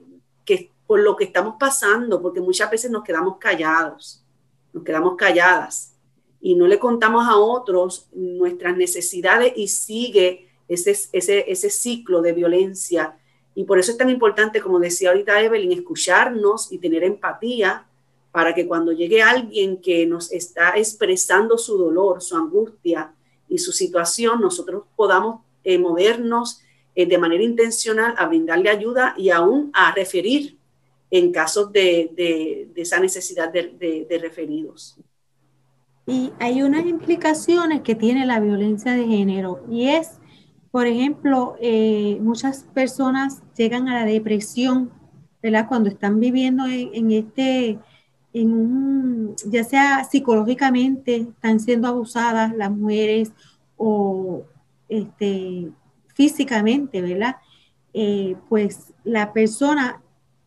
que 0.47 0.71
por 0.87 1.01
lo 1.01 1.15
que 1.17 1.25
estamos 1.25 1.57
pasando, 1.61 2.23
porque 2.23 2.41
muchas 2.41 2.71
veces 2.71 2.91
nos 2.91 3.05
quedamos 3.05 3.37
callados, 3.37 4.25
nos 4.73 4.83
quedamos 4.83 5.17
calladas 5.17 5.90
y 6.41 6.55
no 6.55 6.67
le 6.67 6.79
contamos 6.79 7.27
a 7.29 7.37
otros 7.37 8.09
nuestras 8.13 8.77
necesidades 8.77 9.53
y 9.57 9.69
sigue 9.69 10.49
ese, 10.69 10.97
ese, 11.13 11.51
ese 11.51 11.71
ciclo 11.71 12.23
de 12.23 12.33
violencia. 12.33 13.17
Y 13.55 13.65
por 13.65 13.79
eso 13.79 13.93
es 13.93 13.99
tan 13.99 14.09
importante, 14.09 14.61
como 14.61 14.79
decía 14.79 15.11
ahorita 15.11 15.41
Evelyn, 15.43 15.73
escucharnos 15.73 16.73
y 16.73 16.79
tener 16.79 17.05
empatía 17.05 17.87
para 18.33 18.55
que 18.55 18.67
cuando 18.67 18.93
llegue 18.93 19.23
alguien 19.23 19.79
que 19.79 20.07
nos 20.07 20.33
está 20.33 20.71
expresando 20.77 21.59
su 21.59 21.77
dolor, 21.77 22.23
su 22.23 22.37
angustia 22.37 23.13
y 23.49 23.59
su 23.59 23.73
situación, 23.73 24.41
nosotros 24.41 24.85
podamos 24.97 25.41
eh, 25.65 25.79
movernos 25.79 26.63
eh, 26.95 27.07
de 27.07 27.19
manera 27.19 27.43
intencional 27.43 28.15
a 28.17 28.27
brindarle 28.27 28.71
ayuda 28.71 29.15
y 29.19 29.31
aún 29.31 29.71
a 29.75 29.93
referir 29.93 30.57
en 31.11 31.33
casos 31.33 31.73
de, 31.73 32.11
de, 32.15 32.71
esa 32.81 33.01
necesidad 33.01 33.53
de, 33.53 34.07
de 34.09 34.19
referidos. 34.19 34.97
Y 36.11 36.33
hay 36.41 36.63
unas 36.63 36.85
implicaciones 36.87 37.83
que 37.83 37.95
tiene 37.95 38.27
la 38.27 38.41
violencia 38.41 38.93
de 38.93 39.07
género 39.07 39.65
y 39.71 39.89
es 39.89 40.21
por 40.71 40.87
ejemplo, 40.87 41.57
eh, 41.61 42.19
muchas 42.21 42.63
personas 42.73 43.43
llegan 43.57 43.89
a 43.89 44.01
la 44.01 44.05
depresión, 44.05 44.91
¿verdad? 45.43 45.67
Cuando 45.69 45.89
están 45.89 46.21
viviendo 46.21 46.65
en, 46.67 47.11
este, 47.11 47.79
en 48.33 48.53
un, 48.53 49.37
ya 49.47 49.65
sea 49.65 50.05
psicológicamente, 50.05 51.17
están 51.17 51.59
siendo 51.59 51.89
abusadas 51.89 52.55
las 52.55 52.71
mujeres 52.71 53.33
o 53.77 54.45
este, 54.89 55.71
físicamente, 56.15 57.03
¿verdad? 57.03 57.37
Eh, 57.93 58.37
pues 58.49 58.95
la 59.03 59.33
persona 59.33 60.01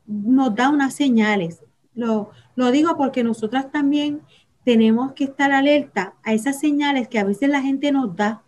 nos 0.06 0.56
da 0.56 0.70
unas 0.70 0.94
señales. 0.94 1.62
Lo, 1.96 2.32
lo 2.56 2.72
digo 2.72 2.96
porque 2.96 3.26
nosotras 3.26 3.72
también 3.72 4.22
tenemos 4.64 5.14
que 5.14 5.26
estar 5.26 5.52
alerta 5.52 6.14
a 6.24 6.34
esas 6.34 6.60
señales 6.60 7.08
que 7.08 7.20
a 7.20 7.24
veces 7.24 7.50
la 7.50 7.62
gente 7.62 7.92
nos 7.92 8.16
da 8.16 8.44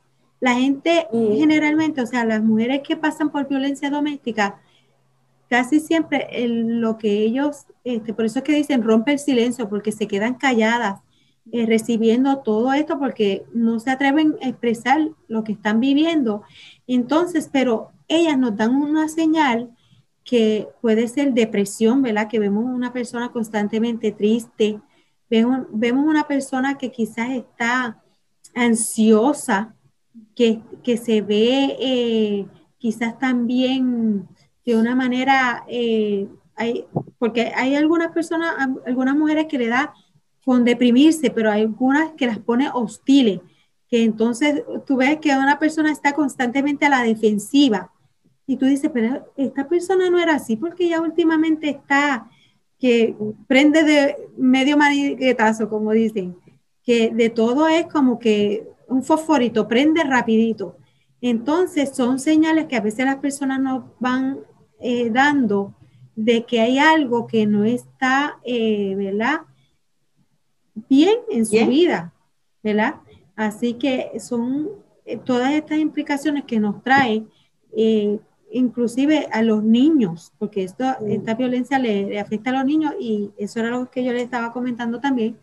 la 0.45 0.54
gente 0.56 1.08
generalmente, 1.12 2.01
o 2.01 2.06
sea, 2.06 2.25
las 2.25 2.43
mujeres 2.43 2.82
que 2.84 2.95
pasan 2.95 3.32
por 3.32 3.47
violencia 3.47 3.89
doméstica, 3.89 4.60
casi 5.49 5.80
siempre 5.80 6.28
lo 6.47 6.97
que 6.97 7.23
ellos, 7.23 7.65
este, 7.84 8.13
por 8.13 8.25
eso 8.25 8.39
es 8.39 8.43
que 8.43 8.54
dicen 8.54 8.84
rompe 8.84 9.13
el 9.13 9.19
silencio, 9.19 9.69
porque 9.69 9.91
se 9.91 10.08
quedan 10.08 10.36
calladas 10.36 11.01
eh, 11.51 11.65
recibiendo 11.65 12.39
todo 12.39 12.73
esto, 12.73 12.99
porque 12.99 13.45
no 13.54 13.80
se 13.80 13.91
atreven 13.91 14.36
a 14.43 14.49
expresar 14.49 15.10
lo 15.28 15.43
que 15.43 15.54
están 15.54 15.80
viviendo. 15.80 16.43
Entonces, 16.86 17.49
pero 17.51 17.91
ellas 18.08 18.38
nos 18.38 18.56
dan 18.56 18.75
una 18.75 19.08
señal 19.08 19.71
que 20.23 20.67
puede 20.82 21.08
ser 21.08 21.34
depresión, 21.34 22.01
¿verdad? 22.01 22.28
Que 22.28 22.39
vemos 22.39 22.65
una 22.65 22.93
persona 22.93 23.32
constantemente 23.32 24.12
triste, 24.12 24.80
vemos, 25.30 25.68
una 26.06 26.28
persona 26.28 26.78
que 26.78 26.92
quizás 26.92 27.32
está 27.32 28.02
ansiosa, 28.54 29.76
que, 30.36 30.62
se 30.98 31.22
ve 31.22 31.76
eh, 31.80 32.46
quizás 32.78 33.18
también 33.20 34.28
de 34.66 34.78
una 34.78 34.96
manera, 34.96 35.66
eh, 35.68 36.28
hay, 36.56 36.86
porque 37.18 37.52
hay 37.56 37.76
algunas 37.76 38.12
personas, 38.12 38.56
algunas 38.86 39.16
mujeres 39.16 39.48
que 39.48 39.58
le 39.58 39.68
da 39.68 39.94
con 40.44 40.64
deprimirse, 40.64 41.32
pero 41.32 41.52
hay 41.52 41.64
algunas 41.64 42.12
que 42.14 42.28
las 42.28 42.40
pone 42.40 42.70
hostiles, 42.72 43.42
que 43.90 44.04
entonces 44.04 44.64
tú 44.86 44.98
ves 44.98 45.18
que 45.20 45.36
una 45.36 45.60
persona 45.60 45.92
está 45.92 46.14
constantemente 46.14 46.86
a 46.86 46.90
la 46.90 47.04
defensiva 47.04 47.92
y 48.48 48.58
tú 48.58 48.66
dices, 48.66 48.92
pero 48.94 49.32
esta 49.36 49.68
persona 49.68 50.10
no 50.10 50.20
era 50.20 50.36
así 50.36 50.56
porque 50.56 50.88
ya 50.88 51.02
últimamente 51.02 51.70
está 51.70 52.30
que 52.86 53.15
prende 53.48 53.84
de 53.84 54.15
medio 54.38 54.78
maniquetazo, 54.78 55.67
como 55.69 55.91
dicen, 55.91 56.38
que 56.84 57.10
de 57.10 57.32
todo 57.32 57.67
es 57.67 57.88
como 57.88 58.19
que 58.19 58.67
un 58.88 59.02
fosforito, 59.02 59.67
prende 59.67 60.04
rapidito. 60.04 60.78
Entonces 61.19 61.95
son 61.95 62.19
señales 62.19 62.67
que 62.67 62.76
a 62.76 62.82
veces 62.82 63.08
las 63.08 63.15
personas 63.15 63.60
nos 63.60 63.86
van 64.00 64.38
eh, 64.80 65.10
dando 65.10 65.74
de 66.15 66.45
que 66.45 66.62
hay 66.62 66.78
algo 66.78 67.26
que 67.26 67.48
no 67.48 67.63
está, 67.63 68.38
eh, 68.43 68.93
¿verdad? 68.95 69.41
Bien 70.88 71.17
en 71.32 71.48
su 71.48 71.65
vida, 71.65 72.13
¿verdad? 72.62 72.98
Así 73.36 73.74
que 73.74 74.12
son 74.19 74.69
eh, 75.06 75.17
todas 75.17 75.54
estas 75.54 75.80
implicaciones 75.80 76.43
que 76.43 76.60
nos 76.60 76.84
trae, 76.84 77.26
inclusive 78.56 79.28
a 79.32 79.41
los 79.41 79.63
niños, 79.63 80.32
porque 80.39 80.63
esto, 80.63 80.86
esta 81.08 81.36
violencia 81.36 81.78
le, 81.78 82.20
afecta 82.20 82.52
a 82.52 82.54
los 82.54 82.65
niños 82.65 82.94
y 83.00 83.32
eso 83.38 83.60
era 83.60 83.70
lo 83.70 83.91
que 83.91 84.04
yo 84.04 84.13
le 84.13 84.22
estaba 84.22 84.54
comentando 84.54 85.00
también, 85.02 85.38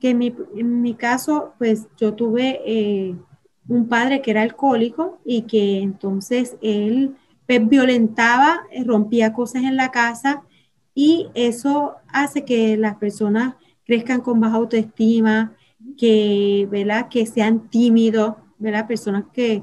que 0.00 0.10
en 0.10 0.18
mi, 0.18 0.34
en 0.54 0.82
mi 0.82 0.94
caso, 0.94 1.54
pues 1.58 1.86
yo 1.96 2.12
tuve 2.12 2.60
eh, 2.66 3.16
un 3.68 3.88
padre 3.88 4.20
que 4.20 4.32
era 4.32 4.42
alcohólico 4.42 5.18
y 5.24 5.42
que 5.42 5.80
entonces 5.80 6.56
él 6.60 7.16
pues, 7.46 7.66
violentaba, 7.66 8.60
eh, 8.70 8.84
rompía 8.84 9.32
cosas 9.32 9.62
en 9.62 9.76
la 9.76 9.90
casa 9.90 10.42
y 10.94 11.28
eso 11.34 11.94
hace 12.08 12.44
que 12.44 12.76
las 12.76 12.96
personas 12.96 13.54
crezcan 13.86 14.20
con 14.20 14.40
baja 14.40 14.56
autoestima, 14.56 15.54
que, 15.96 16.68
¿verdad? 16.70 17.08
que 17.08 17.24
sean 17.24 17.70
tímidos, 17.70 18.34
¿verdad? 18.58 18.86
personas 18.86 19.24
que, 19.32 19.62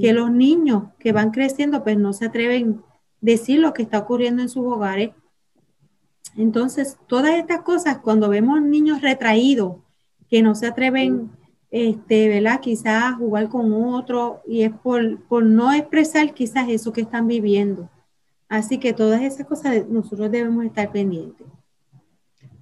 que 0.00 0.12
los 0.12 0.30
niños 0.30 0.84
que 0.98 1.12
van 1.12 1.30
creciendo 1.30 1.82
pues 1.82 1.98
no 1.98 2.12
se 2.12 2.26
atreven 2.26 2.82
a 2.82 2.96
decir 3.20 3.60
lo 3.60 3.72
que 3.72 3.82
está 3.82 3.98
ocurriendo 3.98 4.42
en 4.42 4.48
sus 4.48 4.64
hogares. 4.64 5.10
Entonces, 6.36 6.96
todas 7.06 7.34
estas 7.34 7.62
cosas, 7.62 7.98
cuando 7.98 8.28
vemos 8.28 8.62
niños 8.62 9.02
retraídos, 9.02 9.76
que 10.28 10.42
no 10.42 10.54
se 10.54 10.66
atreven, 10.66 11.30
este, 11.70 12.28
¿verdad? 12.28 12.60
Quizás 12.60 13.02
a 13.02 13.16
jugar 13.16 13.48
con 13.48 13.72
otro, 13.72 14.40
y 14.46 14.62
es 14.62 14.72
por, 14.72 15.20
por 15.24 15.44
no 15.44 15.72
expresar 15.72 16.32
quizás 16.32 16.68
eso 16.68 16.92
que 16.92 17.00
están 17.00 17.26
viviendo. 17.26 17.90
Así 18.48 18.78
que 18.78 18.92
todas 18.92 19.22
esas 19.22 19.46
cosas 19.46 19.88
nosotros 19.88 20.30
debemos 20.30 20.64
estar 20.64 20.90
pendientes. 20.90 21.46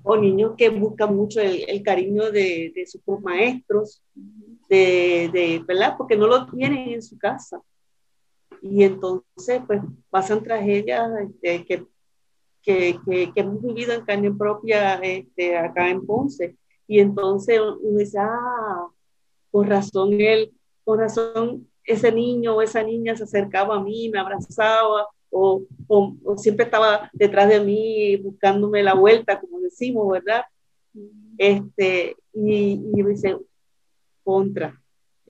O 0.02 0.16
niños 0.16 0.52
que 0.56 0.70
buscan 0.70 1.14
mucho 1.14 1.40
el, 1.40 1.82
cariño 1.82 2.30
de, 2.30 2.72
de, 2.74 2.86
sus 2.86 3.02
maestros, 3.22 4.02
de, 4.68 5.30
de, 5.32 5.62
¿verdad? 5.66 5.94
Porque 5.96 6.16
no 6.16 6.26
lo 6.26 6.46
tienen 6.46 6.90
en 6.90 7.02
su 7.02 7.18
casa. 7.18 7.60
Y 8.62 8.84
entonces, 8.84 9.62
pues, 9.66 9.80
pasan 10.10 10.42
tragedias 10.42 11.10
este, 11.20 11.64
que, 11.64 11.86
que, 12.62 12.98
que, 13.04 13.32
que, 13.32 13.40
hemos 13.40 13.62
vivido 13.62 13.92
en 13.92 14.04
carne 14.04 14.32
propia 14.32 14.94
este, 14.96 15.56
acá 15.56 15.88
en 15.88 16.04
Ponce. 16.04 16.56
Y 16.86 17.00
entonces 17.00 17.60
uno 17.60 17.98
dice, 17.98 18.18
ah, 18.18 18.88
por 19.50 19.68
razón 19.68 20.20
él, 20.20 20.52
por 20.84 20.98
razón 20.98 21.68
ese 21.84 22.12
niño 22.12 22.56
o 22.56 22.62
esa 22.62 22.82
niña 22.82 23.16
se 23.16 23.24
acercaba 23.24 23.76
a 23.76 23.82
mí, 23.82 24.10
me 24.10 24.18
abrazaba, 24.18 25.06
o, 25.30 25.62
o, 25.86 26.36
siempre 26.36 26.64
estaba 26.64 27.10
detrás 27.12 27.48
de 27.48 27.60
mí 27.60 28.16
buscándome 28.16 28.82
la 28.82 28.94
vuelta, 28.94 29.40
como 29.40 29.60
decimos, 29.60 30.08
¿verdad? 30.10 30.42
Este, 31.36 32.16
y, 32.32 32.80
y 32.94 33.02
dice, 33.02 33.36
contra. 34.28 34.78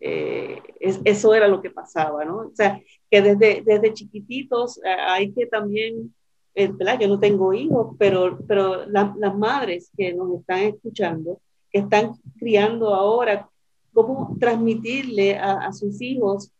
Eh, 0.00 0.60
eso 0.80 1.34
era 1.34 1.46
lo 1.46 1.62
que 1.62 1.70
pasaba, 1.70 2.24
¿no? 2.24 2.38
O 2.38 2.52
sea, 2.52 2.80
que 3.08 3.22
desde, 3.22 3.62
desde 3.64 3.94
chiquititos 3.94 4.78
eh, 4.78 4.88
hay 4.88 5.32
que 5.32 5.46
también, 5.46 6.12
eh, 6.54 6.68
¿verdad? 6.68 6.98
Yo 7.00 7.08
no 7.08 7.20
tengo 7.20 7.52
hijos, 7.52 7.94
pero, 7.96 8.38
pero 8.48 8.86
las 8.86 9.36
madres 9.36 9.92
que 9.96 10.12
nos 10.14 10.40
están 10.40 10.60
escuchando, 10.64 11.40
que 11.70 11.78
están 11.80 12.12
criando 12.38 12.92
ahora, 12.92 13.48
cómo 13.92 14.36
transmitirle 14.40 15.36
a, 15.36 15.66
a 15.68 15.72
sus 15.72 16.00
hijos 16.00 16.50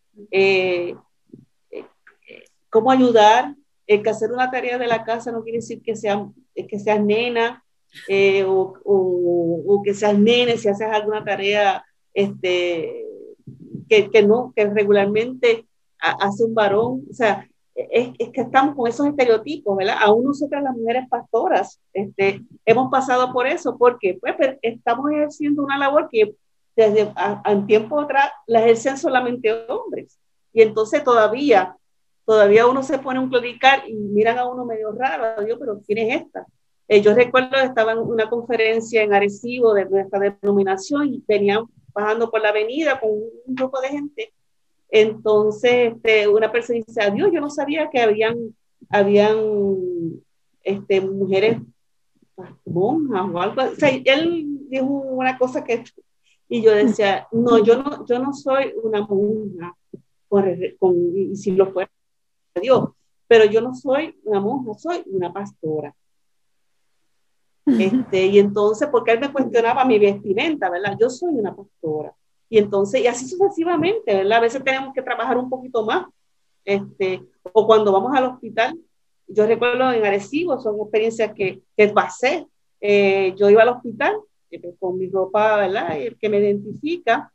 cómo 2.70 2.90
ayudar, 2.90 3.54
el 3.86 4.02
que 4.02 4.10
hacer 4.10 4.30
una 4.30 4.50
tarea 4.50 4.78
de 4.78 4.86
la 4.86 5.02
casa 5.02 5.32
no 5.32 5.42
quiere 5.42 5.58
decir 5.58 5.80
que, 5.82 5.96
sea, 5.96 6.28
que 6.54 6.78
seas 6.78 7.02
nena 7.02 7.64
eh, 8.06 8.44
o, 8.44 8.74
o, 8.84 9.82
que 9.82 9.94
seas 9.94 10.18
nene 10.18 10.58
si 10.58 10.68
haces 10.68 10.88
alguna 10.90 11.24
tarea 11.24 11.82
este, 12.18 13.06
que, 13.88 14.10
que 14.10 14.22
no, 14.22 14.52
que 14.56 14.66
regularmente 14.66 15.66
hace 16.00 16.44
un 16.44 16.54
varón. 16.54 17.04
O 17.08 17.14
sea, 17.14 17.48
es, 17.74 18.10
es, 18.18 18.30
que 18.30 18.40
estamos 18.40 18.74
con 18.74 18.88
esos 18.88 19.06
estereotipos, 19.06 19.76
¿verdad? 19.76 19.98
Aún 20.00 20.24
nosotras 20.24 20.62
las 20.64 20.76
mujeres 20.76 21.08
pastoras 21.08 21.80
este, 21.92 22.42
hemos 22.64 22.90
pasado 22.90 23.32
por 23.32 23.46
eso, 23.46 23.78
porque 23.78 24.18
pues, 24.20 24.34
estamos 24.62 25.10
ejerciendo 25.12 25.62
una 25.62 25.78
labor 25.78 26.08
que 26.10 26.34
desde 26.74 27.12
un 27.52 27.66
tiempo 27.66 28.00
atrás 28.00 28.30
la 28.46 28.60
ejercen 28.60 28.98
solamente 28.98 29.52
hombres. 29.68 30.18
Y 30.52 30.62
entonces 30.62 31.04
todavía 31.04 31.76
todavía 32.24 32.66
uno 32.66 32.82
se 32.82 32.98
pone 32.98 33.20
un 33.20 33.30
clerical 33.30 33.84
y 33.88 33.94
miran 33.94 34.38
a 34.38 34.46
uno 34.46 34.66
medio 34.66 34.92
raro, 34.92 35.42
Dios, 35.44 35.56
pero 35.58 35.80
¿quién 35.86 35.98
es 35.98 36.22
esta? 36.22 36.46
Eh, 36.86 37.00
yo 37.00 37.14
recuerdo 37.14 37.50
que 37.52 37.62
estaba 37.62 37.92
en 37.92 37.98
una 37.98 38.28
conferencia 38.28 39.02
en 39.02 39.14
Arecibo 39.14 39.72
de 39.72 39.86
nuestra 39.86 40.18
denominación 40.18 41.14
y 41.14 41.22
venían 41.26 41.64
bajando 41.92 42.30
por 42.30 42.40
la 42.40 42.50
avenida 42.50 43.00
con 43.00 43.10
un 43.10 43.54
grupo 43.54 43.80
de 43.80 43.88
gente. 43.88 44.32
Entonces, 44.90 45.94
este, 45.94 46.28
una 46.28 46.50
persona 46.50 46.80
dice, 46.86 47.02
adiós, 47.02 47.30
yo 47.32 47.40
no 47.40 47.50
sabía 47.50 47.90
que 47.90 48.00
habían, 48.00 48.54
habían 48.88 49.38
este, 50.62 51.00
mujeres 51.00 51.58
monjas 52.64 53.26
o 53.32 53.40
algo. 53.40 53.62
O 53.62 53.86
él 54.04 54.46
dijo 54.68 54.86
una 54.86 55.38
cosa 55.38 55.64
que... 55.64 55.84
Y 56.48 56.62
yo 56.62 56.72
decía, 56.72 57.28
no, 57.30 57.62
yo 57.62 57.82
no, 57.82 58.06
yo 58.06 58.18
no 58.18 58.32
soy 58.32 58.72
una 58.82 59.02
monja, 59.02 59.76
con, 60.28 60.96
y 61.14 61.36
si 61.36 61.50
lo 61.50 61.72
fuera, 61.72 61.90
Dios, 62.60 62.90
pero 63.26 63.44
yo 63.44 63.60
no 63.60 63.74
soy 63.74 64.18
una 64.24 64.40
monja, 64.40 64.72
soy 64.78 65.02
una 65.06 65.30
pastora. 65.30 65.94
Este, 67.78 68.26
y 68.26 68.38
entonces, 68.38 68.88
porque 68.90 69.12
él 69.12 69.20
me 69.20 69.32
cuestionaba 69.32 69.84
mi 69.84 69.98
vestimenta, 69.98 70.70
¿verdad? 70.70 70.96
Yo 70.98 71.10
soy 71.10 71.34
una 71.34 71.54
pastora. 71.54 72.14
Y 72.48 72.58
entonces, 72.58 73.02
y 73.02 73.06
así 73.06 73.28
sucesivamente, 73.28 74.14
¿verdad? 74.14 74.38
A 74.38 74.42
veces 74.42 74.64
tenemos 74.64 74.94
que 74.94 75.02
trabajar 75.02 75.36
un 75.36 75.50
poquito 75.50 75.84
más. 75.84 76.06
Este, 76.64 77.22
o 77.52 77.66
cuando 77.66 77.92
vamos 77.92 78.14
al 78.14 78.24
hospital, 78.24 78.78
yo 79.26 79.46
recuerdo 79.46 79.92
en 79.92 80.04
Arecibo, 80.04 80.58
son 80.60 80.80
experiencias 80.80 81.32
que, 81.34 81.60
que 81.76 81.88
pasé. 81.88 82.46
Eh, 82.80 83.34
yo 83.36 83.50
iba 83.50 83.62
al 83.62 83.68
hospital 83.68 84.16
eh, 84.50 84.74
con 84.78 84.98
mi 84.98 85.08
ropa, 85.08 85.56
¿verdad? 85.58 85.98
El 86.00 86.16
que 86.16 86.28
me 86.28 86.38
identifica. 86.38 87.30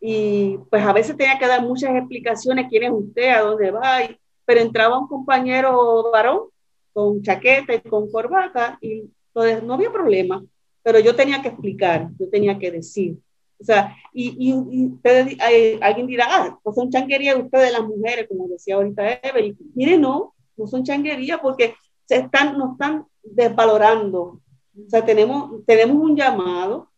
Y 0.00 0.58
pues 0.70 0.84
a 0.84 0.92
veces 0.92 1.16
tenía 1.16 1.38
que 1.38 1.46
dar 1.46 1.62
muchas 1.62 1.96
explicaciones, 1.96 2.66
quién 2.68 2.84
es 2.84 2.90
usted, 2.92 3.30
a 3.30 3.40
dónde 3.40 3.70
va, 3.70 4.00
pero 4.44 4.60
entraba 4.60 4.98
un 4.98 5.08
compañero 5.08 6.10
varón 6.12 6.48
con 6.92 7.22
chaqueta 7.22 7.74
y 7.74 7.80
con 7.80 8.10
corbata 8.10 8.78
y 8.80 9.04
no 9.34 9.74
había 9.74 9.92
problema, 9.92 10.44
pero 10.82 10.98
yo 11.00 11.14
tenía 11.14 11.42
que 11.42 11.48
explicar, 11.48 12.10
yo 12.18 12.28
tenía 12.28 12.58
que 12.58 12.70
decir. 12.70 13.18
O 13.60 13.64
sea, 13.64 13.96
y, 14.12 14.36
y, 14.38 15.78
alguien 15.80 16.06
dirá, 16.06 16.26
ah, 16.28 16.58
pues 16.62 16.76
son 16.76 16.90
changuerías 16.90 17.36
ustedes 17.36 17.72
las 17.72 17.82
mujeres, 17.82 18.26
como 18.28 18.48
decía 18.48 18.74
ahorita 18.74 19.20
Evelyn. 19.22 19.56
Mire, 19.74 19.96
no, 19.96 20.34
no 20.56 20.66
son 20.66 20.84
changuerías 20.84 21.40
porque 21.40 21.74
se 22.04 22.16
están, 22.16 22.58
nos 22.58 22.72
están 22.72 23.06
desvalorando. 23.22 24.40
O 24.76 24.88
sea, 24.88 25.04
tenemos, 25.04 25.64
tenemos 25.66 25.96
un 25.96 26.16
llamado, 26.16 26.90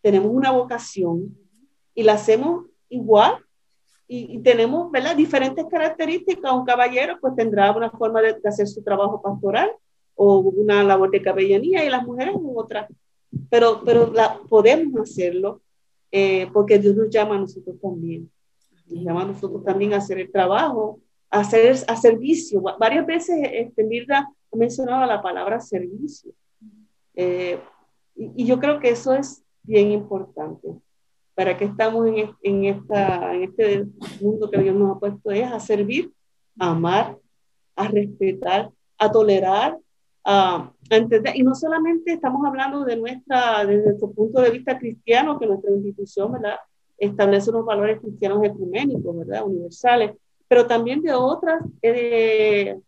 tenemos 0.00 0.30
una 0.32 0.50
vocación 0.50 1.36
y 1.94 2.02
la 2.02 2.14
hacemos 2.14 2.66
igual 2.88 3.44
y, 4.06 4.38
tenemos 4.40 4.90
¿verdad? 4.90 5.16
diferentes 5.16 5.64
características. 5.66 6.52
Un 6.52 6.64
caballero 6.64 7.18
pues 7.20 7.34
tendrá 7.34 7.72
una 7.72 7.90
forma 7.90 8.20
de, 8.20 8.36
hacer 8.44 8.66
su 8.66 8.82
trabajo 8.82 9.20
pastoral 9.20 9.70
o 10.14 10.38
una 10.38 10.82
labor 10.84 11.10
de 11.10 11.22
capellanía 11.22 11.84
y 11.84 11.90
las 11.90 12.04
mujeres 12.04 12.34
otra. 12.54 12.88
Pero, 13.50 13.82
pero 13.84 14.12
la, 14.12 14.38
podemos 14.48 15.10
hacerlo 15.10 15.60
eh, 16.10 16.48
porque 16.52 16.78
Dios 16.78 16.94
nos 16.94 17.10
llama 17.10 17.36
a 17.36 17.40
nosotros 17.40 17.76
también. 17.80 18.30
Nos 18.86 19.04
llama 19.04 19.22
a 19.22 19.26
nosotros 19.26 19.64
también 19.64 19.94
a 19.94 19.98
hacer 19.98 20.18
el 20.18 20.30
trabajo, 20.30 21.00
a 21.30 21.40
hacer 21.40 21.76
a 21.88 21.96
servicio. 21.96 22.60
Varias 22.60 23.06
veces 23.06 23.36
este, 23.52 23.84
Mirda 23.84 24.30
ha 24.52 24.56
mencionado 24.56 25.06
la 25.06 25.20
palabra 25.20 25.60
servicio. 25.60 26.32
Eh, 27.14 27.58
y, 28.14 28.30
y 28.36 28.46
yo 28.46 28.60
creo 28.60 28.78
que 28.78 28.90
eso 28.90 29.14
es 29.14 29.42
bien 29.62 29.90
importante 29.90 30.68
para 31.34 31.56
qué 31.56 31.64
estamos 31.64 32.06
en, 32.06 32.30
en, 32.42 32.64
esta, 32.64 33.34
en 33.34 33.44
este 33.44 33.86
mundo 34.20 34.50
que 34.50 34.58
Dios 34.58 34.76
nos 34.76 34.96
ha 34.96 35.00
puesto, 35.00 35.30
es 35.30 35.50
a 35.50 35.58
servir, 35.58 36.12
a 36.58 36.70
amar, 36.70 37.18
a 37.74 37.88
respetar, 37.88 38.70
a 38.98 39.10
tolerar, 39.10 39.76
a, 40.24 40.70
entender. 40.90 41.36
Y 41.36 41.42
no 41.42 41.54
solamente 41.54 42.12
estamos 42.12 42.46
hablando 42.46 42.84
de 42.84 42.96
nuestra, 42.96 43.64
desde 43.64 43.84
nuestro 43.84 44.10
punto 44.12 44.40
de 44.40 44.50
vista 44.50 44.78
cristiano, 44.78 45.38
que 45.38 45.46
nuestra 45.46 45.70
institución 45.70 46.32
¿verdad? 46.32 46.56
establece 46.98 47.50
unos 47.50 47.64
valores 47.64 48.00
cristianos 48.00 48.44
ecuménicos, 48.44 49.16
¿verdad? 49.16 49.44
universales, 49.46 50.12
pero 50.46 50.66
también 50.66 51.02
de 51.02 51.14
otras 51.14 51.62
eh, 51.82 52.78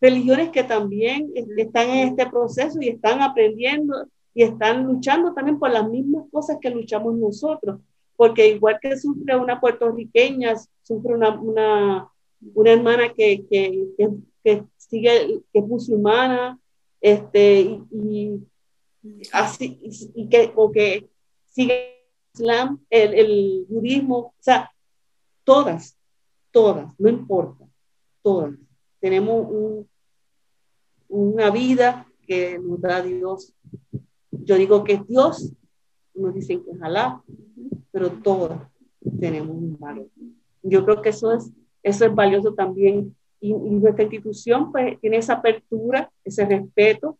religiones 0.00 0.50
que 0.50 0.64
también 0.64 1.32
están 1.34 1.88
en 1.88 2.08
este 2.08 2.26
proceso 2.26 2.78
y 2.80 2.88
están 2.88 3.22
aprendiendo 3.22 4.06
y 4.34 4.42
están 4.42 4.84
luchando 4.84 5.32
también 5.32 5.58
por 5.58 5.70
las 5.70 5.88
mismas 5.88 6.24
cosas 6.30 6.58
que 6.60 6.70
luchamos 6.70 7.14
nosotros 7.14 7.80
porque 8.16 8.48
igual 8.48 8.78
que 8.80 8.96
sufre 8.96 9.36
una 9.36 9.60
puertorriqueña, 9.60 10.54
sufre 10.82 11.14
una, 11.14 11.38
una, 11.38 12.08
una 12.54 12.70
hermana 12.70 13.12
que, 13.14 13.46
que, 13.48 13.86
que, 14.42 14.64
sigue, 14.76 15.42
que 15.52 15.58
es 15.58 15.66
musulmana, 15.66 16.58
este, 17.06 17.60
y, 17.92 18.44
así, 19.32 19.78
y, 19.80 20.28
que, 20.28 20.52
o 20.56 20.72
que 20.72 21.08
sigue 21.44 22.00
el 22.34 22.40
Islam, 22.40 22.84
el, 22.90 23.14
el 23.14 23.66
budismo, 23.68 24.16
o 24.18 24.34
sea, 24.40 24.72
todas, 25.44 25.96
todas, 26.50 26.88
no 26.98 27.08
importa, 27.08 27.64
todas. 28.22 28.54
Tenemos 28.98 29.46
un, 29.48 29.88
una 31.06 31.50
vida 31.50 32.08
que 32.26 32.58
nos 32.58 32.80
da 32.80 33.00
Dios. 33.02 33.54
Yo 34.32 34.56
digo 34.56 34.82
que 34.82 34.94
es 34.94 35.06
Dios, 35.06 35.52
nos 36.12 36.34
dicen 36.34 36.64
que 36.64 36.72
es 36.72 36.82
Alá, 36.82 37.22
pero 37.92 38.10
todas 38.10 38.68
tenemos 39.20 39.56
un 39.56 39.78
valor. 39.78 40.08
Yo 40.60 40.84
creo 40.84 41.00
que 41.00 41.10
eso 41.10 41.32
es, 41.32 41.52
eso 41.84 42.04
es 42.04 42.12
valioso 42.12 42.52
también 42.52 43.14
y, 43.50 43.54
nuestra 43.54 44.04
institución 44.04 44.72
pues 44.72 44.98
tiene 45.00 45.18
esa 45.18 45.34
apertura, 45.34 46.10
ese 46.24 46.44
respeto 46.44 47.18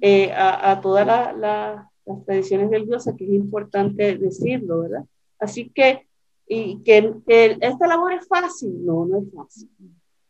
eh, 0.00 0.32
a, 0.32 0.72
a, 0.72 0.80
todas 0.80 1.06
las 1.06 1.86
las 2.04 2.24
tradiciones 2.24 2.70
religiosas, 2.70 3.14
que 3.16 3.24
es 3.24 3.30
importante 3.30 4.16
decirlo, 4.16 4.80
¿verdad? 4.80 5.04
Así 5.38 5.70
que, 5.70 6.06
y 6.46 6.82
que, 6.82 7.14
esta 7.60 7.86
labor 7.86 8.12
es 8.12 8.26
fácil, 8.26 8.84
no, 8.84 9.06
no 9.06 9.18
es 9.18 9.32
fácil. 9.32 9.68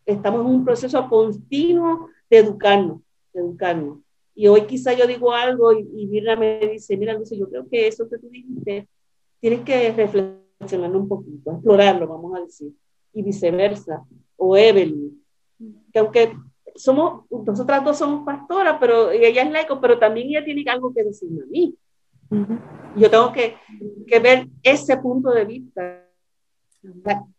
Estamos 0.05 0.41
en 0.41 0.47
un 0.47 0.65
proceso 0.65 1.09
continuo 1.09 2.09
de 2.29 2.39
educarnos, 2.39 3.01
de 3.33 3.41
educarnos. 3.41 3.99
Y 4.35 4.47
hoy 4.47 4.63
quizá 4.63 4.93
yo 4.95 5.07
digo 5.07 5.33
algo 5.33 5.73
y, 5.73 5.87
y 5.95 6.07
Mirna 6.07 6.37
me 6.37 6.59
dice, 6.67 6.97
mira, 6.97 7.15
Lucy, 7.15 7.39
yo 7.39 7.49
creo 7.49 7.69
que 7.69 7.87
eso 7.87 8.09
que 8.09 8.19
tú 8.19 8.29
dijiste, 8.29 8.89
tienes 9.41 9.61
que 9.61 9.93
reflexionarlo 9.93 10.99
un 10.99 11.09
poquito, 11.09 11.53
explorarlo, 11.53 12.09
vamos 12.09 12.35
a 12.37 12.41
decir, 12.41 12.73
y 13.13 13.23
viceversa. 13.23 14.05
O 14.37 14.57
Evelyn, 14.57 15.22
que 15.93 15.99
aunque 15.99 16.37
somos, 16.75 17.25
nosotras 17.31 17.85
dos 17.85 17.99
somos 17.99 18.25
pastoras, 18.25 18.77
pero 18.81 19.11
ella 19.11 19.43
es 19.43 19.51
laico, 19.51 19.81
pero 19.81 19.99
también 19.99 20.29
ella 20.29 20.45
tiene 20.45 20.65
algo 20.71 20.93
que 20.93 21.05
decirme 21.05 21.43
a 21.43 21.47
mí. 21.47 21.75
Yo 22.97 23.11
tengo 23.11 23.31
que, 23.33 23.57
que, 24.07 24.19
ver 24.19 24.49
ese 24.63 24.97
punto 24.97 25.31
de 25.31 25.45
vista, 25.45 26.09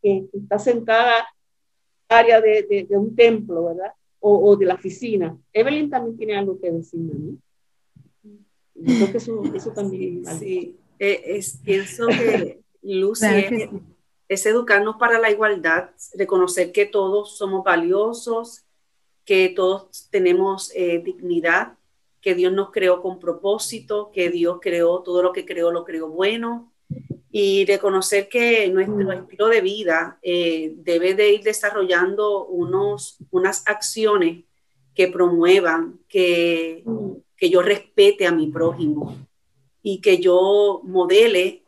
que 0.02 0.26
está 0.34 0.60
sentada 0.60 1.28
en 2.10 2.16
área 2.16 2.40
de, 2.40 2.86
de, 2.88 2.98
un 2.98 3.16
templo, 3.16 3.66
¿verdad? 3.66 3.92
O, 4.20 4.52
o, 4.52 4.56
de 4.56 4.68
la 4.68 4.76
oficina. 4.76 5.36
Evelyn 5.52 5.90
también 5.90 6.16
tiene 6.16 6.36
algo 6.36 6.60
que 6.60 6.72
decirme 6.72 7.14
a 7.14 7.16
mí. 7.16 7.38
Yo 8.76 8.96
creo 8.96 9.12
que 9.12 9.18
eso, 9.18 9.44
eso 9.56 9.72
también. 9.72 10.26
Sí, 10.26 10.78
eh, 11.00 11.22
es, 11.26 11.58
pienso 11.64 12.08
que 12.08 12.62
Lucy 12.84 13.26
es 14.28 14.46
educarnos 14.46 14.96
para 14.98 15.20
la 15.20 15.32
igualdad, 15.32 15.90
reconocer 16.14 16.72
que 16.72 16.86
todos 16.86 17.38
somos 17.38 17.64
valiosos, 17.64 18.64
que 19.26 19.50
todos 19.50 20.08
tenemos 20.10 20.72
eh, 20.76 21.02
dignidad, 21.04 21.78
que 22.22 22.36
Dios 22.36 22.54
nos 22.54 22.72
creó 22.72 23.02
con 23.02 23.20
propósito, 23.20 24.12
que 24.14 24.30
Dios 24.30 24.60
creó 24.62 25.02
todo 25.02 25.22
lo 25.22 25.34
que 25.34 25.46
creó, 25.46 25.72
lo 25.72 25.84
creó 25.84 26.08
bueno, 26.08 26.72
y 27.32 27.66
reconocer 27.66 28.30
que 28.30 28.70
nuestro 28.70 28.96
mm. 28.96 29.12
estilo 29.12 29.48
de 29.48 29.62
vida 29.62 30.20
eh, 30.22 30.74
debe 30.78 31.16
de 31.16 31.34
ir 31.34 31.42
desarrollando 31.42 32.46
unos, 32.46 33.18
unas 33.32 33.64
acciones 33.66 34.44
que 34.94 35.08
promuevan 35.08 36.00
que, 36.08 36.84
mm. 36.86 37.12
que 37.36 37.50
yo 37.50 37.62
respete 37.62 38.28
a 38.28 38.32
mi 38.32 38.48
prójimo 38.48 39.18
y 39.82 40.00
que 40.00 40.20
yo 40.20 40.82
modele 40.84 41.63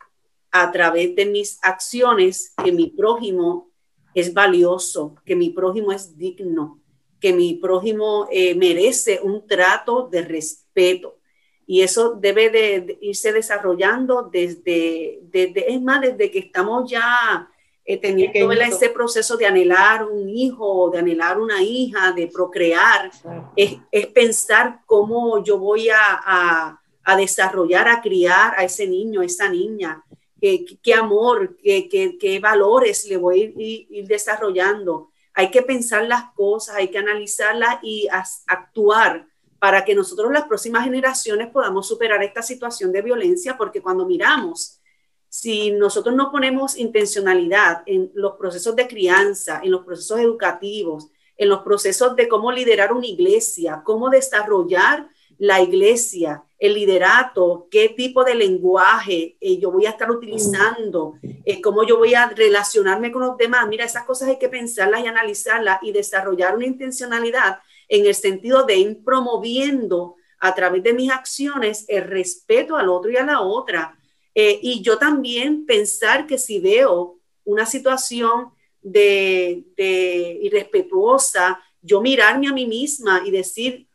a 0.62 0.70
través 0.72 1.14
de 1.14 1.26
mis 1.26 1.58
acciones 1.62 2.54
que 2.62 2.72
mi 2.72 2.88
prójimo 2.88 3.70
es 4.14 4.32
valioso, 4.32 5.14
que 5.24 5.36
mi 5.36 5.50
prójimo 5.50 5.92
es 5.92 6.16
digno, 6.16 6.80
que 7.20 7.32
mi 7.32 7.54
prójimo 7.54 8.26
eh, 8.30 8.54
merece 8.54 9.20
un 9.22 9.46
trato 9.46 10.08
de 10.08 10.22
respeto. 10.22 11.18
Y 11.66 11.82
eso 11.82 12.14
debe 12.14 12.48
de, 12.48 12.98
irse 13.00 13.32
desarrollando 13.32 14.22
desde, 14.22 15.18
desde, 15.22 15.72
es 15.72 15.82
más, 15.82 16.00
desde 16.00 16.30
que 16.30 16.38
estamos 16.38 16.90
ya 16.90 17.50
eh, 17.84 17.98
teniendo 17.98 18.52
ese 18.52 18.88
proceso 18.88 19.36
de 19.36 19.46
anhelar 19.46 20.04
un 20.04 20.28
hijo, 20.28 20.90
de 20.90 21.00
anhelar 21.00 21.38
una 21.38 21.62
hija, 21.62 22.12
de 22.12 22.28
procrear, 22.28 23.10
es, 23.54 23.76
es, 23.90 24.06
pensar 24.06 24.80
cómo 24.86 25.44
yo 25.44 25.58
voy 25.58 25.90
a, 25.90 25.98
a, 26.00 26.80
a, 27.04 27.16
desarrollar, 27.16 27.86
a 27.86 28.00
criar 28.00 28.54
a 28.56 28.64
ese 28.64 28.86
niño, 28.86 29.20
a 29.20 29.24
esa 29.24 29.48
niña, 29.48 30.02
qué, 30.40 30.64
qué 30.82 30.94
amor, 30.94 31.56
qué, 31.62 31.88
qué, 31.88 32.18
qué, 32.18 32.38
valores 32.40 33.06
le 33.08 33.16
voy 33.16 33.40
a 33.40 33.44
ir, 33.44 33.86
ir 33.90 34.06
desarrollando. 34.06 35.10
Hay 35.34 35.50
que 35.50 35.62
pensar 35.62 36.06
las 36.06 36.32
cosas, 36.34 36.76
hay 36.76 36.88
que 36.88 36.98
analizarlas 36.98 37.78
y 37.82 38.08
actuar 38.46 39.26
para 39.58 39.84
que 39.84 39.94
nosotros 39.94 40.32
las 40.32 40.44
próximas 40.44 40.84
generaciones 40.84 41.50
podamos 41.50 41.88
superar 41.88 42.22
esta 42.22 42.42
situación 42.42 42.92
de 42.92 43.02
violencia, 43.02 43.56
porque 43.56 43.82
cuando 43.82 44.06
miramos, 44.06 44.80
si 45.28 45.70
nosotros 45.70 46.14
no 46.14 46.30
ponemos 46.30 46.76
intencionalidad 46.78 47.82
en 47.86 48.10
los 48.14 48.36
procesos 48.36 48.76
de 48.76 48.86
crianza, 48.86 49.60
en 49.62 49.70
los 49.70 49.84
procesos 49.84 50.20
educativos, 50.20 51.08
en 51.36 51.48
los 51.48 51.60
procesos 51.60 52.16
de 52.16 52.28
cómo 52.28 52.50
liderar 52.50 52.92
una 52.92 53.06
iglesia, 53.06 53.82
cómo 53.84 54.08
desarrollar 54.08 55.08
la 55.38 55.60
iglesia, 55.60 56.44
el 56.58 56.74
liderato, 56.74 57.68
qué 57.70 57.90
tipo 57.90 58.24
de 58.24 58.34
lenguaje 58.34 59.36
eh, 59.40 59.58
yo 59.58 59.70
voy 59.70 59.86
a 59.86 59.90
estar 59.90 60.10
utilizando, 60.10 61.14
eh, 61.44 61.60
cómo 61.60 61.84
yo 61.84 61.98
voy 61.98 62.14
a 62.14 62.28
relacionarme 62.30 63.12
con 63.12 63.22
los 63.22 63.36
demás. 63.36 63.68
Mira, 63.68 63.84
esas 63.84 64.04
cosas 64.04 64.28
hay 64.28 64.38
que 64.38 64.48
pensarlas 64.48 65.04
y 65.04 65.06
analizarlas 65.06 65.78
y 65.82 65.92
desarrollar 65.92 66.56
una 66.56 66.66
intencionalidad 66.66 67.58
en 67.88 68.06
el 68.06 68.14
sentido 68.14 68.64
de 68.64 68.76
ir 68.76 69.04
promoviendo 69.04 70.16
a 70.38 70.54
través 70.54 70.82
de 70.82 70.94
mis 70.94 71.10
acciones 71.10 71.84
el 71.88 72.04
respeto 72.04 72.76
al 72.76 72.88
otro 72.88 73.10
y 73.10 73.16
a 73.16 73.24
la 73.24 73.42
otra. 73.42 73.98
Eh, 74.34 74.58
y 74.62 74.82
yo 74.82 74.98
también 74.98 75.66
pensar 75.66 76.26
que 76.26 76.38
si 76.38 76.58
veo 76.58 77.18
una 77.44 77.66
situación 77.66 78.50
de, 78.80 79.64
de 79.76 80.38
irrespetuosa, 80.42 81.60
yo 81.82 82.00
mirarme 82.00 82.48
a 82.48 82.52
mí 82.52 82.66
misma 82.66 83.22
y 83.24 83.30
decir, 83.30 83.86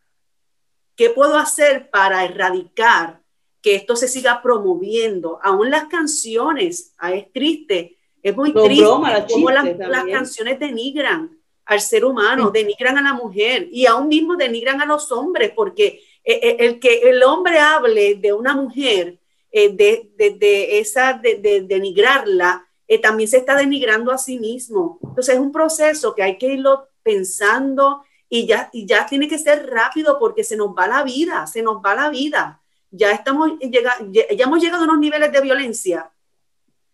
¿Qué 1.02 1.10
puedo 1.10 1.36
hacer 1.36 1.90
para 1.90 2.24
erradicar 2.24 3.24
que 3.60 3.74
esto 3.74 3.96
se 3.96 4.08
siga 4.08 4.40
promoviendo? 4.44 5.40
Aún 5.42 5.72
las 5.72 5.86
canciones, 5.86 6.94
ah, 7.00 7.12
es 7.12 7.34
triste, 7.34 7.98
es 8.22 8.38
muy 8.38 8.54
triste 8.54 8.86
cómo 9.32 9.50
las, 9.50 10.06
canciones 10.06 10.60
denigran 10.60 11.40
al 11.66 11.82
ser 11.82 12.06
humano, 12.06 12.52
denigran 12.52 13.00
a 13.00 13.02
la 13.02 13.14
mujer 13.16 13.68
y 13.72 13.88
aún 13.88 14.10
mismo 14.10 14.36
denigran 14.36 14.80
a 14.80 14.86
los 14.86 15.12
hombres, 15.12 15.52
porque 15.56 16.04
eh, 16.24 16.40
eh, 16.40 16.58
el 16.60 16.80
que 16.80 17.10
el 17.10 17.24
hombre 17.24 17.58
hable 17.58 18.14
de 18.14 18.34
una 18.34 18.54
mujer, 18.54 19.18
eh, 19.52 19.70
de, 19.74 20.12
de, 20.16 20.78
esa, 20.78 21.14
de, 21.14 21.66
denigrarla, 21.68 22.64
también 23.02 23.28
se 23.28 23.38
está 23.38 23.56
denigrando 23.56 24.12
a 24.12 24.20
sí 24.20 24.38
mismo. 24.38 25.00
Entonces 25.02 25.34
es 25.34 25.42
un 25.42 25.52
proceso 25.52 26.14
que 26.14 26.22
hay 26.22 26.38
que 26.38 26.54
irlo 26.54 26.90
pensando 27.02 28.04
y 28.34 28.48
ya, 28.48 28.70
y 28.72 28.86
ya 28.86 29.06
tiene 29.06 29.28
que 29.28 29.38
ser 29.38 29.70
rápido 29.70 30.18
porque 30.18 30.46
se 30.46 30.56
nos 30.56 30.70
va 30.70 30.88
la 30.88 31.04
vida, 31.04 31.46
se 31.48 31.62
nos 31.62 31.84
va 31.84 31.94
la 31.94 32.10
vida. 32.10 32.62
Ya, 32.90 33.12
estamos, 33.12 33.52
ya, 33.60 33.98
ya 34.10 34.46
hemos 34.46 34.62
llegado 34.62 34.84
a 34.84 34.86
unos 34.86 35.00
niveles 35.00 35.34
de 35.34 35.42
violencia 35.42 36.10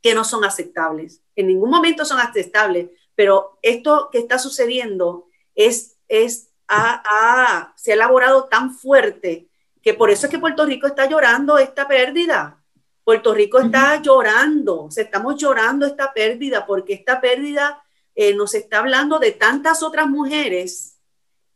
que 0.01 0.15
no 0.15 0.23
son 0.23 0.43
aceptables. 0.43 1.21
En 1.35 1.45
ningún 1.45 1.69
momento 1.69 2.05
son 2.05 2.19
aceptables, 2.19 2.89
pero 3.13 3.59
esto 3.61 4.09
que 4.11 4.17
está 4.17 4.39
sucediendo 4.39 5.27
es, 5.53 5.97
es 6.07 6.49
se 7.75 7.91
ha 7.91 7.93
elaborado 7.95 8.45
tan 8.45 8.73
fuerte 8.73 9.47
que 9.83 9.93
por 9.93 10.09
eso 10.09 10.25
es 10.25 10.31
que 10.31 10.39
Puerto 10.39 10.65
Rico 10.65 10.87
está 10.87 11.07
llorando 11.07 11.59
esta 11.59 11.87
pérdida. 11.87 12.63
Puerto 13.03 13.31
Rico 13.31 13.59
está 13.59 14.01
llorando, 14.01 14.89
estamos 14.93 15.35
llorando 15.35 15.85
esta 15.85 16.11
pérdida 16.13 16.65
porque 16.65 16.93
esta 16.93 17.21
pérdida 17.21 17.83
eh, 18.15 18.33
nos 18.33 18.55
está 18.55 18.79
hablando 18.79 19.19
de 19.19 19.33
tantas 19.33 19.83
otras 19.83 20.07
mujeres 20.07 20.96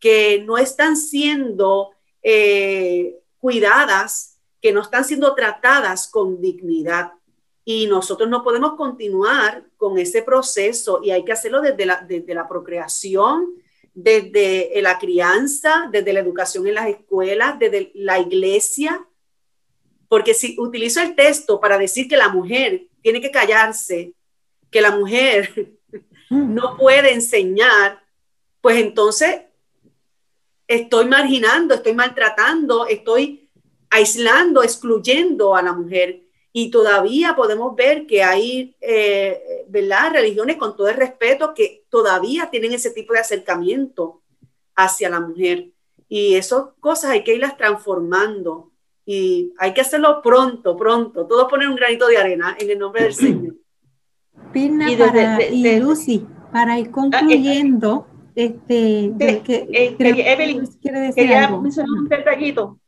que 0.01 0.43
no 0.43 0.57
están 0.57 0.97
siendo 0.97 1.91
eh, 2.23 3.19
cuidadas, 3.37 4.39
que 4.59 4.73
no 4.73 4.81
están 4.81 5.05
siendo 5.05 5.33
tratadas 5.35 6.09
con 6.09 6.41
dignidad. 6.41 7.13
Y 7.63 7.85
nosotros 7.85 8.27
no 8.27 8.43
podemos 8.43 8.73
continuar 8.73 9.63
con 9.77 9.99
ese 9.99 10.23
proceso 10.23 10.99
y 11.03 11.11
hay 11.11 11.23
que 11.23 11.31
hacerlo 11.31 11.61
desde 11.61 11.85
la, 11.85 12.03
desde 12.07 12.33
la 12.33 12.47
procreación, 12.47 13.53
desde 13.93 14.71
la 14.81 14.97
crianza, 14.97 15.87
desde 15.91 16.13
la 16.13 16.19
educación 16.19 16.65
en 16.67 16.75
las 16.75 16.87
escuelas, 16.87 17.59
desde 17.59 17.91
la 17.93 18.17
iglesia. 18.17 19.07
Porque 20.07 20.33
si 20.33 20.55
utilizo 20.59 20.99
el 20.99 21.15
texto 21.15 21.59
para 21.59 21.77
decir 21.77 22.07
que 22.07 22.17
la 22.17 22.29
mujer 22.29 22.87
tiene 23.03 23.21
que 23.21 23.29
callarse, 23.31 24.15
que 24.71 24.81
la 24.81 24.91
mujer 24.97 25.77
no 26.31 26.75
puede 26.75 27.13
enseñar, 27.13 28.01
pues 28.61 28.77
entonces 28.77 29.41
estoy 30.75 31.05
marginando, 31.05 31.73
estoy 31.73 31.93
maltratando, 31.93 32.87
estoy 32.87 33.49
aislando, 33.89 34.63
excluyendo 34.63 35.55
a 35.55 35.61
la 35.61 35.73
mujer. 35.73 36.23
Y 36.53 36.71
todavía 36.71 37.35
podemos 37.35 37.75
ver 37.75 38.05
que 38.05 38.23
hay, 38.23 38.75
eh, 38.81 39.65
¿verdad? 39.67 40.13
Religiones 40.13 40.57
con 40.57 40.75
todo 40.75 40.87
el 40.89 40.95
respeto 40.95 41.53
que 41.53 41.85
todavía 41.89 42.49
tienen 42.49 42.73
ese 42.73 42.91
tipo 42.91 43.13
de 43.13 43.19
acercamiento 43.19 44.21
hacia 44.75 45.09
la 45.09 45.19
mujer. 45.19 45.71
Y 46.07 46.35
esas 46.35 46.63
cosas 46.79 47.11
hay 47.11 47.23
que 47.23 47.35
irlas 47.35 47.57
transformando. 47.57 48.71
Y 49.05 49.53
hay 49.57 49.73
que 49.73 49.81
hacerlo 49.81 50.21
pronto, 50.21 50.77
pronto. 50.77 51.25
Todos 51.25 51.49
poner 51.49 51.67
un 51.67 51.75
granito 51.75 52.07
de 52.07 52.17
arena 52.17 52.55
en 52.59 52.69
el 52.69 52.79
nombre 52.79 53.03
del 53.03 53.13
Señor. 53.13 53.55
Pirna 54.53 54.91
y, 54.91 54.95
para, 54.95 55.43
y 55.45 55.79
Lucy, 55.79 56.25
para 56.51 56.79
ir 56.79 56.91
concluyendo, 56.91 58.07
este, 58.35 59.13
que, 59.43 59.67
eh, 59.71 59.95
Evelyn, 59.99 60.67
quería 61.15 61.49
mencionar 61.49 61.89
un 61.89 62.07
detallito. 62.07 62.79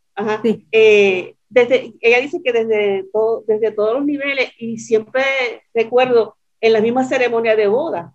Eh, 0.72 1.36
desde, 1.50 1.94
ella 2.02 2.20
dice 2.20 2.42
que 2.44 2.52
desde, 2.52 3.06
todo, 3.12 3.44
desde 3.48 3.72
todos 3.72 3.96
los 3.96 4.06
niveles, 4.06 4.52
y 4.58 4.78
siempre 4.78 5.24
recuerdo 5.74 6.36
en 6.62 6.74
la 6.74 6.82
misma 6.82 7.04
ceremonia 7.04 7.56
de 7.56 7.68
boda, 7.68 8.14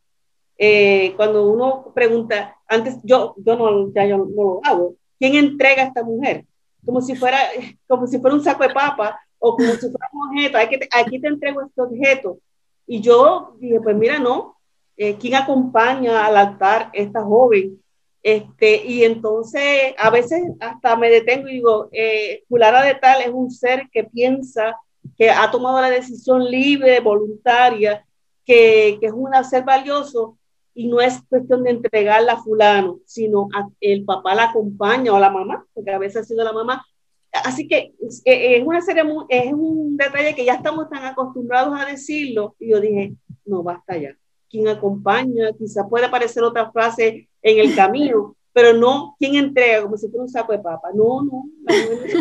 eh, 0.57 1.13
cuando 1.17 1.47
uno 1.47 1.93
pregunta, 1.95 2.57
antes 2.67 2.97
yo, 3.05 3.35
yo, 3.39 3.57
no, 3.57 3.93
ya 3.93 4.07
yo 4.07 4.19
no 4.19 4.27
lo 4.27 4.61
hago, 4.65 4.95
¿quién 5.19 5.35
entrega 5.37 5.83
a 5.83 5.87
esta 5.87 6.03
mujer? 6.03 6.45
como 6.85 7.01
si 7.01 7.15
fuera, 7.15 7.39
como 7.87 8.07
si 8.07 8.19
fuera 8.19 8.37
un 8.37 8.43
saco 8.43 8.63
de 8.63 8.71
papa 8.73 9.21
o 9.39 9.57
como 9.57 9.73
si 9.75 9.91
fuera 9.91 10.09
un 10.13 10.29
objeto, 10.29 10.59
aquí 10.59 11.21
te 11.21 11.29
entrego 11.29 11.63
este 11.63 11.83
objeto. 11.83 12.39
Y 12.87 13.01
yo 13.01 13.55
dije, 13.59 13.81
pues 13.81 13.95
mira, 13.97 14.19
no, 14.19 14.57
eh, 14.99 15.17
¿quién 15.19 15.37
acompaña 15.37 16.27
al 16.27 16.37
altar 16.37 16.91
esta 16.93 17.23
joven? 17.23 17.81
Este, 18.23 18.85
y 18.85 19.05
entonces 19.05 19.95
a 19.97 20.11
veces 20.11 20.43
hasta 20.61 20.97
me 20.97 21.09
detengo 21.09 21.49
y 21.49 21.55
digo, 21.55 21.89
eh, 21.93 22.43
de 22.51 22.95
tal 23.01 23.23
es 23.23 23.31
un 23.33 23.51
ser 23.51 23.89
que 23.93 24.05
piensa, 24.05 24.77
que 25.17 25.31
ha 25.31 25.51
tomado 25.51 25.81
la 25.81 25.89
decisión 25.89 26.45
libre, 26.45 27.01
voluntaria, 27.01 28.05
que, 28.45 28.99
que 29.01 29.07
es 29.07 29.13
un 29.13 29.33
ser 29.45 29.65
valioso 29.65 30.37
y 30.75 30.89
no 30.89 31.01
es 31.01 31.23
cuestión 31.29 31.65
de 31.65 31.71
entregarla 31.71 32.35
a 32.35 32.43
fulano, 32.43 33.01
sino 33.07 33.49
el 33.81 34.05
papá 34.05 34.35
la 34.35 34.45
acompaña 34.51 35.13
o 35.13 35.19
la 35.19 35.31
mamá, 35.31 35.65
porque 35.75 35.91
a 35.91 35.99
veces 35.99 36.23
ha 36.23 36.25
sido 36.25 36.45
la 36.45 36.53
mamá. 36.53 36.85
Así 37.33 37.67
que 37.67 37.95
es, 38.01 38.23
una 38.65 38.81
serie, 38.81 39.03
es 39.29 39.53
un 39.53 39.97
detalle 39.97 40.35
que 40.35 40.45
ya 40.45 40.55
estamos 40.55 40.89
tan 40.89 41.05
acostumbrados 41.05 41.79
a 41.79 41.85
decirlo 41.85 42.57
y 42.59 42.71
yo 42.71 42.81
dije, 42.81 43.15
no, 43.45 43.63
basta 43.63 43.97
ya. 43.97 44.17
¿Quién 44.51 44.69
acompaña? 44.69 45.53
Quizás 45.59 45.87
puede 45.89 46.07
aparecer 46.07 46.43
otra 46.43 46.71
frase 46.71 47.29
en 47.43 47.59
el 47.59 47.75
camino, 47.75 48.37
pero 48.53 48.73
no 48.73 49.15
quién 49.19 49.37
entrega, 49.37 49.83
como 49.83 49.97
si 49.97 50.09
fuera 50.09 50.23
un 50.23 50.29
saco 50.29 50.53
de 50.53 50.59
papa. 50.59 50.89
No, 50.95 51.23
no, 51.23 51.45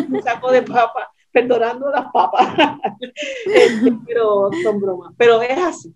un 0.08 0.22
saco 0.22 0.50
de 0.52 0.62
papa, 0.62 1.10
perdonando 1.32 1.90
las 1.90 2.10
papas. 2.12 2.48
Este, 3.46 3.96
pero 4.06 4.50
son 4.62 4.80
bromas. 4.80 5.14
Pero 5.16 5.42
es 5.42 5.58
así, 5.58 5.94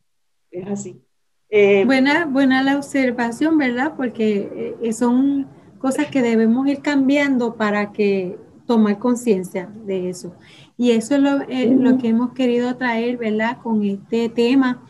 es 0.51 0.66
así. 0.68 1.01
Eh, 1.49 1.85
buena, 1.85 2.24
buena 2.24 2.62
la 2.62 2.76
observación, 2.76 3.59
¿verdad? 3.59 3.93
Porque 3.97 4.76
eh, 4.80 4.93
son 4.95 5.47
cosas 5.78 6.07
que 6.07 6.22
debemos 6.22 6.66
ir 6.66 6.80
cambiando 6.80 7.57
para 7.57 7.93
que 7.93 8.39
tomar 8.66 8.99
conciencia 8.99 9.70
de 9.85 10.09
eso. 10.09 10.35
Y 10.78 10.93
eso 10.93 11.16
es 11.16 11.20
lo, 11.20 11.43
eh, 11.49 11.76
lo, 11.78 11.99
que 11.99 12.09
hemos 12.09 12.33
querido 12.33 12.76
traer, 12.76 13.18
¿verdad? 13.18 13.59
Con 13.62 13.85
este 13.85 14.28
tema. 14.28 14.83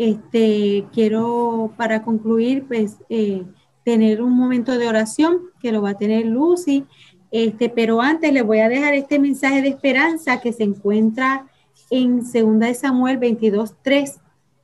Este, 0.00 0.86
quiero, 0.94 1.74
para 1.76 2.02
concluir, 2.02 2.66
pues, 2.66 2.96
tener 3.84 4.22
un 4.22 4.32
momento 4.32 4.78
de 4.78 4.88
oración 4.88 5.50
que 5.60 5.72
lo 5.72 5.82
va 5.82 5.90
a 5.90 5.98
tener 5.98 6.24
Lucy. 6.24 6.86
Este, 7.30 7.68
pero 7.68 8.00
antes 8.00 8.32
le 8.32 8.40
voy 8.40 8.60
a 8.60 8.70
dejar 8.70 8.94
este 8.94 9.18
mensaje 9.18 9.60
de 9.60 9.68
esperanza 9.68 10.40
que 10.40 10.54
se 10.54 10.62
encuentra 10.62 11.48
en 11.90 12.20
2 12.20 12.78
Samuel 12.78 13.18
22, 13.18 13.76
3. 13.82 14.20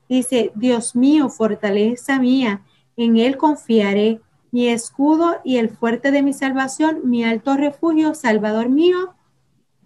Dice, 0.09 0.53
Dios 0.55 0.97
mío, 0.97 1.28
fortaleza 1.28 2.18
mía, 2.18 2.62
en 2.97 3.18
Él 3.18 3.37
confiaré, 3.37 4.22
mi 4.53 4.68
escudo 4.68 5.37
y 5.45 5.59
el 5.59 5.68
fuerte 5.68 6.12
de 6.12 6.22
mi 6.22 6.32
salvación, 6.32 7.01
mi 7.05 7.24
alto 7.24 7.59
refugio, 7.59 8.14
Salvador 8.14 8.70
mío, 8.70 9.14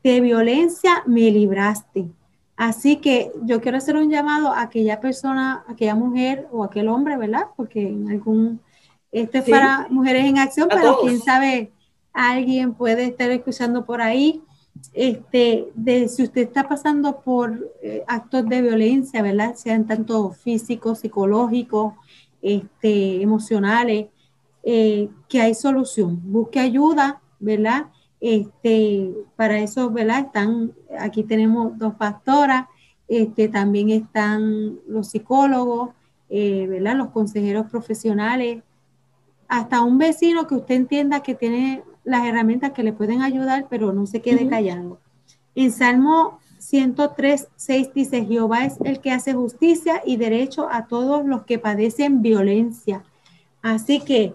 de 0.04 0.20
violencia 0.20 1.02
me 1.06 1.28
libraste. 1.32 2.08
Así 2.60 2.96
que 2.96 3.32
yo 3.42 3.62
quiero 3.62 3.78
hacer 3.78 3.96
un 3.96 4.10
llamado 4.10 4.48
a 4.48 4.60
aquella 4.60 5.00
persona, 5.00 5.64
aquella 5.66 5.94
mujer 5.94 6.46
o 6.52 6.62
aquel 6.62 6.88
hombre, 6.88 7.16
¿verdad? 7.16 7.46
Porque 7.56 7.88
en 7.88 8.10
algún 8.10 8.60
esto 9.10 9.38
es 9.38 9.48
para 9.48 9.86
mujeres 9.88 10.26
en 10.26 10.36
acción, 10.36 10.68
pero 10.68 10.98
quién 11.00 11.22
sabe, 11.22 11.72
alguien 12.12 12.74
puede 12.74 13.06
estar 13.06 13.30
escuchando 13.30 13.86
por 13.86 14.02
ahí. 14.02 14.42
Este, 14.92 15.72
de 15.74 16.06
si 16.08 16.22
usted 16.22 16.42
está 16.42 16.68
pasando 16.68 17.22
por 17.22 17.72
eh, 17.82 18.04
actos 18.06 18.46
de 18.46 18.60
violencia, 18.60 19.22
¿verdad? 19.22 19.54
Sean 19.54 19.86
tanto 19.86 20.30
físicos, 20.30 20.98
psicológicos, 20.98 21.94
este, 22.42 23.22
emocionales, 23.22 24.08
eh, 24.64 25.08
que 25.30 25.40
hay 25.40 25.54
solución. 25.54 26.20
Busque 26.24 26.60
ayuda, 26.60 27.22
¿verdad? 27.38 27.86
Este, 28.20 29.12
para 29.36 29.58
eso, 29.60 29.90
¿verdad? 29.90 30.26
Están, 30.26 30.72
aquí 30.98 31.22
tenemos 31.22 31.76
dos 31.78 31.94
pastoras, 31.94 32.66
este, 33.08 33.48
también 33.48 33.90
están 33.90 34.78
los 34.86 35.08
psicólogos, 35.08 35.90
eh, 36.28 36.66
¿verdad? 36.68 36.96
Los 36.96 37.08
consejeros 37.10 37.70
profesionales, 37.70 38.62
hasta 39.48 39.82
un 39.82 39.98
vecino 39.98 40.46
que 40.46 40.54
usted 40.54 40.76
entienda 40.76 41.22
que 41.22 41.34
tiene 41.34 41.82
las 42.04 42.26
herramientas 42.26 42.72
que 42.72 42.84
le 42.84 42.92
pueden 42.92 43.22
ayudar, 43.22 43.66
pero 43.68 43.92
no 43.92 44.06
se 44.06 44.20
quede 44.22 44.48
callando. 44.48 45.00
En 45.54 45.72
Salmo 45.72 46.38
103, 46.58 47.48
6 47.56 47.94
dice, 47.94 48.24
Jehová 48.24 48.64
es 48.64 48.78
el 48.84 49.00
que 49.00 49.10
hace 49.10 49.34
justicia 49.34 50.02
y 50.04 50.16
derecho 50.16 50.68
a 50.70 50.86
todos 50.86 51.24
los 51.24 51.42
que 51.44 51.58
padecen 51.58 52.22
violencia. 52.22 53.02
Así 53.60 54.00
que 54.00 54.34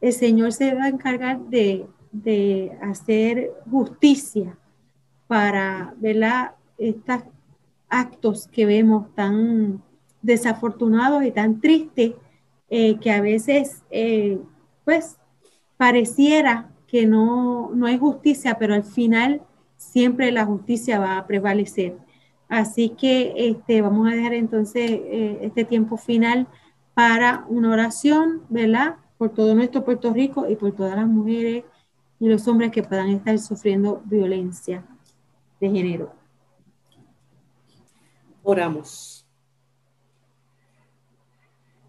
el 0.00 0.12
Señor 0.12 0.52
se 0.52 0.74
va 0.74 0.84
a 0.84 0.88
encargar 0.88 1.40
de, 1.40 1.86
hacer 2.82 3.52
justicia 3.70 4.56
para 5.26 5.94
¿verdad? 5.98 6.52
estos 6.78 7.22
actos 7.88 8.48
que 8.48 8.66
vemos 8.66 9.14
tan 9.14 9.82
desafortunados 10.22 11.24
y 11.24 11.30
tan 11.30 11.60
tristes 11.60 12.12
eh, 12.68 12.98
que 12.98 13.12
a 13.12 13.20
veces, 13.20 13.82
eh, 13.90 14.38
pues, 14.84 15.18
pareciera 15.76 16.70
que 16.88 17.06
no, 17.06 17.70
no 17.74 17.86
hay 17.86 17.98
justicia, 17.98 18.56
pero 18.58 18.74
al 18.74 18.84
final 18.84 19.42
siempre 19.76 20.32
la 20.32 20.44
justicia 20.44 20.98
va 20.98 21.18
a 21.18 21.26
prevalecer. 21.26 21.96
Así 22.48 22.90
que 22.90 23.34
este, 23.36 23.82
vamos 23.82 24.08
a 24.08 24.14
dejar 24.14 24.34
entonces 24.34 24.90
eh, 24.90 25.38
este 25.42 25.64
tiempo 25.64 25.96
final 25.96 26.46
para 26.94 27.44
una 27.48 27.70
oración, 27.70 28.42
¿verdad? 28.48 28.96
Por 29.18 29.30
todo 29.30 29.54
nuestro 29.54 29.84
Puerto 29.84 30.12
Rico 30.12 30.48
y 30.48 30.56
por 30.56 30.72
todas 30.72 30.96
las 30.96 31.06
mujeres 31.06 31.64
y 32.18 32.28
los 32.28 32.46
hombres 32.48 32.70
que 32.70 32.82
puedan 32.82 33.08
estar 33.10 33.38
sufriendo 33.38 34.02
violencia 34.04 34.84
de 35.60 35.70
género. 35.70 36.12
Oramos. 38.42 39.26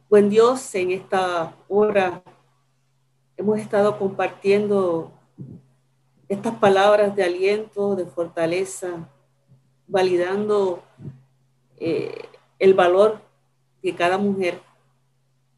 Buen 0.10 0.30
Dios, 0.30 0.74
en 0.76 0.92
esta 0.92 1.54
hora 1.68 2.24
hemos 3.36 3.60
estado 3.60 4.00
compartiendo 4.00 5.12
estas 6.28 6.56
palabras 6.56 7.16
de 7.16 7.24
aliento, 7.24 7.96
de 7.96 8.06
fortaleza, 8.06 9.10
validando 9.88 10.84
eh, 11.78 12.28
el 12.60 12.74
valor 12.74 13.22
de 13.84 13.96
cada 13.96 14.18
mujer, 14.18 14.62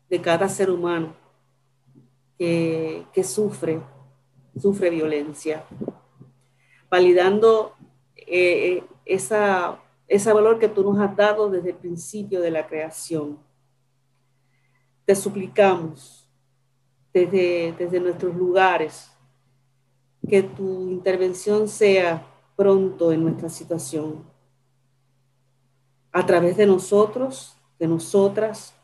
de 0.10 0.22
cada 0.22 0.50
ser 0.50 0.70
humano 0.70 1.16
que, 2.38 3.24
sufre, 3.24 3.82
sufre 4.58 4.90
violencia, 4.90 5.64
validando 6.90 7.74
eh, 8.16 8.84
esa, 9.06 9.80
ese 10.08 10.34
valor 10.34 10.60
que 10.60 10.70
tú 10.70 10.84
nos 10.84 11.00
has 11.00 11.16
dado 11.16 11.50
desde 11.50 11.72
el 11.72 11.76
principio 11.76 12.42
de 12.42 12.52
la 12.52 12.68
creación. 12.68 13.40
Te 15.06 15.16
suplicamos 15.16 16.30
desde, 17.14 17.74
desde 17.78 18.00
nuestros 18.00 18.36
lugares 18.36 19.12
que 20.28 20.44
tu 20.44 20.90
intervención 20.90 21.68
sea 21.68 22.26
pronto 22.56 23.12
en 23.12 23.24
nuestra 23.24 23.50
situación, 23.50 24.24
a 26.12 26.26
través 26.26 26.58
de 26.58 26.66
nosotros, 26.66 27.56
de 27.80 27.88
nosotras, 27.88 28.76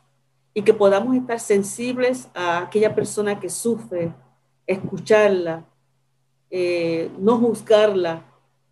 y 0.54 0.62
que 0.62 0.72
podamos 0.72 1.14
estar 1.14 1.38
sensibles 1.38 2.28
a 2.34 2.60
aquella 2.60 2.94
persona 2.94 3.38
que 3.38 3.50
sufre, 3.50 4.14
escucharla, 4.66 5.64
eh, 6.50 7.10
no 7.18 7.38
juzgarla, 7.38 8.24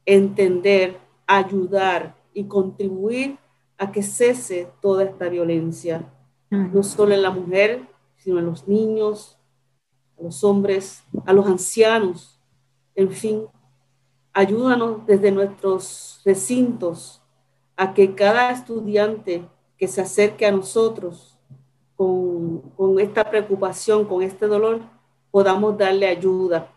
entender, 0.05 0.99
ayudar 1.26 2.14
y 2.32 2.45
contribuir 2.45 3.38
a 3.78 3.90
que 3.90 4.03
cese 4.03 4.68
toda 4.80 5.05
esta 5.05 5.28
violencia 5.28 6.11
no 6.51 6.82
solo 6.82 7.14
en 7.14 7.22
la 7.22 7.30
mujer, 7.30 7.86
sino 8.16 8.38
en 8.38 8.47
los 8.47 8.68
niños, 8.68 9.36
a 10.18 10.22
los 10.22 10.45
hombres, 10.45 11.03
a 11.26 11.32
los 11.32 11.47
ancianos, 11.47 12.40
en 12.95 13.11
fin. 13.11 13.47
Ayúdanos 14.32 15.07
desde 15.07 15.30
nuestros 15.30 16.20
recintos 16.24 17.20
a 17.76 17.92
que 17.92 18.14
cada 18.14 18.51
estudiante 18.51 19.49
que 19.76 19.88
se 19.88 20.01
acerque 20.01 20.47
a 20.47 20.53
nosotros 20.53 21.38
con, 21.97 22.61
con 22.76 23.01
esta 23.01 23.28
preocupación, 23.28 24.05
con 24.05 24.22
este 24.22 24.47
dolor, 24.47 24.80
podamos 25.35 25.76
darle 25.76 26.07
ayuda, 26.07 26.70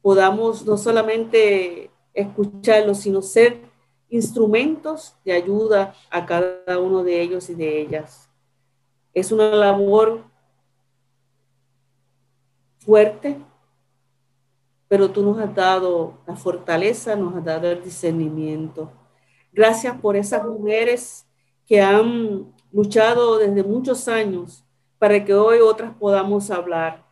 podamos 0.00 0.64
no 0.64 0.78
solamente 0.78 1.90
escucharlo, 2.14 2.94
sino 2.94 3.20
ser 3.20 3.60
instrumentos 4.08 5.14
de 5.26 5.32
ayuda 5.32 5.92
a 6.08 6.24
cada 6.24 6.78
uno 6.78 7.04
de 7.04 7.20
ellos 7.20 7.50
y 7.50 7.54
de 7.54 7.82
ellas. 7.82 8.30
Es 9.12 9.30
una 9.30 9.50
labor 9.50 10.24
fuerte, 12.78 13.36
pero 14.88 15.10
tú 15.10 15.22
nos 15.22 15.38
has 15.38 15.54
dado 15.54 16.14
la 16.26 16.34
fortaleza, 16.34 17.14
nos 17.14 17.36
has 17.36 17.44
dado 17.44 17.70
el 17.70 17.84
discernimiento. 17.84 18.90
Gracias 19.52 19.94
por 20.00 20.16
esas 20.16 20.46
mujeres 20.46 21.26
que 21.66 21.82
han 21.82 22.54
luchado 22.72 23.36
desde 23.36 23.62
muchos 23.62 24.08
años 24.08 24.64
para 24.98 25.22
que 25.22 25.34
hoy 25.34 25.58
otras 25.58 25.94
podamos 25.94 26.50
hablar, 26.50 27.06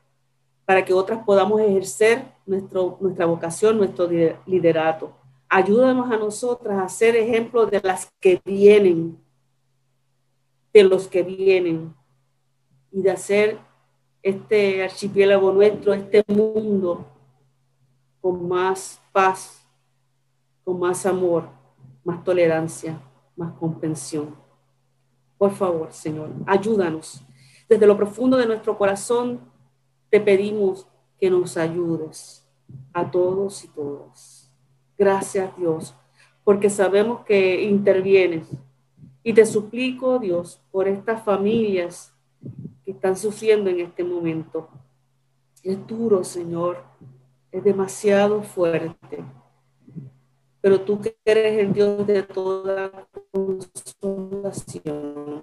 para 0.66 0.84
que 0.84 0.92
otras 0.92 1.24
podamos 1.24 1.60
ejercer 1.60 2.24
nuestro, 2.44 2.98
nuestra 3.00 3.24
vocación, 3.24 3.78
nuestro 3.78 4.08
liderato. 4.44 5.12
Ayúdanos 5.48 6.10
a 6.10 6.16
nosotras 6.16 6.82
a 6.82 6.88
ser 6.88 7.14
ejemplo 7.14 7.66
de 7.66 7.80
las 7.80 8.10
que 8.20 8.42
vienen, 8.44 9.16
de 10.74 10.82
los 10.82 11.06
que 11.06 11.22
vienen, 11.22 11.94
y 12.90 13.00
de 13.00 13.10
hacer 13.10 13.58
este 14.22 14.82
archipiélago 14.82 15.52
nuestro, 15.52 15.94
este 15.94 16.24
mundo, 16.26 17.06
con 18.20 18.48
más 18.48 19.00
paz, 19.12 19.64
con 20.64 20.80
más 20.80 21.06
amor, 21.06 21.48
más 22.02 22.24
tolerancia, 22.24 22.98
más 23.36 23.52
comprensión. 23.52 24.34
Por 25.38 25.52
favor, 25.52 25.92
Señor, 25.92 26.30
ayúdanos. 26.44 27.22
Desde 27.68 27.86
lo 27.86 27.96
profundo 27.96 28.36
de 28.36 28.46
nuestro 28.46 28.76
corazón 28.76 29.40
te 30.10 30.20
pedimos 30.20 30.86
que 31.18 31.30
nos 31.30 31.56
ayudes 31.56 32.46
a 32.92 33.10
todos 33.10 33.64
y 33.64 33.68
todas. 33.68 34.52
Gracias, 34.98 35.56
Dios, 35.56 35.94
porque 36.44 36.70
sabemos 36.70 37.24
que 37.24 37.62
intervienes. 37.62 38.48
Y 39.22 39.34
te 39.34 39.44
suplico, 39.44 40.18
Dios, 40.18 40.62
por 40.70 40.88
estas 40.88 41.22
familias 41.24 42.14
que 42.84 42.92
están 42.92 43.16
sufriendo 43.16 43.70
en 43.70 43.80
este 43.80 44.04
momento. 44.04 44.68
Es 45.62 45.84
duro, 45.86 46.22
Señor, 46.22 46.84
es 47.50 47.64
demasiado 47.64 48.42
fuerte. 48.42 49.24
Pero 50.60 50.80
tú 50.80 51.00
que 51.00 51.16
eres 51.24 51.58
el 51.58 51.72
Dios 51.72 52.06
de 52.06 52.22
toda 52.22 53.08
consolación, 53.32 55.42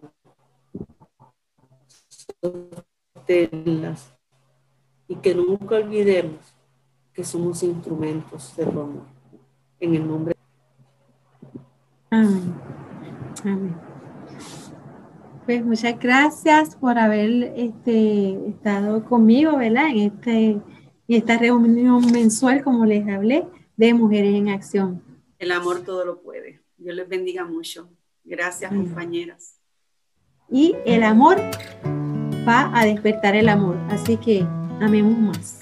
y 5.08 5.16
que 5.16 5.36
nunca 5.36 5.76
olvidemos 5.76 6.39
que 7.14 7.24
somos 7.24 7.62
instrumentos 7.64 8.56
de 8.56 8.64
amor. 8.64 9.06
En 9.80 9.95
el 9.95 10.08
nombre 10.08 10.34
Amén. 12.10 12.54
Amén. 13.43 13.76
Pues 15.45 15.66
muchas 15.66 15.99
gracias 15.99 16.76
por 16.76 16.99
haber 16.99 17.54
este, 17.58 18.47
estado 18.47 19.04
conmigo, 19.04 19.58
¿verdad? 19.58 19.88
En, 19.89 19.97
este, 19.97 20.45
en 20.51 20.64
esta 21.08 21.39
reunión 21.39 22.06
mensual, 22.12 22.64
como 22.64 22.86
les 22.86 23.08
hablé, 23.10 23.47
de 23.76 23.93
Mujeres 23.95 24.36
en 24.36 24.49
Acción. 24.49 25.04
El 25.39 25.51
amor 25.51 25.82
todo 25.82 26.06
lo 26.06 26.22
puede. 26.22 26.62
Dios 26.78 26.95
les 26.95 27.10
bendiga 27.10 27.45
mucho. 27.45 27.89
Gracias, 28.24 28.72
compañeras. 28.72 29.60
Y 30.49 30.76
el 30.86 31.01
amor 31.01 31.38
va 32.47 32.72
a 32.80 32.86
despertar 32.86 33.36
el 33.36 33.49
amor. 33.49 33.76
Así 33.89 34.18
que 34.18 34.45
amemos 34.82 35.18
más. 35.18 35.60